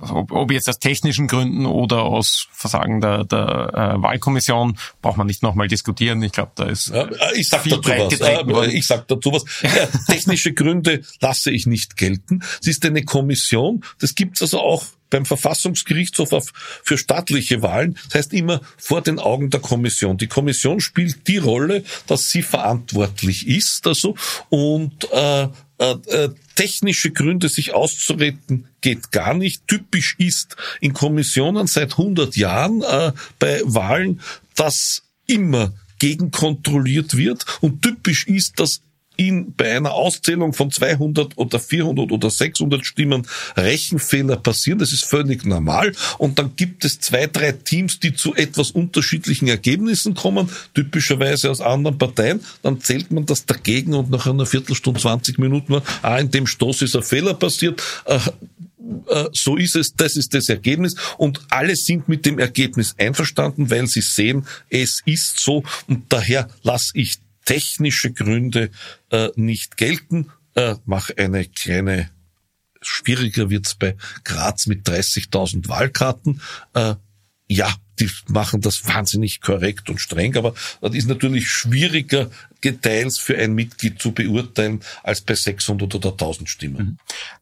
ob, 0.00 0.32
ob 0.32 0.50
jetzt 0.50 0.68
aus 0.68 0.78
technischen 0.78 1.26
Gründen 1.26 1.66
oder 1.66 2.02
aus 2.02 2.48
Versagen 2.52 3.00
der, 3.00 3.24
der 3.24 3.72
äh, 3.96 4.02
Wahlkommission, 4.02 4.78
braucht 5.02 5.16
man 5.16 5.26
nicht 5.26 5.42
nochmal 5.42 5.68
diskutieren. 5.68 6.22
Ich 6.22 6.32
glaube, 6.32 6.52
da 6.54 6.64
ist 6.64 6.88
ja, 6.88 7.08
ich 7.34 7.48
sag 7.48 7.64
dazu 7.64 7.90
was. 7.90 8.20
Äh, 8.20 8.76
ich 8.76 8.86
sag 8.86 9.08
dazu 9.08 9.32
was. 9.32 9.44
Ja, 9.62 9.86
technische 10.08 10.52
Gründe 10.52 11.02
lasse 11.20 11.50
ich 11.50 11.66
nicht 11.66 11.96
gelten. 11.96 12.42
Es 12.60 12.66
ist 12.66 12.84
eine 12.84 13.04
Kommission. 13.04 13.84
Das 13.98 14.14
gibt's 14.14 14.42
also 14.42 14.60
auch 14.60 14.84
beim 15.10 15.24
Verfassungsgerichtshof 15.24 16.52
für 16.82 16.98
staatliche 16.98 17.62
Wahlen. 17.62 17.98
Das 18.06 18.16
heißt 18.16 18.32
immer 18.32 18.60
vor 18.76 19.02
den 19.02 19.18
Augen 19.18 19.50
der 19.50 19.60
Kommission. 19.60 20.16
Die 20.16 20.26
Kommission 20.26 20.80
spielt 20.80 21.28
die 21.28 21.38
Rolle, 21.38 21.84
dass 22.06 22.28
sie 22.28 22.42
verantwortlich 22.42 23.46
ist, 23.46 23.86
also 23.86 24.16
und 24.48 25.10
äh, 25.12 25.48
äh, 25.78 25.94
äh, 26.06 26.30
technische 26.56 27.12
Gründe, 27.12 27.48
sich 27.48 27.72
auszureden, 27.72 28.66
geht 28.80 29.12
gar 29.12 29.34
nicht. 29.34 29.68
Typisch 29.68 30.16
ist 30.18 30.56
in 30.80 30.92
Kommissionen 30.92 31.68
seit 31.68 31.92
100 31.92 32.36
Jahren 32.36 32.82
äh, 32.82 33.12
bei 33.38 33.60
Wahlen, 33.64 34.20
dass 34.56 35.02
immer 35.26 35.72
gegenkontrolliert 35.98 37.16
wird 37.16 37.46
und 37.60 37.82
typisch 37.82 38.26
ist, 38.26 38.58
dass 38.58 38.80
in, 39.16 39.54
bei 39.54 39.76
einer 39.76 39.92
Auszählung 39.92 40.52
von 40.52 40.70
200 40.70 41.36
oder 41.36 41.58
400 41.58 42.12
oder 42.12 42.30
600 42.30 42.84
Stimmen 42.84 43.26
Rechenfehler 43.56 44.36
passieren. 44.36 44.78
Das 44.78 44.92
ist 44.92 45.04
völlig 45.04 45.44
normal. 45.44 45.92
Und 46.18 46.38
dann 46.38 46.56
gibt 46.56 46.84
es 46.84 47.00
zwei, 47.00 47.26
drei 47.26 47.52
Teams, 47.52 48.00
die 48.00 48.14
zu 48.14 48.34
etwas 48.34 48.70
unterschiedlichen 48.70 49.48
Ergebnissen 49.48 50.14
kommen, 50.14 50.50
typischerweise 50.74 51.50
aus 51.50 51.60
anderen 51.60 51.98
Parteien. 51.98 52.40
Dann 52.62 52.80
zählt 52.80 53.10
man 53.10 53.26
das 53.26 53.46
dagegen 53.46 53.94
und 53.94 54.10
nach 54.10 54.26
einer 54.26 54.46
Viertelstunde, 54.46 55.00
20 55.00 55.38
Minuten 55.38 55.80
ah, 56.02 56.18
in 56.18 56.30
dem 56.30 56.46
Stoß 56.46 56.82
ist 56.82 56.96
ein 56.96 57.02
Fehler 57.02 57.34
passiert. 57.34 57.82
Äh, 58.06 58.18
äh, 59.08 59.28
so 59.32 59.56
ist 59.56 59.76
es, 59.76 59.94
das 59.94 60.16
ist 60.16 60.34
das 60.34 60.48
Ergebnis 60.48 60.94
und 61.18 61.40
alle 61.50 61.74
sind 61.76 62.08
mit 62.08 62.24
dem 62.24 62.38
Ergebnis 62.38 62.94
einverstanden, 62.98 63.70
weil 63.70 63.86
sie 63.86 64.00
sehen, 64.00 64.46
es 64.70 65.02
ist 65.04 65.40
so 65.40 65.64
und 65.88 66.04
daher 66.08 66.48
lasse 66.62 66.90
ich 66.94 67.18
technische 67.46 68.12
Gründe 68.12 68.70
äh, 69.10 69.30
nicht 69.36 69.78
gelten. 69.78 70.30
Äh, 70.54 70.74
mach 70.84 71.10
eine 71.16 71.46
kleine, 71.46 72.10
schwieriger 72.82 73.48
wird's 73.48 73.74
bei 73.74 73.96
Graz 74.24 74.66
mit 74.66 74.86
30.000 74.86 75.68
Wahlkarten. 75.68 76.42
Äh, 76.74 76.96
ja, 77.48 77.74
die 77.98 78.10
machen 78.28 78.60
das 78.60 78.86
wahnsinnig 78.86 79.40
korrekt 79.40 79.88
und 79.88 80.00
streng, 80.00 80.36
aber 80.36 80.54
das 80.80 80.94
ist 80.94 81.08
natürlich 81.08 81.48
schwieriger, 81.48 82.30
Details 82.64 83.18
für 83.18 83.38
ein 83.38 83.54
Mitglied 83.54 84.00
zu 84.00 84.12
beurteilen, 84.12 84.80
als 85.02 85.20
bei 85.20 85.34
600 85.34 85.94
oder 85.94 86.10
1000 86.10 86.48
Stimmen. 86.48 86.76
Mhm. 86.76 86.98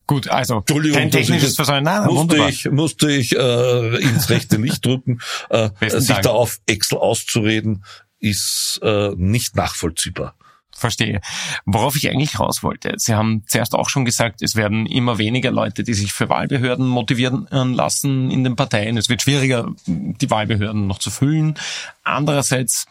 Gut, 0.07 0.29
also 0.29 0.61
kein 0.61 1.11
technisches 1.11 1.57
Versäumnis. 1.57 1.93
Nein, 1.93 2.05
musste 2.05 2.19
wunderbar. 2.19 2.49
ich, 2.51 2.71
musste 2.71 3.11
ich 3.11 3.35
äh, 3.35 4.03
ins 4.03 4.29
rechte 4.29 4.57
Licht 4.57 4.85
drücken, 4.85 5.21
äh, 5.49 5.71
sich 5.81 6.09
Dank. 6.09 6.23
da 6.23 6.31
auf 6.31 6.61
Excel 6.67 6.99
auszureden 6.99 7.85
ist 8.25 8.81
äh, 8.83 9.11
nicht 9.16 9.57
nachvollziehbar. 9.57 10.35
Verstehe. 10.77 11.20
Worauf 11.66 11.95
ich 11.95 12.09
eigentlich 12.11 12.41
raus 12.41 12.64
wollte. 12.64 12.95
Sie 12.97 13.14
haben 13.14 13.45
zuerst 13.47 13.75
auch 13.75 13.89
schon 13.89 14.05
gesagt, 14.05 14.43
es 14.43 14.57
werden 14.57 14.87
immer 14.87 15.18
weniger 15.18 15.53
Leute, 15.53 15.85
die 15.85 15.95
sich 15.95 16.12
für 16.12 16.29
Wahlbehörden 16.29 16.87
motivieren 16.87 17.47
lassen 17.51 18.31
in 18.31 18.43
den 18.43 18.57
Parteien. 18.57 18.97
Es 18.97 19.09
wird 19.09 19.22
schwieriger, 19.22 19.68
die 19.87 20.31
Wahlbehörden 20.31 20.89
noch 20.89 20.99
zu 20.99 21.11
füllen. 21.11 21.55
Andererseits 22.03 22.87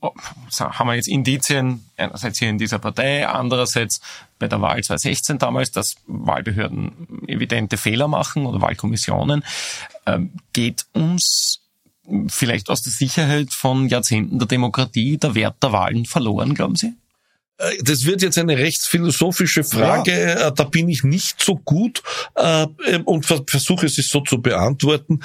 oh, 0.00 0.14
haben 0.58 0.88
wir 0.88 0.94
jetzt 0.94 1.08
Indizien, 1.08 1.84
einerseits 1.98 2.38
hier 2.38 2.48
in 2.48 2.58
dieser 2.58 2.78
Partei, 2.78 3.28
andererseits 3.28 4.00
bei 4.38 4.48
der 4.48 4.62
Wahl 4.62 4.82
2016 4.82 5.38
damals, 5.38 5.70
dass 5.72 5.96
Wahlbehörden 6.06 7.28
evidente 7.28 7.76
Fehler 7.76 8.08
machen 8.08 8.46
oder 8.46 8.62
Wahlkommissionen. 8.62 9.44
Ähm, 10.06 10.32
geht 10.54 10.86
uns 10.94 11.65
vielleicht 12.28 12.70
aus 12.70 12.82
der 12.82 12.92
Sicherheit 12.92 13.52
von 13.52 13.88
Jahrzehnten 13.88 14.38
der 14.38 14.48
Demokratie 14.48 15.18
der 15.18 15.34
Wert 15.34 15.62
der 15.62 15.72
Wahlen 15.72 16.04
verloren, 16.04 16.54
glauben 16.54 16.76
Sie? 16.76 16.94
Äh, 17.58 17.82
das 17.82 18.04
wird 18.04 18.22
jetzt 18.22 18.38
eine 18.38 18.58
rechtsphilosophische 18.58 19.64
Frage, 19.64 20.12
ja. 20.12 20.48
Äh, 20.48 20.52
da 20.54 20.64
bin 20.64 20.88
ich 20.88 21.04
nicht 21.04 21.42
so 21.42 21.56
gut 21.56 22.02
äh, 22.34 22.66
und 23.04 23.26
versuche 23.26 23.86
es 23.86 23.96
so 23.96 24.20
zu 24.20 24.40
beantworten. 24.40 25.20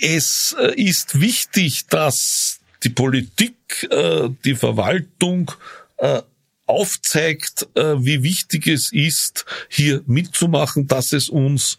Es 0.00 0.56
ist 0.76 1.20
wichtig, 1.20 1.86
dass 1.88 2.60
die 2.82 2.88
Politik, 2.88 3.54
die 4.44 4.54
Verwaltung 4.54 5.52
aufzeigt, 6.66 7.68
wie 7.74 8.22
wichtig 8.22 8.66
es 8.66 8.92
ist, 8.92 9.44
hier 9.68 10.02
mitzumachen, 10.06 10.86
dass 10.86 11.12
es 11.12 11.28
uns 11.28 11.78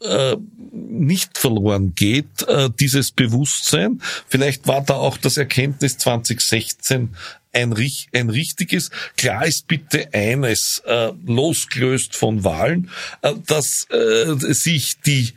äh, 0.00 0.36
nicht 0.72 1.38
verloren 1.38 1.94
geht, 1.94 2.42
äh, 2.48 2.68
dieses 2.78 3.12
Bewusstsein. 3.12 4.02
Vielleicht 4.28 4.66
war 4.66 4.84
da 4.84 4.94
auch 4.94 5.16
das 5.16 5.38
Erkenntnis 5.38 5.96
2016 5.96 7.14
ein, 7.54 7.74
ein 8.12 8.30
richtiges. 8.30 8.90
Klar 9.16 9.46
ist 9.46 9.66
bitte 9.66 10.12
eines, 10.12 10.82
äh, 10.84 11.12
losgelöst 11.24 12.14
von 12.14 12.44
Wahlen, 12.44 12.90
dass 13.46 13.86
sich 13.88 15.00
die 15.00 15.32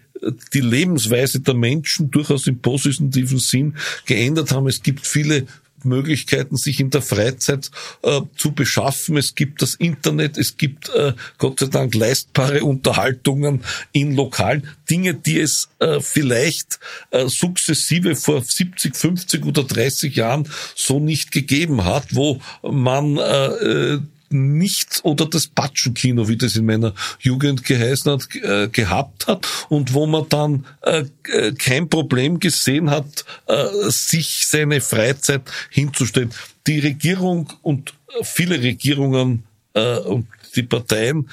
die 0.54 0.60
Lebensweise 0.60 1.40
der 1.40 1.54
Menschen 1.54 2.12
durchaus 2.12 2.46
im 2.48 2.60
positiven 2.60 3.40
Sinn 3.40 3.78
geändert 4.06 4.52
haben. 4.52 4.68
Es 4.68 4.84
gibt 4.84 5.08
viele 5.08 5.48
Möglichkeiten, 5.86 6.58
sich 6.58 6.80
in 6.80 6.90
der 6.90 7.02
Freizeit 7.02 7.72
äh, 8.04 8.22
zu 8.36 8.52
beschaffen. 8.52 9.18
Es 9.18 9.36
gibt 9.36 9.62
das 9.62 9.76
Internet, 9.76 10.38
es 10.38 10.58
gibt 10.58 10.90
äh, 10.90 11.14
Gott 11.38 11.60
sei 11.60 11.68
Dank 11.68 11.96
leistbare 11.96 12.64
Unterhaltungen 12.64 13.64
in 13.92 14.16
Lokalen, 14.16 14.68
Dinge, 14.90 15.14
die 15.14 15.40
es 15.40 15.70
äh, 15.80 16.00
vielleicht 16.00 16.80
äh, 17.12 17.28
sukzessive 17.28 18.16
vor 18.16 18.42
70, 18.44 18.96
50 18.96 19.46
oder 19.46 19.64
30 19.64 20.16
Jahren 20.16 20.48
so 20.76 21.00
nicht 21.00 21.32
gegeben 21.32 21.86
hat, 21.86 22.16
wo 22.16 22.40
man 22.62 23.18
äh, 23.18 23.46
äh 23.46 24.00
nichts 24.30 25.04
oder 25.04 25.26
das 25.26 25.48
Batschenkino, 25.48 26.28
wie 26.28 26.38
das 26.38 26.56
in 26.56 26.66
meiner 26.66 26.94
Jugend 27.20 27.64
geheißen 27.64 28.12
hat, 28.12 28.28
äh, 28.36 28.68
gehabt 28.68 29.28
hat 29.28 29.48
und 29.70 29.94
wo 29.94 30.06
man 30.06 30.28
dann 30.30 30.66
äh, 30.82 31.06
äh, 31.32 31.54
kein 31.54 31.90
Problem 31.90 32.40
gesehen 32.40 32.90
hat, 32.90 33.26
sich 33.88 34.48
seine 34.48 34.82
Freizeit 34.82 35.42
hinzustellen. 35.70 36.32
Die 36.68 36.80
Regierung 36.80 37.52
und 37.62 37.94
viele 38.24 38.62
Regierungen 38.62 39.44
und 39.74 40.28
die 40.56 40.64
Parteien 40.64 41.30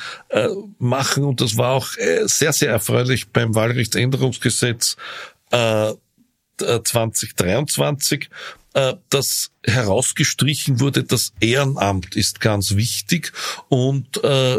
machen, 0.78 1.24
und 1.24 1.40
das 1.40 1.56
war 1.56 1.72
auch 1.72 1.88
sehr, 2.24 2.52
sehr 2.52 2.70
erfreulich 2.70 3.28
beim 3.28 3.54
Wahlrechtsänderungsgesetz 3.54 4.96
äh, 6.60 6.80
2023, 6.82 8.24
äh, 8.24 8.28
dass 9.08 9.50
herausgestrichen 9.64 10.80
wurde, 10.80 11.04
das 11.04 11.32
Ehrenamt 11.40 12.14
ist 12.14 12.40
ganz 12.40 12.76
wichtig 12.76 13.32
und 13.68 14.22
äh, 14.22 14.58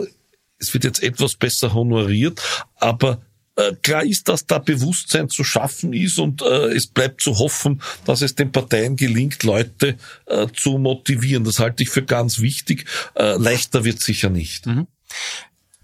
es 0.60 0.74
wird 0.74 0.84
jetzt 0.84 1.04
etwas 1.04 1.36
besser 1.36 1.74
honoriert, 1.74 2.42
aber 2.78 3.22
äh, 3.58 3.74
klar 3.82 4.04
ist, 4.04 4.28
dass 4.28 4.46
da 4.46 4.60
Bewusstsein 4.60 5.30
zu 5.30 5.44
schaffen 5.44 5.94
ist 5.94 6.20
und 6.20 6.42
äh, 6.42 6.74
es 6.74 6.88
bleibt 6.88 7.22
zu 7.22 7.38
hoffen, 7.40 7.82
dass 8.06 8.22
es 8.22 8.36
den 8.36 8.52
Parteien 8.52 8.96
gelingt, 8.96 9.44
Leute 9.44 9.98
äh, 10.28 10.48
zu 10.54 10.78
motivieren. 10.78 11.44
Das 11.44 11.60
halte 11.60 11.84
ich 11.84 11.90
für 11.90 12.04
ganz 12.04 12.40
wichtig. 12.40 12.86
Äh, 13.16 13.38
leichter 13.38 13.84
wird 13.84 14.00
sicher 14.00 14.30
nicht. 14.30 14.68
Mhm 14.68 14.88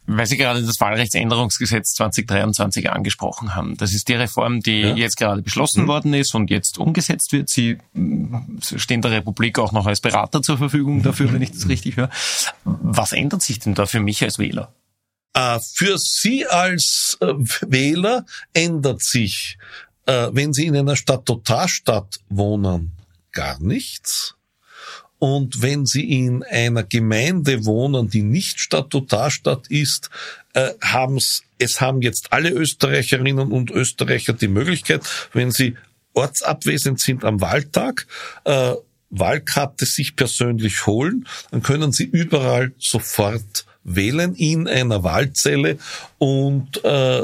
weil 0.05 0.25
Sie 0.25 0.37
gerade 0.37 0.63
das 0.63 0.79
Wahlrechtsänderungsgesetz 0.79 1.93
2023 1.93 2.89
angesprochen 2.89 3.55
haben. 3.55 3.77
Das 3.77 3.93
ist 3.93 4.07
die 4.07 4.13
Reform, 4.13 4.61
die 4.61 4.81
ja. 4.81 4.95
jetzt 4.95 5.17
gerade 5.17 5.41
beschlossen 5.41 5.83
mhm. 5.83 5.87
worden 5.87 6.13
ist 6.13 6.35
und 6.35 6.49
jetzt 6.49 6.77
umgesetzt 6.77 7.31
wird. 7.31 7.49
Sie 7.49 7.77
stehen 8.61 9.01
der 9.01 9.11
Republik 9.11 9.59
auch 9.59 9.71
noch 9.71 9.85
als 9.85 10.01
Berater 10.01 10.41
zur 10.41 10.57
Verfügung 10.57 11.03
dafür, 11.03 11.31
wenn 11.31 11.41
ich 11.41 11.51
das 11.51 11.69
richtig 11.69 11.97
höre. 11.97 12.09
Was 12.63 13.13
ändert 13.13 13.41
sich 13.41 13.59
denn 13.59 13.75
da 13.75 13.85
für 13.85 13.99
mich 13.99 14.23
als 14.23 14.39
Wähler? 14.39 14.73
Äh, 15.33 15.59
für 15.59 15.97
Sie 15.97 16.45
als 16.45 17.17
äh, 17.21 17.33
Wähler 17.61 18.25
ändert 18.53 19.01
sich, 19.01 19.57
äh, 20.05 20.29
wenn 20.31 20.53
Sie 20.53 20.67
in 20.67 20.75
einer 20.75 20.95
Statutarstadt 20.95 22.19
wohnen, 22.29 22.91
gar 23.31 23.59
nichts. 23.59 24.35
Und 25.23 25.61
wenn 25.61 25.85
Sie 25.85 26.03
in 26.25 26.43
einer 26.43 26.83
Gemeinde 26.83 27.63
wohnen, 27.63 28.09
die 28.09 28.23
nicht 28.23 28.59
Statutarstadt 28.59 29.67
ist, 29.69 30.09
äh, 30.51 30.71
haben's, 30.81 31.43
es 31.59 31.79
haben 31.79 32.01
jetzt 32.01 32.33
alle 32.33 32.49
Österreicherinnen 32.49 33.53
und 33.53 33.71
Österreicher 33.71 34.33
die 34.33 34.49
Möglichkeit, 34.49 35.01
wenn 35.31 35.49
sie 35.49 35.77
ortsabwesend 36.11 36.99
sind 36.99 37.23
am 37.23 37.39
Wahltag, 37.39 38.05
äh, 38.43 38.73
Wahlkarte 39.11 39.85
sich 39.85 40.17
persönlich 40.17 40.87
holen, 40.87 41.25
dann 41.51 41.63
können 41.63 41.93
sie 41.93 42.03
überall 42.03 42.73
sofort 42.77 43.65
wählen 43.85 44.35
in 44.35 44.67
einer 44.67 45.03
Wahlzelle 45.03 45.77
und 46.17 46.83
äh, 46.83 47.21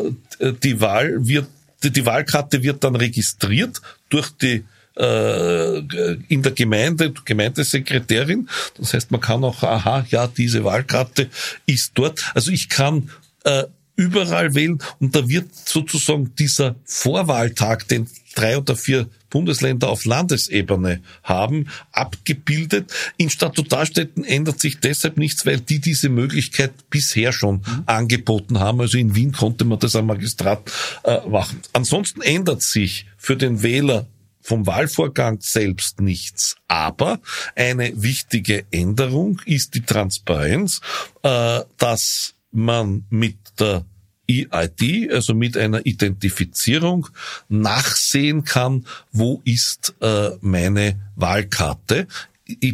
die 0.63 0.79
Wahl 0.79 1.27
wird 1.27 1.47
die 1.83 2.05
Wahlkarte 2.05 2.63
wird 2.63 2.85
dann 2.85 2.95
registriert 2.95 3.81
durch 4.07 4.29
die 4.29 4.63
äh, 4.99 5.79
in 6.27 6.41
der 6.41 6.51
Gemeinde, 6.51 7.13
Gemeindesekretärin. 7.25 8.49
Das 8.77 8.93
heißt, 8.93 9.11
man 9.11 9.21
kann 9.21 9.43
auch, 9.43 9.63
aha, 9.63 10.05
ja, 10.09 10.27
diese 10.27 10.63
Wahlkarte 10.63 11.29
ist 11.65 11.91
dort. 11.95 12.31
Also 12.35 12.51
ich 12.51 12.69
kann 12.69 13.09
äh, 13.45 13.63
überall 13.95 14.55
wählen 14.55 14.79
und 14.99 15.15
da 15.15 15.27
wird 15.27 15.53
sozusagen 15.53 16.33
dieser 16.35 16.75
Vorwahltag, 16.85 17.87
den 17.87 18.07
drei 18.33 18.57
oder 18.57 18.75
vier 18.77 19.09
Bundesländer 19.29 19.89
auf 19.89 20.05
Landesebene 20.05 21.01
haben, 21.23 21.67
abgebildet. 21.91 22.91
In 23.17 23.29
Statutarstädten 23.29 24.23
ändert 24.23 24.59
sich 24.59 24.79
deshalb 24.79 25.17
nichts, 25.17 25.45
weil 25.45 25.59
die 25.59 25.79
diese 25.79 26.09
Möglichkeit 26.09 26.71
bisher 26.89 27.33
schon 27.33 27.55
mhm. 27.55 27.83
angeboten 27.85 28.59
haben. 28.59 28.79
Also 28.79 28.97
in 28.97 29.15
Wien 29.15 29.33
konnte 29.33 29.65
man 29.65 29.79
das 29.79 29.95
am 29.95 30.07
Magistrat 30.07 30.71
äh, 31.03 31.27
machen. 31.27 31.61
Ansonsten 31.73 32.21
ändert 32.21 32.61
sich 32.61 33.05
für 33.17 33.35
den 33.35 33.63
Wähler 33.63 34.07
vom 34.49 34.65
Wahlvorgang 34.65 35.37
selbst 35.41 36.01
nichts. 36.01 36.55
Aber 36.67 37.19
eine 37.55 38.01
wichtige 38.01 38.65
Änderung 38.71 39.39
ist 39.45 39.75
die 39.75 39.83
Transparenz, 39.83 40.81
äh, 41.21 41.61
dass 41.77 42.33
man 42.51 43.05
mit 43.11 43.37
der 43.59 43.85
EID, 44.27 45.11
also 45.11 45.35
mit 45.35 45.55
einer 45.55 45.85
Identifizierung, 45.85 47.07
nachsehen 47.47 48.43
kann, 48.43 48.87
wo 49.11 49.39
ist 49.45 49.93
äh, 50.01 50.31
meine 50.41 50.99
Wahlkarte. 51.15 52.07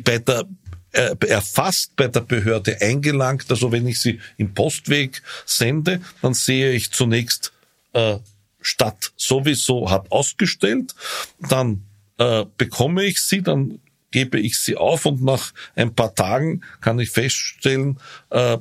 Bei 0.06 0.20
der 0.20 0.46
äh, 0.94 1.14
erfasst 1.28 1.98
bei 1.98 2.08
der 2.08 2.22
Behörde 2.22 2.82
eingelangt. 2.82 3.48
Also 3.50 3.74
wenn 3.74 3.86
ich 3.86 4.00
sie 4.00 4.22
im 4.38 4.54
Postweg 4.54 5.22
sende, 5.46 6.00
dann 6.22 6.34
sehe 6.34 6.72
ich 6.72 6.92
zunächst 6.92 7.52
äh, 7.92 8.18
Stadt 8.66 9.14
sowieso 9.16 9.92
hat 9.92 10.12
ausgestellt, 10.12 10.96
dann 11.40 11.86
äh, 12.18 12.46
bekomme 12.58 13.04
ich 13.04 13.22
sie, 13.22 13.42
dann 13.42 13.80
gebe 14.12 14.40
ich 14.40 14.58
sie 14.58 14.76
auf 14.76 15.06
und 15.06 15.22
nach 15.22 15.54
ein 15.76 15.94
paar 15.94 16.16
Tagen 16.16 16.62
kann 16.82 17.00
ich 17.00 17.12
feststellen, 17.12 18.00
äh, 18.30 18.58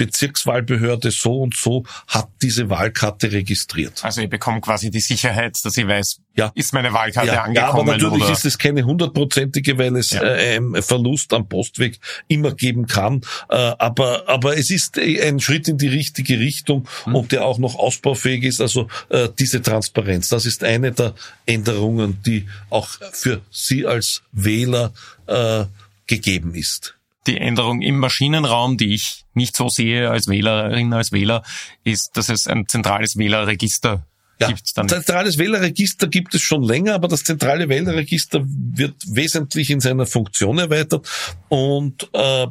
Bezirkswahlbehörde 0.00 1.10
so 1.10 1.42
und 1.42 1.54
so 1.54 1.84
hat 2.06 2.30
diese 2.40 2.70
Wahlkarte 2.70 3.32
registriert. 3.32 4.02
Also 4.02 4.22
ich 4.22 4.30
bekomme 4.30 4.62
quasi 4.62 4.90
die 4.90 5.00
Sicherheit, 5.00 5.62
dass 5.62 5.76
ich 5.76 5.86
weiß, 5.86 6.20
ja. 6.36 6.50
ist 6.54 6.72
meine 6.72 6.94
Wahlkarte 6.94 7.32
ja, 7.32 7.42
angekommen. 7.42 7.76
Ja, 7.76 7.82
aber 7.82 7.92
natürlich 7.98 8.24
oder? 8.24 8.32
ist 8.32 8.46
es 8.46 8.56
keine 8.56 8.84
hundertprozentige, 8.84 9.76
weil 9.76 9.94
es 9.96 10.08
ja. 10.08 10.22
äh, 10.22 10.56
einen 10.56 10.82
Verlust 10.82 11.34
am 11.34 11.46
Postweg 11.46 11.98
immer 12.28 12.54
geben 12.54 12.86
kann. 12.86 13.20
Äh, 13.50 13.56
aber, 13.56 14.26
aber 14.26 14.56
es 14.56 14.70
ist 14.70 14.98
ein 14.98 15.38
Schritt 15.38 15.68
in 15.68 15.76
die 15.76 15.88
richtige 15.88 16.40
Richtung 16.40 16.88
hm. 17.04 17.14
und 17.14 17.32
der 17.32 17.44
auch 17.44 17.58
noch 17.58 17.74
ausbaufähig 17.74 18.44
ist. 18.44 18.62
Also 18.62 18.88
äh, 19.10 19.28
diese 19.38 19.60
Transparenz, 19.60 20.28
das 20.28 20.46
ist 20.46 20.64
eine 20.64 20.92
der 20.92 21.12
Änderungen, 21.44 22.22
die 22.24 22.48
auch 22.70 22.88
für 23.12 23.42
Sie 23.50 23.84
als 23.84 24.22
Wähler 24.32 24.94
äh, 25.26 25.66
gegeben 26.06 26.54
ist 26.54 26.96
die 27.30 27.38
Änderung 27.38 27.80
im 27.80 27.98
Maschinenraum, 27.98 28.76
die 28.76 28.94
ich 28.94 29.24
nicht 29.34 29.56
so 29.56 29.68
sehe 29.68 30.10
als 30.10 30.26
Wählerin, 30.26 30.92
als 30.92 31.12
Wähler, 31.12 31.42
ist, 31.84 32.10
dass 32.14 32.28
es 32.28 32.46
ein 32.46 32.66
zentrales 32.68 33.16
Wählerregister 33.16 34.06
ja, 34.40 34.48
gibt's 34.48 34.72
dann. 34.72 34.88
Zentrales 34.88 35.38
Wählerregister 35.38 36.08
gibt 36.08 36.34
es 36.34 36.40
schon 36.40 36.62
länger, 36.62 36.94
aber 36.94 37.08
das 37.08 37.24
zentrale 37.24 37.68
Wählerregister 37.68 38.42
wird 38.46 38.94
wesentlich 39.06 39.70
in 39.70 39.80
seiner 39.80 40.06
Funktion 40.06 40.58
erweitert. 40.58 41.06
Und 41.48 42.08
äh, 42.14 42.46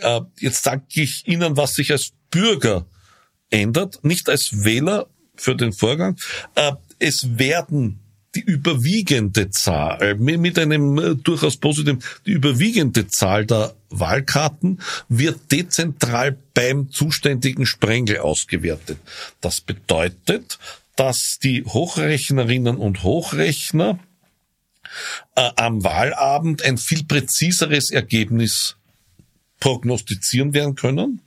äh, 0.00 0.20
jetzt 0.38 0.62
sage 0.62 0.84
ich 0.94 1.26
Ihnen, 1.26 1.56
was 1.56 1.74
sich 1.74 1.90
als 1.90 2.12
Bürger 2.30 2.86
ändert, 3.50 4.04
nicht 4.04 4.28
als 4.28 4.64
Wähler 4.64 5.08
für 5.34 5.56
den 5.56 5.72
Vorgang. 5.72 6.16
Äh, 6.54 6.72
es 6.98 7.38
werden 7.38 8.00
die 8.36 8.40
überwiegende 8.40 9.50
Zahl, 9.50 10.14
mit 10.16 10.58
einem 10.58 10.98
äh, 10.98 11.14
durchaus 11.16 11.56
positiven, 11.56 12.02
die 12.26 12.32
überwiegende 12.32 13.08
Zahl 13.08 13.46
der 13.46 13.74
Wahlkarten 14.00 14.80
wird 15.08 15.52
dezentral 15.52 16.36
beim 16.54 16.90
zuständigen 16.90 17.66
Sprengel 17.66 18.18
ausgewertet. 18.18 18.98
Das 19.40 19.60
bedeutet, 19.60 20.58
dass 20.96 21.38
die 21.42 21.64
Hochrechnerinnen 21.64 22.76
und 22.76 23.02
Hochrechner 23.02 23.98
äh, 25.34 25.50
am 25.56 25.84
Wahlabend 25.84 26.62
ein 26.62 26.78
viel 26.78 27.04
präziseres 27.04 27.90
Ergebnis 27.90 28.76
prognostizieren 29.60 30.54
werden 30.54 30.74
können 30.74 31.20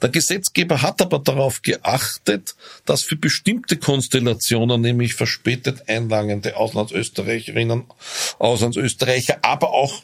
der 0.00 0.08
Gesetzgeber 0.08 0.82
hat 0.82 1.00
aber 1.00 1.18
darauf 1.18 1.62
geachtet, 1.62 2.54
dass 2.84 3.02
für 3.02 3.16
bestimmte 3.16 3.76
Konstellationen, 3.76 4.80
nämlich 4.80 5.14
verspätet 5.14 5.88
einlangende 5.88 6.56
Auslandsösterreicherinnen, 6.56 7.84
Auslandsösterreicher, 8.38 9.38
aber 9.42 9.70
auch 9.70 10.02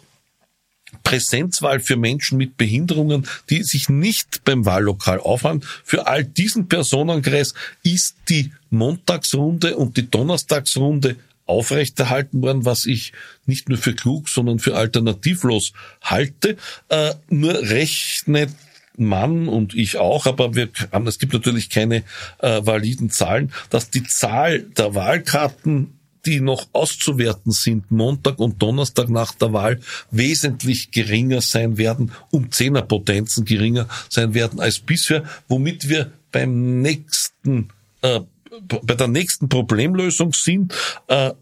Präsenzwahl 1.09 1.81
für 1.81 1.97
Menschen 1.97 2.37
mit 2.37 2.59
Behinderungen, 2.59 3.27
die 3.49 3.63
sich 3.63 3.89
nicht 3.89 4.45
beim 4.45 4.67
Wahllokal 4.67 5.19
aufhalten. 5.21 5.63
Für 5.83 6.07
all 6.07 6.23
diesen 6.23 6.69
Personenkreis 6.69 7.55
ist 7.83 8.17
die 8.29 8.53
Montagsrunde 8.69 9.77
und 9.79 9.97
die 9.97 10.11
Donnerstagsrunde 10.11 11.17
aufrechterhalten 11.47 12.43
worden, 12.43 12.67
was 12.67 12.85
ich 12.85 13.15
nicht 13.47 13.71
nur 13.71 13.79
für 13.79 13.95
klug, 13.95 14.29
sondern 14.29 14.59
für 14.59 14.77
alternativlos 14.77 15.73
halte. 16.03 16.59
Äh, 16.91 17.15
nur 17.31 17.55
rechnet 17.55 18.51
Mann 18.99 19.49
und 19.49 19.75
ich 19.75 19.97
auch, 19.97 20.27
aber 20.27 20.55
wir 20.57 20.69
haben, 20.93 21.07
es 21.07 21.19
gibt 21.19 21.33
natürlich 21.33 21.71
keine 21.71 22.03
äh, 22.41 22.61
validen 22.67 23.09
Zahlen, 23.09 23.51
dass 23.71 23.89
die 23.89 24.05
Zahl 24.05 24.61
der 24.61 24.95
Wahlkarten 24.95 25.98
die 26.29 26.41
noch 26.41 26.69
auszuwerten 26.75 27.53
sind, 27.53 27.91
Montag 27.91 28.39
und 28.39 28.61
Donnerstag 28.61 29.09
nach 29.09 29.33
der 29.33 29.55
Wahl, 29.55 29.81
wesentlich 30.11 30.91
geringer 30.91 31.41
sein 31.41 31.79
werden, 31.79 32.13
um 32.31 32.53
Zehnerpotenzen 32.53 33.47
geringer 33.47 33.89
sein 34.11 34.35
werden 34.35 34.61
als 34.61 34.79
bisher, 34.79 35.25
womit 35.49 35.89
wir 35.89 36.13
beim 36.31 36.83
nächsten, 36.83 37.71
äh, 38.03 38.21
bei 38.61 38.95
der 38.95 39.09
nächsten 39.09 39.49
Problemlösung 39.49 40.35
sind. 40.35 40.75
Äh, 41.07 41.33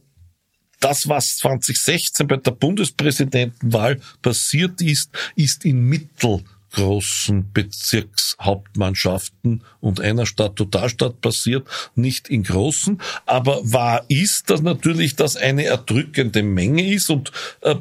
das, 0.79 1.09
was 1.09 1.39
2016 1.39 2.29
bei 2.29 2.37
der 2.37 2.53
Bundespräsidentenwahl 2.53 4.01
passiert 4.23 4.81
ist, 4.81 5.11
ist 5.35 5.65
in 5.65 5.81
Mittel 5.81 6.45
großen 6.73 7.53
Bezirkshauptmannschaften 7.53 9.63
und 9.81 10.01
einer 10.01 10.27
Stadt 10.27 10.57
Totalstadt 10.57 11.21
passiert, 11.21 11.69
nicht 11.95 12.29
in 12.29 12.43
großen. 12.43 13.01
Aber 13.25 13.61
wahr 13.63 14.05
ist, 14.09 14.51
dass 14.51 14.63
natürlich 14.63 15.15
das 15.17 15.37
eine 15.37 15.65
erdrückende 15.65 16.43
Menge 16.43 16.93
ist 16.93 17.09
und 17.11 17.31
äh, 17.63 17.77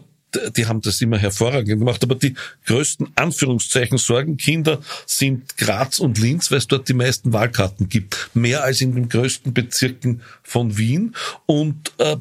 die 0.55 0.65
haben 0.65 0.81
das 0.81 1.01
immer 1.01 1.17
hervorragend 1.17 1.79
gemacht, 1.79 2.03
aber 2.03 2.15
die 2.15 2.35
größten 2.65 3.09
Anführungszeichen 3.15 3.97
Sorgenkinder 3.97 4.79
sind 5.05 5.57
Graz 5.57 5.99
und 5.99 6.17
Linz, 6.17 6.51
weil 6.51 6.57
es 6.57 6.67
dort 6.67 6.89
die 6.89 6.93
meisten 6.93 7.33
Wahlkarten 7.33 7.89
gibt. 7.89 8.29
Mehr 8.33 8.63
als 8.63 8.81
in 8.81 8.95
den 8.95 9.09
größten 9.09 9.53
Bezirken 9.53 10.21
von 10.43 10.77
Wien. 10.77 11.15
Und 11.45 11.93
äh, 11.99 12.17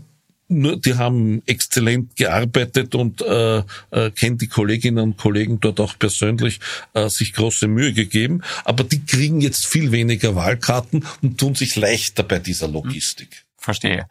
nur, 0.60 0.76
die 0.76 0.94
haben 0.94 1.42
exzellent 1.46 2.16
gearbeitet 2.16 2.94
und 2.94 3.22
äh, 3.22 3.62
äh, 3.90 4.10
kennen 4.10 4.38
die 4.38 4.48
Kolleginnen 4.48 5.02
und 5.02 5.16
Kollegen 5.16 5.60
dort 5.60 5.80
auch 5.80 5.98
persönlich 5.98 6.60
äh, 6.94 7.08
sich 7.08 7.32
große 7.32 7.68
Mühe 7.68 7.92
gegeben. 7.92 8.42
Aber 8.64 8.84
die 8.84 9.04
kriegen 9.04 9.40
jetzt 9.40 9.66
viel 9.66 9.92
weniger 9.92 10.34
Wahlkarten 10.34 11.04
und 11.22 11.38
tun 11.38 11.54
sich 11.54 11.76
leichter 11.76 12.22
bei 12.22 12.38
dieser 12.38 12.68
Logistik. 12.68 13.44
Verstehe. 13.56 14.06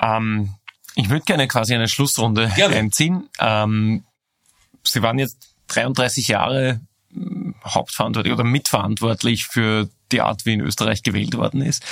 Ähm, 0.00 0.54
ich 0.96 1.08
würde 1.08 1.24
gerne 1.24 1.48
quasi 1.48 1.74
eine 1.74 1.88
Schlussrunde 1.88 2.50
gerne. 2.54 2.76
einziehen. 2.76 3.28
Ähm, 3.40 4.04
Sie 4.86 5.02
waren 5.02 5.18
jetzt 5.18 5.54
33 5.68 6.28
Jahre 6.28 6.72
hm, 6.72 6.86
hauptverantwortlich 7.64 8.32
oder 8.32 8.44
mitverantwortlich 8.44 9.46
für 9.46 9.88
die 10.12 10.20
Art, 10.20 10.46
wie 10.46 10.52
in 10.52 10.60
Österreich 10.60 11.02
gewählt 11.02 11.36
worden 11.36 11.62
ist. 11.62 11.82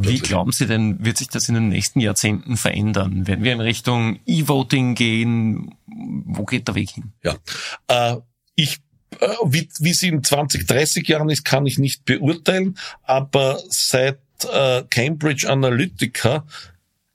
Wie 0.00 0.18
glauben 0.18 0.52
Sie 0.52 0.66
denn, 0.66 1.04
wird 1.04 1.18
sich 1.18 1.28
das 1.28 1.48
in 1.48 1.54
den 1.54 1.68
nächsten 1.68 2.00
Jahrzehnten 2.00 2.56
verändern? 2.56 3.26
Werden 3.26 3.44
wir 3.44 3.52
in 3.52 3.60
Richtung 3.60 4.20
E-Voting 4.26 4.94
gehen? 4.94 5.74
Wo 5.86 6.44
geht 6.44 6.68
der 6.68 6.74
Weg 6.74 6.90
hin? 6.90 7.12
Ja, 7.22 7.36
äh, 7.88 8.16
ich 8.54 8.78
äh, 9.20 9.28
wie, 9.44 9.68
wie 9.78 9.92
sie 9.92 10.08
in 10.08 10.22
20, 10.22 10.66
30 10.66 11.06
Jahren 11.08 11.28
ist, 11.28 11.44
kann 11.44 11.66
ich 11.66 11.78
nicht 11.78 12.04
beurteilen, 12.04 12.76
aber 13.02 13.60
seit 13.68 14.20
äh, 14.50 14.82
Cambridge 14.90 15.48
Analytica 15.48 16.44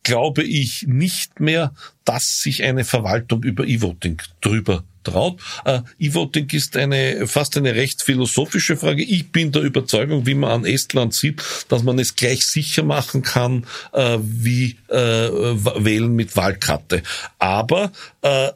glaube 0.04 0.44
ich 0.44 0.86
nicht 0.88 1.40
mehr, 1.40 1.74
dass 2.06 2.40
sich 2.40 2.64
eine 2.64 2.86
Verwaltung 2.86 3.44
über 3.44 3.66
E-Voting 3.66 4.22
drüber 4.42 4.84
traut. 5.04 5.40
Äh, 5.66 5.82
E-Voting 6.00 6.50
ist 6.52 6.78
eine 6.78 7.28
fast 7.28 7.58
eine 7.58 7.76
recht 7.76 8.02
philosophische 8.02 8.78
Frage. 8.78 9.04
Ich 9.04 9.32
bin 9.32 9.52
der 9.52 9.64
Überzeugung, 9.64 10.26
wie 10.26 10.36
man 10.36 10.52
an 10.52 10.66
Estland 10.66 11.14
sieht, 11.14 11.42
dass 11.70 11.84
man 11.84 12.00
es 12.00 12.16
gleich 12.16 12.46
sicher 12.46 12.84
machen 12.84 13.22
kann, 13.22 13.66
äh, 13.94 14.18
wie 14.22 14.78
äh, 14.90 14.96
wählen 14.98 16.14
mit 16.16 16.36
Wahlkarte. 16.36 17.04
Aber 17.40 17.92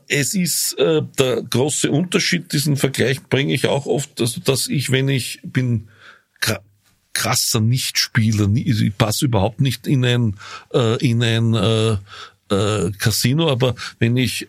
es 0.08 0.36
ist 0.36 0.76
der 0.78 1.42
große 1.50 1.90
Unterschied, 1.90 2.54
diesen 2.54 2.78
Vergleich 2.78 3.24
bringe 3.24 3.54
ich 3.54 3.66
auch 3.66 3.88
oft, 3.88 4.20
dass 4.20 4.68
ich, 4.68 4.92
wenn 4.92 5.10
ich 5.10 5.40
bin 5.44 5.88
krasser 7.14 7.62
Nichtspieler, 7.62 8.48
ich 8.54 8.98
passe 8.98 9.26
überhaupt 9.26 9.62
nicht 9.62 9.88
in 9.88 10.06
ein, 10.06 10.36
in 11.00 11.24
ein 11.24 11.98
Casino, 13.00 13.50
aber 13.50 13.76
wenn 13.98 14.18
ich 14.18 14.48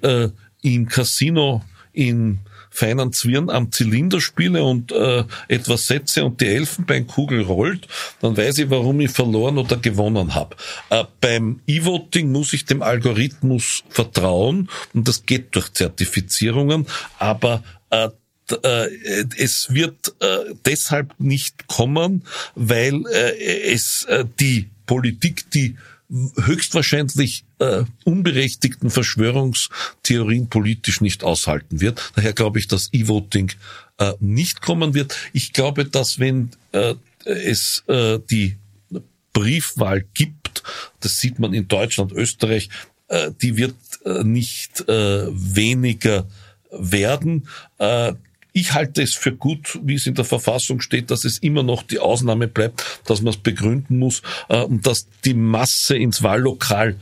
im 0.63 0.87
Casino 0.89 1.65
in 1.97 2.41
feinen 2.71 3.13
Zwirn 3.13 3.49
am 3.49 3.73
Zylinder 3.73 4.21
spiele 4.21 4.63
und 4.63 4.93
äh, 4.93 5.25
etwas 5.49 5.87
setze 5.87 6.25
und 6.25 6.41
die 6.43 6.47
Elfenbeinkugel 6.47 7.43
rollt, 7.43 7.89
dann 8.21 8.37
weiß 8.37 8.59
ich, 8.59 8.71
warum 8.71 9.01
ich 9.01 9.11
verloren 9.11 9.57
oder 9.57 9.79
gewonnen 9.79 10.35
habe. 10.35 10.57
Äh, 10.91 11.05
beim 11.21 11.61
E-Voting 11.67 12.31
muss 12.31 12.53
ich 12.53 12.67
dem 12.67 12.83
Algorithmus 12.83 13.83
vertrauen 13.89 14.69
und 14.93 15.09
das 15.09 15.25
geht 15.25 15.55
durch 15.57 15.73
Zertifizierungen, 15.73 16.87
aber 17.19 17.65
äh, 17.91 18.09
äh 18.63 19.25
es 19.39 19.69
wird 19.71 20.15
äh, 20.21 20.55
deshalb 20.67 21.15
nicht 21.19 21.67
kommen, 21.69 22.25
weil 22.55 23.05
äh, 23.11 23.73
es 23.73 24.07
die 24.39 24.71
Politik, 24.85 25.51
die 25.51 25.77
höchstwahrscheinlich 26.09 27.46
äh, 27.59 27.85
unberechtigten 28.05 28.91
Verschwörungstheorien 28.91 30.49
politisch 30.49 31.01
nicht 31.01 31.25
aushalten 31.25 31.81
wird. 31.81 32.13
Daher 32.15 32.33
glaube 32.33 32.59
ich, 32.59 32.69
dass 32.69 32.91
E-Voting 32.93 33.53
äh, 33.99 34.13
nicht 34.21 34.61
kommen 34.61 34.95
wird. 34.95 35.17
Ich 35.33 35.53
glaube, 35.53 35.85
dass 35.85 36.19
wenn 36.19 36.51
äh, 36.73 36.95
es 37.25 37.83
äh, 37.89 38.19
die 38.31 38.57
Briefwahl 39.33 40.05
gibt, 40.15 40.63
das 41.01 41.19
sieht 41.19 41.39
man 41.39 41.53
in 41.53 41.69
Deutschland, 41.69 42.13
Österreich, 42.13 42.69
äh, 43.09 43.31
die 43.41 43.57
wird 43.57 43.77
äh, 44.05 44.25
nicht 44.25 44.89
äh, 44.89 45.27
weniger 45.29 46.27
werden. 46.71 47.49
Äh, 47.79 48.15
ich 48.53 48.73
halte 48.73 49.03
es 49.03 49.15
für 49.15 49.33
gut, 49.33 49.79
wie 49.83 49.97
es 49.97 50.07
in 50.07 50.15
der 50.15 50.25
Verfassung 50.25 50.81
steht, 50.81 51.11
dass 51.11 51.27
es 51.27 51.37
immer 51.37 51.63
noch 51.63 51.83
die 51.83 51.99
Ausnahme 51.99 52.49
bleibt, 52.49 53.03
dass 53.05 53.21
man 53.21 53.35
es 53.35 53.37
begründen 53.37 53.99
muss 53.99 54.23
äh, 54.49 54.63
und 54.63 54.87
dass 54.87 55.09
die 55.27 55.35
Masse 55.35 55.97
ins 55.97 56.23
Wahllokal 56.23 56.97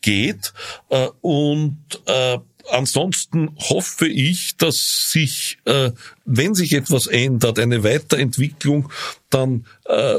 geht. 0.00 0.52
Äh, 0.88 1.08
und 1.20 1.78
äh, 2.06 2.38
ansonsten 2.70 3.56
hoffe 3.58 4.06
ich, 4.06 4.56
dass 4.56 5.10
sich, 5.10 5.58
äh, 5.64 5.92
wenn 6.24 6.54
sich 6.54 6.72
etwas 6.72 7.06
ändert, 7.06 7.58
eine 7.58 7.84
Weiterentwicklung, 7.84 8.90
dann 9.28 9.66
äh, 9.86 10.16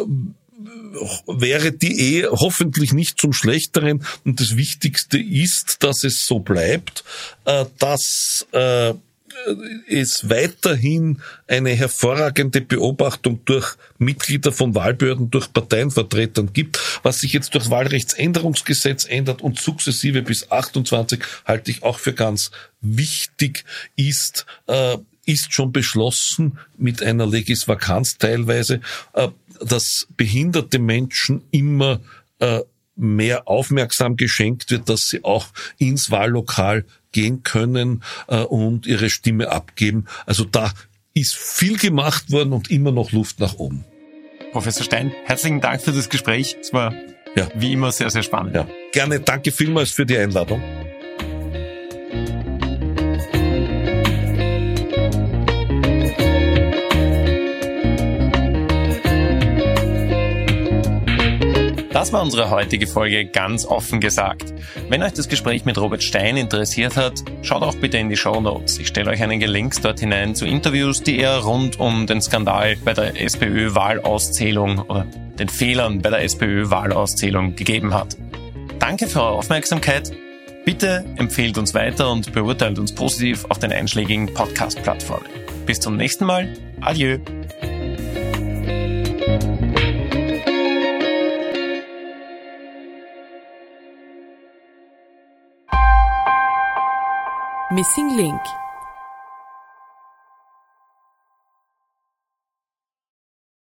wäre 1.27 1.71
die 1.71 1.99
Ehe 1.99 2.29
hoffentlich 2.31 2.93
nicht 2.93 3.19
zum 3.19 3.33
Schlechteren. 3.33 4.05
Und 4.25 4.39
das 4.39 4.55
Wichtigste 4.55 5.17
ist, 5.17 5.83
dass 5.83 6.03
es 6.03 6.25
so 6.25 6.39
bleibt, 6.39 7.03
äh, 7.45 7.65
dass 7.79 8.45
äh, 8.51 8.93
es 9.87 10.29
weiterhin 10.29 11.21
eine 11.47 11.71
hervorragende 11.71 12.61
Beobachtung 12.61 13.41
durch 13.45 13.75
Mitglieder 13.97 14.51
von 14.51 14.75
Wahlbehörden, 14.75 15.31
durch 15.31 15.51
Parteienvertretern 15.51 16.53
gibt. 16.53 16.79
Was 17.03 17.19
sich 17.19 17.33
jetzt 17.33 17.53
durch 17.55 17.69
Wahlrechtsänderungsgesetz 17.69 19.05
ändert 19.05 19.41
und 19.41 19.59
sukzessive 19.59 20.21
bis 20.21 20.51
28 20.51 21.21
halte 21.45 21.71
ich 21.71 21.83
auch 21.83 21.99
für 21.99 22.13
ganz 22.13 22.51
wichtig 22.81 23.65
ist, 23.95 24.45
äh, 24.67 24.97
ist 25.25 25.53
schon 25.53 25.71
beschlossen 25.71 26.57
mit 26.77 27.03
einer 27.03 27.27
Legisvakanz 27.27 28.17
teilweise, 28.17 28.81
äh, 29.13 29.29
dass 29.63 30.07
behinderte 30.17 30.79
Menschen 30.79 31.43
immer 31.51 32.01
äh, 32.39 32.61
mehr 32.95 33.47
aufmerksam 33.47 34.15
geschenkt 34.15 34.69
wird, 34.71 34.89
dass 34.89 35.09
sie 35.09 35.23
auch 35.23 35.47
ins 35.77 36.11
Wahllokal 36.11 36.85
gehen 37.11 37.43
können 37.43 38.03
äh, 38.27 38.41
und 38.41 38.85
ihre 38.85 39.09
Stimme 39.09 39.51
abgeben. 39.51 40.05
Also 40.25 40.43
da 40.43 40.71
ist 41.13 41.35
viel 41.35 41.77
gemacht 41.77 42.31
worden 42.31 42.53
und 42.53 42.71
immer 42.71 42.91
noch 42.91 43.11
Luft 43.11 43.39
nach 43.39 43.55
oben. 43.55 43.85
Professor 44.51 44.83
Stein, 44.83 45.11
herzlichen 45.25 45.61
Dank 45.61 45.81
für 45.81 45.91
das 45.91 46.09
Gespräch. 46.09 46.57
Es 46.59 46.73
war 46.73 46.93
ja. 47.35 47.47
wie 47.55 47.73
immer 47.73 47.91
sehr, 47.91 48.09
sehr 48.09 48.23
spannend. 48.23 48.55
Ja. 48.55 48.67
Gerne, 48.91 49.19
danke 49.19 49.51
vielmals 49.51 49.91
für 49.91 50.05
die 50.05 50.17
Einladung. 50.17 50.61
Das 62.01 62.11
war 62.11 62.23
unsere 62.23 62.49
heutige 62.49 62.87
Folge 62.87 63.25
ganz 63.25 63.63
offen 63.63 63.99
gesagt. 63.99 64.55
Wenn 64.89 65.03
euch 65.03 65.13
das 65.13 65.29
Gespräch 65.29 65.65
mit 65.65 65.77
Robert 65.77 66.01
Stein 66.01 66.35
interessiert 66.35 66.97
hat, 66.97 67.23
schaut 67.43 67.61
auch 67.61 67.75
bitte 67.75 67.99
in 67.99 68.09
die 68.09 68.17
Show 68.17 68.41
Notes. 68.41 68.79
Ich 68.79 68.87
stelle 68.87 69.11
euch 69.11 69.21
einige 69.21 69.45
Links 69.45 69.81
dort 69.81 69.99
hinein 69.99 70.33
zu 70.33 70.47
Interviews, 70.47 71.03
die 71.03 71.19
er 71.19 71.37
rund 71.37 71.79
um 71.79 72.07
den 72.07 72.19
Skandal 72.19 72.75
bei 72.77 72.95
der 72.95 73.21
SPÖ-Wahlauszählung 73.21 74.79
oder 74.79 75.05
den 75.37 75.47
Fehlern 75.47 76.01
bei 76.01 76.09
der 76.09 76.23
SPÖ-Wahlauszählung 76.23 77.55
gegeben 77.55 77.93
hat. 77.93 78.17
Danke 78.79 79.05
für 79.05 79.21
eure 79.21 79.33
Aufmerksamkeit. 79.33 80.11
Bitte 80.65 81.05
empfehlt 81.17 81.59
uns 81.59 81.75
weiter 81.75 82.11
und 82.11 82.33
beurteilt 82.33 82.79
uns 82.79 82.95
positiv 82.95 83.45
auf 83.45 83.59
den 83.59 83.71
einschlägigen 83.71 84.33
Podcast-Plattformen. 84.33 85.29
Bis 85.67 85.79
zum 85.79 85.97
nächsten 85.97 86.25
Mal. 86.25 86.51
Adieu. 86.81 87.19
Missing 97.71 98.17
Link 98.17 98.41